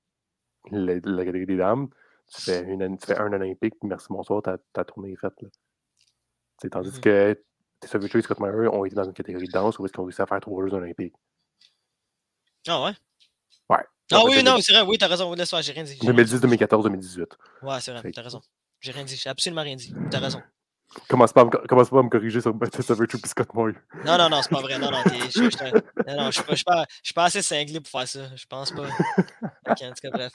la, 0.71 0.95
la 0.95 1.25
catégorie 1.25 1.45
des 1.45 1.57
dames, 1.57 1.87
tu 2.33 2.41
fais, 2.41 2.61
une, 2.67 2.97
tu 2.97 3.05
fais 3.05 3.19
un 3.19 3.31
olympique, 3.31 3.75
puis 3.79 3.87
merci, 3.87 4.07
bonsoir, 4.09 4.41
ta, 4.41 4.57
ta 4.73 4.83
tournée 4.85 5.11
est 5.11 5.17
faite. 5.17 5.33
Tandis 6.71 6.89
mm 6.89 6.93
-hmm. 6.93 6.99
que 7.01 7.43
Tessa 7.79 7.97
Virtue 7.99 8.19
et 8.19 8.21
Scott 8.21 8.39
Meyer 8.39 8.67
ont 8.69 8.85
été 8.85 8.95
dans 8.95 9.03
une 9.03 9.13
catégorie 9.13 9.47
de 9.47 9.51
danse 9.51 9.77
où 9.77 9.85
ils 9.85 9.99
ont 9.99 10.03
réussi 10.05 10.21
à 10.21 10.25
faire 10.25 10.39
trois 10.39 10.65
Jeux 10.65 10.73
olympiques? 10.73 11.15
Ah 12.67 12.83
ouais? 12.83 12.91
Ouais. 13.69 13.83
Ah 14.11 14.21
oui, 14.25 14.43
non, 14.43 14.57
c'est 14.61 14.73
vrai, 14.73 14.83
oui, 14.83 14.97
t'as 14.97 15.07
raison, 15.07 15.33
laisse 15.33 15.51
moi 15.51 15.61
j'ai 15.61 15.71
rien 15.71 15.83
dit. 15.83 15.97
2010, 16.01 16.41
2014, 16.41 16.83
2018. 16.83 17.37
Ouais, 17.63 17.79
c'est 17.79 17.91
vrai, 17.91 18.11
t'as 18.11 18.21
raison. 18.21 18.41
J'ai 18.79 18.91
rien 18.91 19.03
dit, 19.03 19.15
j'ai 19.15 19.29
absolument 19.29 19.61
rien 19.61 19.75
dit. 19.75 19.93
T'as 20.09 20.19
raison. 20.19 20.41
Commence 21.07 21.31
pas, 21.31 21.41
à 21.41 21.45
me, 21.45 21.49
commence 21.49 21.89
pas 21.89 21.99
à 21.99 22.03
me 22.03 22.09
corriger 22.09 22.41
sur 22.41 22.53
Tessa 22.69 22.93
Virtue 22.93 23.17
et 23.23 23.27
Scott. 23.27 23.47
Non, 23.55 23.73
non, 24.17 24.29
non, 24.29 24.41
c'est 24.41 24.49
pas 24.49 24.59
vrai. 24.59 24.77
Non, 24.77 24.91
non, 24.91 25.01
je, 25.05 25.49
je, 25.49 26.15
non, 26.17 26.31
je, 26.31 26.55
suis 26.55 26.63
pas, 26.65 26.85
pas 27.15 27.23
assez 27.25 27.41
cinglé 27.41 27.79
pour 27.79 27.89
faire 27.89 28.07
ça. 28.07 28.35
Je 28.35 28.45
pense 28.45 28.71
pas. 28.71 28.87
Ok, 29.69 29.81
en 29.83 29.93
tout 29.93 30.01
cas, 30.01 30.09
bref. 30.11 30.33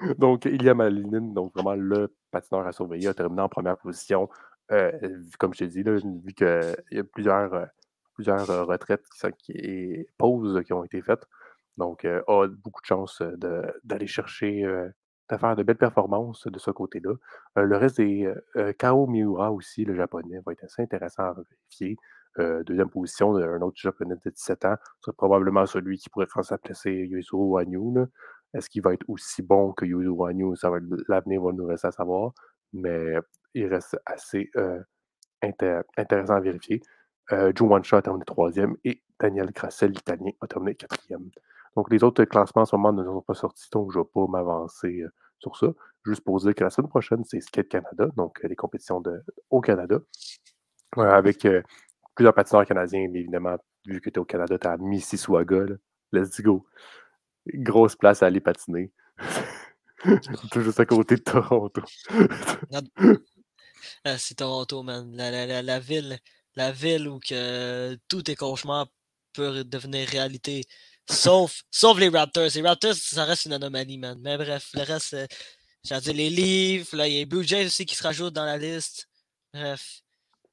Donc, 0.18 0.46
Ilya 0.46 0.74
Malinin, 0.74 1.34
donc 1.34 1.52
vraiment 1.54 1.74
le 1.74 2.14
patineur 2.30 2.66
à 2.66 2.72
surveiller, 2.72 3.08
a 3.08 3.14
terminé 3.14 3.42
en 3.42 3.48
première 3.48 3.76
position. 3.76 4.28
Euh, 4.72 4.90
comme 5.38 5.52
je 5.52 5.58
t'ai 5.58 5.66
dit, 5.66 5.82
là, 5.82 5.92
vu 5.92 6.32
qu'il 6.32 6.76
y 6.92 6.98
a 6.98 7.04
plusieurs, 7.04 7.52
euh, 7.52 7.66
plusieurs 8.14 8.48
euh, 8.50 8.64
retraites 8.64 9.04
qui, 9.38 9.52
et 9.52 10.08
pauses 10.16 10.62
qui 10.64 10.72
ont 10.72 10.84
été 10.84 11.02
faites, 11.02 11.26
donc 11.76 12.04
a 12.04 12.22
beaucoup 12.48 12.80
de 12.82 12.86
chances 12.86 13.22
d'aller 13.84 14.06
chercher, 14.06 14.62
de 14.62 15.36
faire 15.36 15.56
de 15.56 15.62
belles 15.62 15.76
performances 15.76 16.46
de 16.46 16.58
ce 16.58 16.70
côté-là. 16.70 17.14
le 17.56 17.76
reste 17.76 17.98
des 17.98 18.32
Kao 18.78 19.06
Miura 19.06 19.52
aussi, 19.52 19.84
le 19.84 19.94
japonais, 19.94 20.40
va 20.44 20.52
être 20.52 20.64
assez 20.64 20.82
intéressant 20.82 21.24
à 21.24 21.34
vérifier. 21.34 21.96
deuxième 22.64 22.90
position 22.90 23.32
d'un 23.32 23.60
autre 23.62 23.78
japonais 23.78 24.16
de 24.24 24.30
17 24.30 24.64
ans, 24.66 24.76
c'est 25.04 25.16
probablement 25.16 25.66
celui 25.66 25.98
qui 25.98 26.10
pourrait 26.10 26.26
remplacer 26.32 26.90
Yusuo 26.92 27.52
Wanyu. 27.52 28.06
Est-ce 28.52 28.68
qu'il 28.68 28.82
va 28.82 28.92
être 28.92 29.08
aussi 29.08 29.42
bon 29.42 29.72
que 29.72 29.84
Yusuo 29.84 30.14
Wanyu? 30.14 30.54
L'avenir 31.08 31.42
va 31.42 31.52
nous 31.52 31.66
rester 31.66 31.88
à 31.88 31.92
savoir 31.92 32.32
mais 32.72 33.14
il 33.54 33.66
reste 33.66 33.98
assez 34.06 34.50
euh, 34.56 34.80
intéressant 35.42 36.34
à 36.34 36.40
vérifier. 36.40 36.80
Euh, 37.32 37.52
Joe 37.54 37.68
Wanshaw 37.68 37.96
a 37.96 38.02
terminé 38.02 38.24
troisième 38.24 38.76
et 38.84 39.02
Daniel 39.18 39.50
Grassel, 39.52 39.92
l'italien, 39.92 40.30
a 40.40 40.46
terminé 40.46 40.74
quatrième. 40.74 41.30
Donc, 41.76 41.90
les 41.90 42.02
autres 42.02 42.24
classements 42.24 42.62
en 42.62 42.66
ce 42.66 42.76
moment 42.76 42.92
ne 42.92 43.04
sont 43.04 43.22
pas 43.22 43.34
sortis, 43.34 43.68
donc 43.72 43.92
je 43.92 43.98
ne 43.98 44.04
vais 44.04 44.10
pas 44.12 44.26
m'avancer 44.26 45.02
euh, 45.02 45.08
sur 45.38 45.56
ça. 45.56 45.68
Juste 46.04 46.22
pour 46.22 46.40
dire 46.40 46.54
que 46.54 46.64
la 46.64 46.70
semaine 46.70 46.88
prochaine, 46.88 47.24
c'est 47.24 47.40
Skate 47.40 47.68
Canada, 47.68 48.08
donc 48.16 48.40
les 48.42 48.56
compétitions 48.56 49.00
de, 49.00 49.22
au 49.50 49.60
Canada, 49.60 49.98
avec 50.96 51.46
plusieurs 52.14 52.34
patineurs 52.34 52.66
canadiens, 52.66 53.06
mais 53.10 53.20
évidemment, 53.20 53.56
vu 53.86 54.00
que 54.00 54.10
tu 54.10 54.14
es 54.14 54.18
au 54.18 54.24
Canada, 54.24 54.58
tu 54.58 54.66
à 54.66 54.76
Mississauga. 54.76 55.66
Let's 56.12 56.40
go. 56.40 56.66
Grosse 57.46 57.96
place 57.96 58.22
à 58.22 58.26
aller 58.26 58.40
patiner. 58.40 58.92
Tout 60.50 60.60
juste 60.60 60.80
à 60.80 60.86
côté 60.86 61.16
de 61.16 61.22
Toronto. 61.22 61.82
Ah, 64.04 64.18
c'est 64.18 64.34
Toronto, 64.34 64.82
man. 64.82 65.14
La, 65.14 65.78
ville, 65.78 66.18
la 66.56 66.72
ville 66.72 67.08
où 67.08 67.18
que 67.18 67.96
tous 68.08 68.22
tes 68.22 68.34
cauchemars 68.34 68.88
peuvent 69.32 69.64
devenir 69.64 70.08
réalité. 70.08 70.64
Sauf, 71.10 71.62
sauf 71.70 71.98
les 71.98 72.08
Raptors. 72.08 72.50
Les 72.54 72.62
Raptors, 72.62 72.94
ça 72.94 73.24
reste 73.24 73.46
une 73.46 73.52
anomalie, 73.52 73.98
man. 73.98 74.18
Mais 74.22 74.36
bref, 74.36 74.70
le 74.74 74.82
reste, 74.82 75.14
euh, 75.14 75.26
j'ai 75.82 75.98
dire 76.00 76.14
les 76.14 76.30
livres, 76.30 76.96
là, 76.96 77.08
il 77.08 77.14
y 77.14 77.16
a 77.16 77.18
les 77.20 77.26
Blue 77.26 77.42
Jays 77.42 77.66
aussi 77.66 77.84
qui 77.84 77.96
se 77.96 78.02
rajoutent 78.02 78.32
dans 78.32 78.44
la 78.44 78.56
liste. 78.56 79.08
Bref. 79.52 80.02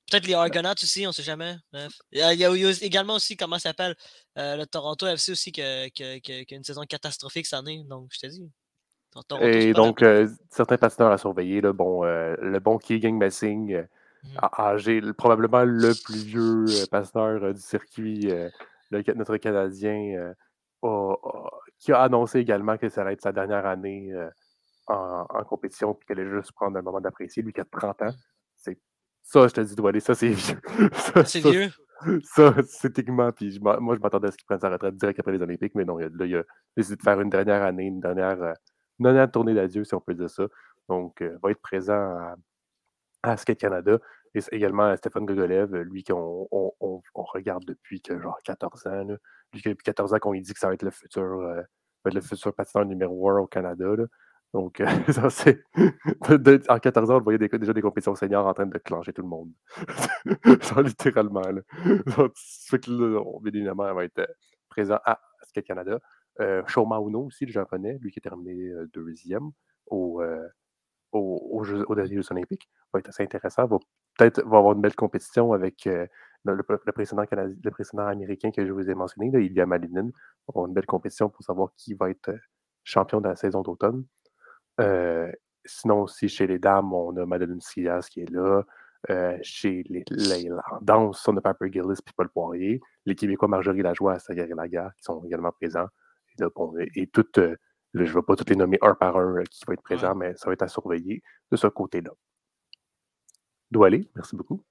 Peut-être 0.10 0.26
les 0.26 0.34
Argonauts 0.34 0.72
aussi, 0.82 1.06
on 1.06 1.12
sait 1.12 1.22
jamais. 1.22 1.56
Bref. 1.72 1.94
Il 2.12 2.20
y 2.20 2.46
a, 2.46 2.52
également 2.82 3.16
aussi, 3.16 3.38
comment 3.38 3.60
ça 3.60 3.70
s'appelle, 3.70 3.96
euh, 4.40 4.56
le 4.56 4.66
Toronto 4.66 5.06
FC 5.06 5.32
aussi 5.32 5.52
qui 5.52 5.62
a, 5.62 5.86
une 6.50 6.64
saison 6.64 6.82
catastrophique 6.84 7.46
cette 7.46 7.60
année. 7.60 7.84
Donc, 7.88 8.10
je 8.12 8.20
te 8.20 8.28
dis. 8.28 8.50
Et 9.42 9.74
donc, 9.74 10.02
euh, 10.02 10.28
certains 10.50 10.78
patineurs 10.78 11.12
à 11.12 11.18
surveiller, 11.18 11.62
là, 11.62 11.72
bon, 11.72 12.04
le 12.04 12.60
bon 12.60 12.78
Keegan 12.78 13.14
Messing, 13.14 13.76
mmh. 14.24 14.38
âgé, 14.58 15.02
probablement 15.18 15.64
le 15.64 15.94
plus 16.04 16.24
vieux 16.24 16.66
patineur 16.90 17.54
du 17.54 17.62
circuit, 17.62 18.32
notre 18.92 19.38
Canadien, 19.38 20.34
qui 21.80 21.92
a 21.92 22.02
annoncé 22.02 22.40
également 22.40 22.78
que 22.78 22.90
ça 22.90 23.02
allait 23.02 23.14
être 23.14 23.22
sa 23.22 23.32
dernière 23.32 23.66
année 23.66 24.12
en, 24.88 25.44
compétition 25.46 25.94
et 25.94 26.06
qu'elle 26.06 26.20
allait 26.20 26.32
juste 26.32 26.52
prendre 26.54 26.78
un 26.78 26.82
moment 26.82 27.02
d'apprécier, 27.02 27.44
lui 27.44 27.54
qui 27.54 27.62
a 27.62 27.66
30 27.66 28.02
ans. 28.04 28.14
C'est 28.56 28.80
ça, 29.24 29.48
je 29.48 29.54
te 29.54 29.62
dis, 29.62 29.88
aller 29.88 30.00
ça 30.00 30.16
c'est 30.16 30.30
vieux. 30.30 30.60
c'est 31.26 31.40
vieux. 31.40 31.70
Ça, 32.24 32.54
c'est 32.68 32.94
techniquement, 32.94 33.32
puis 33.32 33.60
moi, 33.60 33.96
je 33.96 34.00
m'attendais 34.00 34.28
à 34.28 34.32
ce 34.32 34.38
qu'il 34.38 34.46
prenne 34.46 34.60
sa 34.60 34.70
retraite 34.70 34.96
direct 34.96 35.20
après 35.20 35.32
les 35.32 35.42
Olympiques, 35.42 35.74
mais 35.76 35.84
non, 35.84 35.98
là, 35.98 36.26
il 36.26 36.36
a 36.36 36.44
décidé 36.76 36.96
de 36.96 37.02
faire 37.02 37.20
une 37.20 37.30
dernière 37.30 37.64
année, 37.64 37.86
une 37.86 38.00
dernière 38.00 39.32
tournée 39.32 39.54
d'adieu, 39.54 39.84
si 39.84 39.96
on 39.96 40.00
peut 40.00 40.14
dire 40.14 40.30
ça. 40.30 40.46
Donc, 40.88 41.22
euh, 41.22 41.38
va 41.42 41.52
être 41.52 41.62
présent 41.62 41.94
à, 41.94 42.36
à 43.24 43.38
Skate 43.38 43.60
Canada. 43.60 43.98
Et 44.38 44.56
également 44.56 44.96
Stéphane 44.96 45.26
Gogolev, 45.26 45.76
lui 45.82 46.04
qu'on 46.04 46.48
on, 46.52 47.02
regarde 47.16 47.66
depuis 47.66 48.02
que 48.02 48.20
genre 48.20 48.40
14 48.44 48.88
ans. 48.88 49.04
Lui 49.54 49.62
depuis 49.66 49.84
14 49.84 50.14
ans 50.14 50.20
qu'on 50.20 50.32
lui 50.32 50.42
dit 50.42 50.54
que 50.54 50.60
ça 50.60 50.68
va 50.68 50.74
être 50.74 50.84
le 50.84 50.92
futur, 50.92 51.24
euh, 51.24 51.62
le 52.06 52.22
futur 52.22 52.54
patineur 52.54 52.86
numéro 52.86 53.30
1 53.30 53.40
au 53.40 53.48
Canada. 53.48 53.86
Donc, 54.54 54.82
ça, 55.10 55.30
c'est. 55.30 55.64
en 56.70 56.80
14 56.80 57.12
ans, 57.12 57.18
on 57.18 57.22
voyait 57.22 57.40
déjà 57.40 57.74
des 57.74 57.82
compétitions 57.82 58.16
seniors 58.16 58.46
en 58.46 58.54
train 58.54 58.66
de 58.66 58.78
clencher 58.78 59.14
tout 59.14 59.22
le 59.22 59.28
monde. 59.28 59.52
littéralement. 60.84 61.42
Là. 61.42 61.62
Donc, 62.18 62.32
ce 62.36 62.76
que 62.76 62.92
là, 62.92 63.22
évidemment, 63.46 63.94
va 63.94 64.06
être 64.06 64.28
présent 64.70 65.00
à 65.06 65.20
Skate 65.48 65.66
Canada. 65.66 66.00
Euh, 66.40 66.64
Shoma 66.68 67.00
Uno 67.00 67.24
aussi, 67.24 67.46
le 67.46 67.52
japonais, 67.52 67.98
lui 68.00 68.12
qui 68.12 68.20
est 68.20 68.22
terminé 68.22 68.54
euh, 68.54 68.88
deuxième 68.94 69.52
au, 69.88 70.22
euh, 70.22 70.48
aux, 71.12 71.64
Jeux, 71.64 71.84
Olympiques, 71.88 72.70
va 72.94 73.00
être 73.00 73.10
assez 73.10 73.24
intéressant. 73.24 73.68
Peut-être 74.18 74.42
va 74.46 74.58
avoir 74.58 74.74
une 74.74 74.82
belle 74.82 74.96
compétition 74.96 75.54
avec 75.54 75.86
le, 75.86 76.64
précédent 76.92 77.24
le 77.32 77.72
précédent 77.72 78.08
américain 78.08 78.52
que 78.52 78.66
je 78.66 78.72
vous 78.72 78.90
ai 78.90 78.96
mentionné, 78.96 79.32
là, 79.32 79.40
Ilya 79.40 79.66
Malinin. 79.66 80.04
Va 80.06 80.50
avoir 80.50 80.68
une 80.68 80.74
belle 80.74 80.86
compétition 80.86 81.30
pour 81.30 81.44
savoir 81.44 81.70
qui 81.78 81.94
va 81.94 82.10
être 82.10 82.32
champion 82.84 83.22
de 83.22 83.28
la 83.28 83.36
saison 83.36 83.62
d'automne. 83.62 84.06
sinon, 85.66 86.04
aussi, 86.04 86.30
chez 86.30 86.48
les 86.48 86.60
dames, 86.60 86.94
on 86.94 87.16
a 87.18 87.26
Madeleine 87.26 87.62
Silas 87.62 88.08
qui 88.10 88.22
est 88.22 88.30
là. 88.30 88.64
chez 89.42 89.84
les, 89.90 90.04
les, 90.10 90.52
en 90.52 90.80
danse, 90.82 91.28
on 91.28 91.38
a 91.38 91.42
Piper 91.42 91.72
Gillis 91.72 92.00
et 92.00 92.12
Paul 92.16 92.30
Poirier. 92.30 92.82
Les 93.06 93.16
Québécois 93.16 93.48
Marjorie 93.48 93.82
Lajoie 93.82 94.18
et 94.30 94.34
la 94.36 94.48
Lagarde 94.48 94.94
qui 94.98 95.04
sont 95.04 95.24
également 95.26 95.52
présents 95.52 95.88
et 96.96 97.08
toutes, 97.08 97.38
euh, 97.40 97.56
je 97.94 98.02
ne 98.02 98.08
vais 98.08 98.22
pas 98.22 98.36
toutes 98.36 98.50
les 98.50 98.56
nommer 98.56 98.78
un 98.82 98.96
par 98.96 99.18
un 99.18 99.38
euh, 99.38 99.44
qui 99.50 99.64
va 99.66 99.74
être 99.74 99.82
présent, 99.82 100.16
mais 100.16 100.36
ça 100.36 100.48
va 100.48 100.54
être 100.54 100.64
à 100.64 100.68
surveiller 100.68 101.22
de 101.52 101.58
ce 101.58 101.68
côté-là. 101.68 102.12
Aller 103.84 104.08
merci 104.16 104.36
beaucoup. 104.36 104.62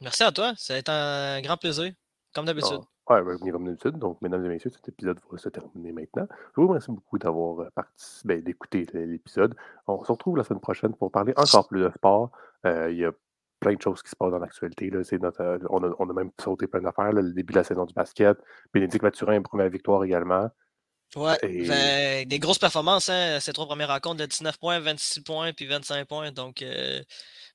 Merci 0.00 0.22
à 0.24 0.32
toi, 0.32 0.52
ça 0.56 0.74
a 0.74 0.78
été 0.78 0.90
un 0.90 1.40
grand 1.40 1.56
plaisir, 1.56 1.92
comme 2.34 2.44
d'habitude. 2.44 2.80
Ah, 3.08 3.22
oui, 3.22 3.50
comme 3.50 3.64
d'habitude. 3.64 3.98
Donc, 3.98 4.20
mesdames 4.20 4.44
et 4.44 4.48
messieurs, 4.48 4.70
cet 4.70 4.88
épisode 4.88 5.18
va 5.30 5.38
se 5.38 5.48
terminer 5.48 5.92
maintenant. 5.92 6.26
Je 6.54 6.60
vous 6.60 6.68
remercie 6.68 6.90
beaucoup 6.90 7.18
d'avoir 7.18 7.60
euh, 7.60 7.70
participé, 7.74 8.34
ben, 8.34 8.42
d'écouter 8.42 8.86
l'épisode. 8.92 9.54
On 9.86 10.04
se 10.04 10.10
retrouve 10.10 10.36
la 10.36 10.44
semaine 10.44 10.60
prochaine 10.60 10.94
pour 10.94 11.10
parler 11.10 11.32
encore 11.36 11.68
plus 11.68 11.82
de 11.82 11.90
sport. 11.90 12.30
il 12.64 12.96
y 12.96 13.04
a 13.04 13.12
plein 13.60 13.74
de 13.74 13.80
choses 13.82 14.02
qui 14.02 14.10
se 14.10 14.16
passent 14.16 14.30
dans 14.30 14.38
l'actualité. 14.38 14.90
On 15.70 15.82
a, 15.82 15.94
on, 15.98 16.10
a, 16.10 16.12
même 16.12 16.30
sauté 16.40 16.66
plein 16.66 16.80
d'affaires. 16.80 17.12
Le 17.12 17.32
début 17.32 17.52
de 17.52 17.58
la 17.58 17.64
saison 17.64 17.84
du 17.84 17.94
basket. 17.94 18.38
Bénédicte 18.72 19.02
Mathurin, 19.02 19.40
première 19.42 19.70
victoire 19.70 20.04
également. 20.04 20.50
Ouais, 21.14 21.38
ben, 21.42 22.28
des 22.28 22.38
grosses 22.38 22.58
performances, 22.58 23.08
hein, 23.08 23.38
ces 23.40 23.52
trois 23.52 23.66
premières 23.66 23.88
rencontres 23.88 24.16
de 24.16 24.26
19 24.26 24.58
points, 24.58 24.80
26 24.80 25.22
points, 25.22 25.52
puis 25.52 25.66
25 25.66 26.06
points. 26.06 26.30
Donc, 26.32 26.62
euh, 26.62 27.02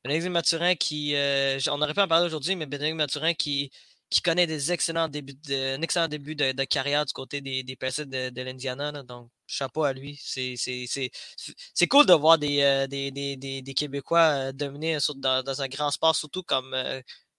Bénédicte 0.04 0.32
Mathurin 0.32 0.76
qui, 0.76 1.16
euh, 1.16 1.60
on 1.68 1.82
aurait 1.82 1.94
pu 1.94 2.00
en 2.00 2.08
parler 2.08 2.26
aujourd'hui, 2.26 2.56
mais 2.56 2.66
Bénédicte 2.66 2.98
Mathurin 2.98 3.34
qui, 3.34 3.72
qui 4.10 4.22
connaît 4.22 4.48
des 4.48 4.72
excellents 4.72 5.08
débuts 5.08 5.36
de, 5.48 5.78
un 5.78 5.82
excellent 5.82 6.08
début 6.08 6.36
de, 6.36 6.54
de, 6.54 6.64
carrière 6.64 7.06
du 7.06 7.14
côté 7.14 7.42
des, 7.42 7.64
des 7.64 7.76
de, 7.76 8.30
de 8.30 8.42
l'Indiana. 8.42 8.92
Donc, 9.04 9.30
chapeau 9.48 9.84
à 9.84 9.94
lui. 9.94 10.20
C'est 10.24 11.88
cool 11.88 12.06
de 12.06 12.14
voir 12.14 12.38
des, 12.38 12.62
euh, 12.62 12.88
des, 12.88 13.12
des, 13.12 13.38
des, 13.38 13.74
Québécois 13.74 14.50
euh, 14.50 14.52
dominer 14.54 14.98
dans, 15.16 15.44
dans, 15.44 15.62
un 15.62 15.68
grand 15.68 15.92
sport, 15.92 16.16
surtout 16.16 16.44
comme, 16.44 16.76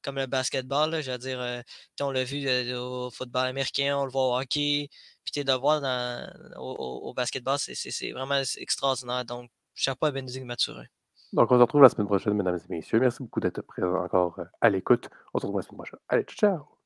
comme 0.03 0.17
le 0.17 0.27
basketball. 0.27 1.01
je 1.03 1.11
veux 1.11 1.19
dire, 1.19 1.63
on 2.01 2.11
l'a 2.11 2.25
vu 2.25 2.47
au 2.75 3.11
football 3.11 3.47
américain, 3.47 3.97
on 3.99 4.05
le 4.05 4.11
voit 4.11 4.29
au 4.29 4.41
hockey. 4.41 4.89
Puis 5.25 5.45
de 5.45 5.53
voir 5.53 5.81
dans, 5.81 6.29
au, 6.59 7.13
basketball, 7.15 7.59
c'est 7.59 8.13
vraiment 8.13 8.43
extraordinaire. 8.59 9.25
Donc, 9.25 9.51
chapeau 9.75 10.07
à 10.07 10.11
Bénédicte 10.11 10.45
Mathurin. 10.45 10.85
Donc, 11.33 11.51
on 11.51 11.57
se 11.57 11.61
retrouve 11.61 11.83
la 11.83 11.89
semaine 11.89 12.07
prochaine, 12.07 12.35
mesdames 12.35 12.59
et 12.59 12.75
messieurs. 12.75 13.01
Merci 13.01 13.23
beaucoup 13.23 13.41
d'être 13.41 13.63
présents 13.63 14.05
encore 14.05 14.41
à 14.61 14.69
l'écoute. 14.69 15.09
On 15.33 15.39
se 15.39 15.47
retrouve 15.47 15.61
la 15.61 15.67
semaine 15.67 15.79
prochaine. 15.79 16.01
Allez, 16.09 16.25
ciao! 16.25 16.82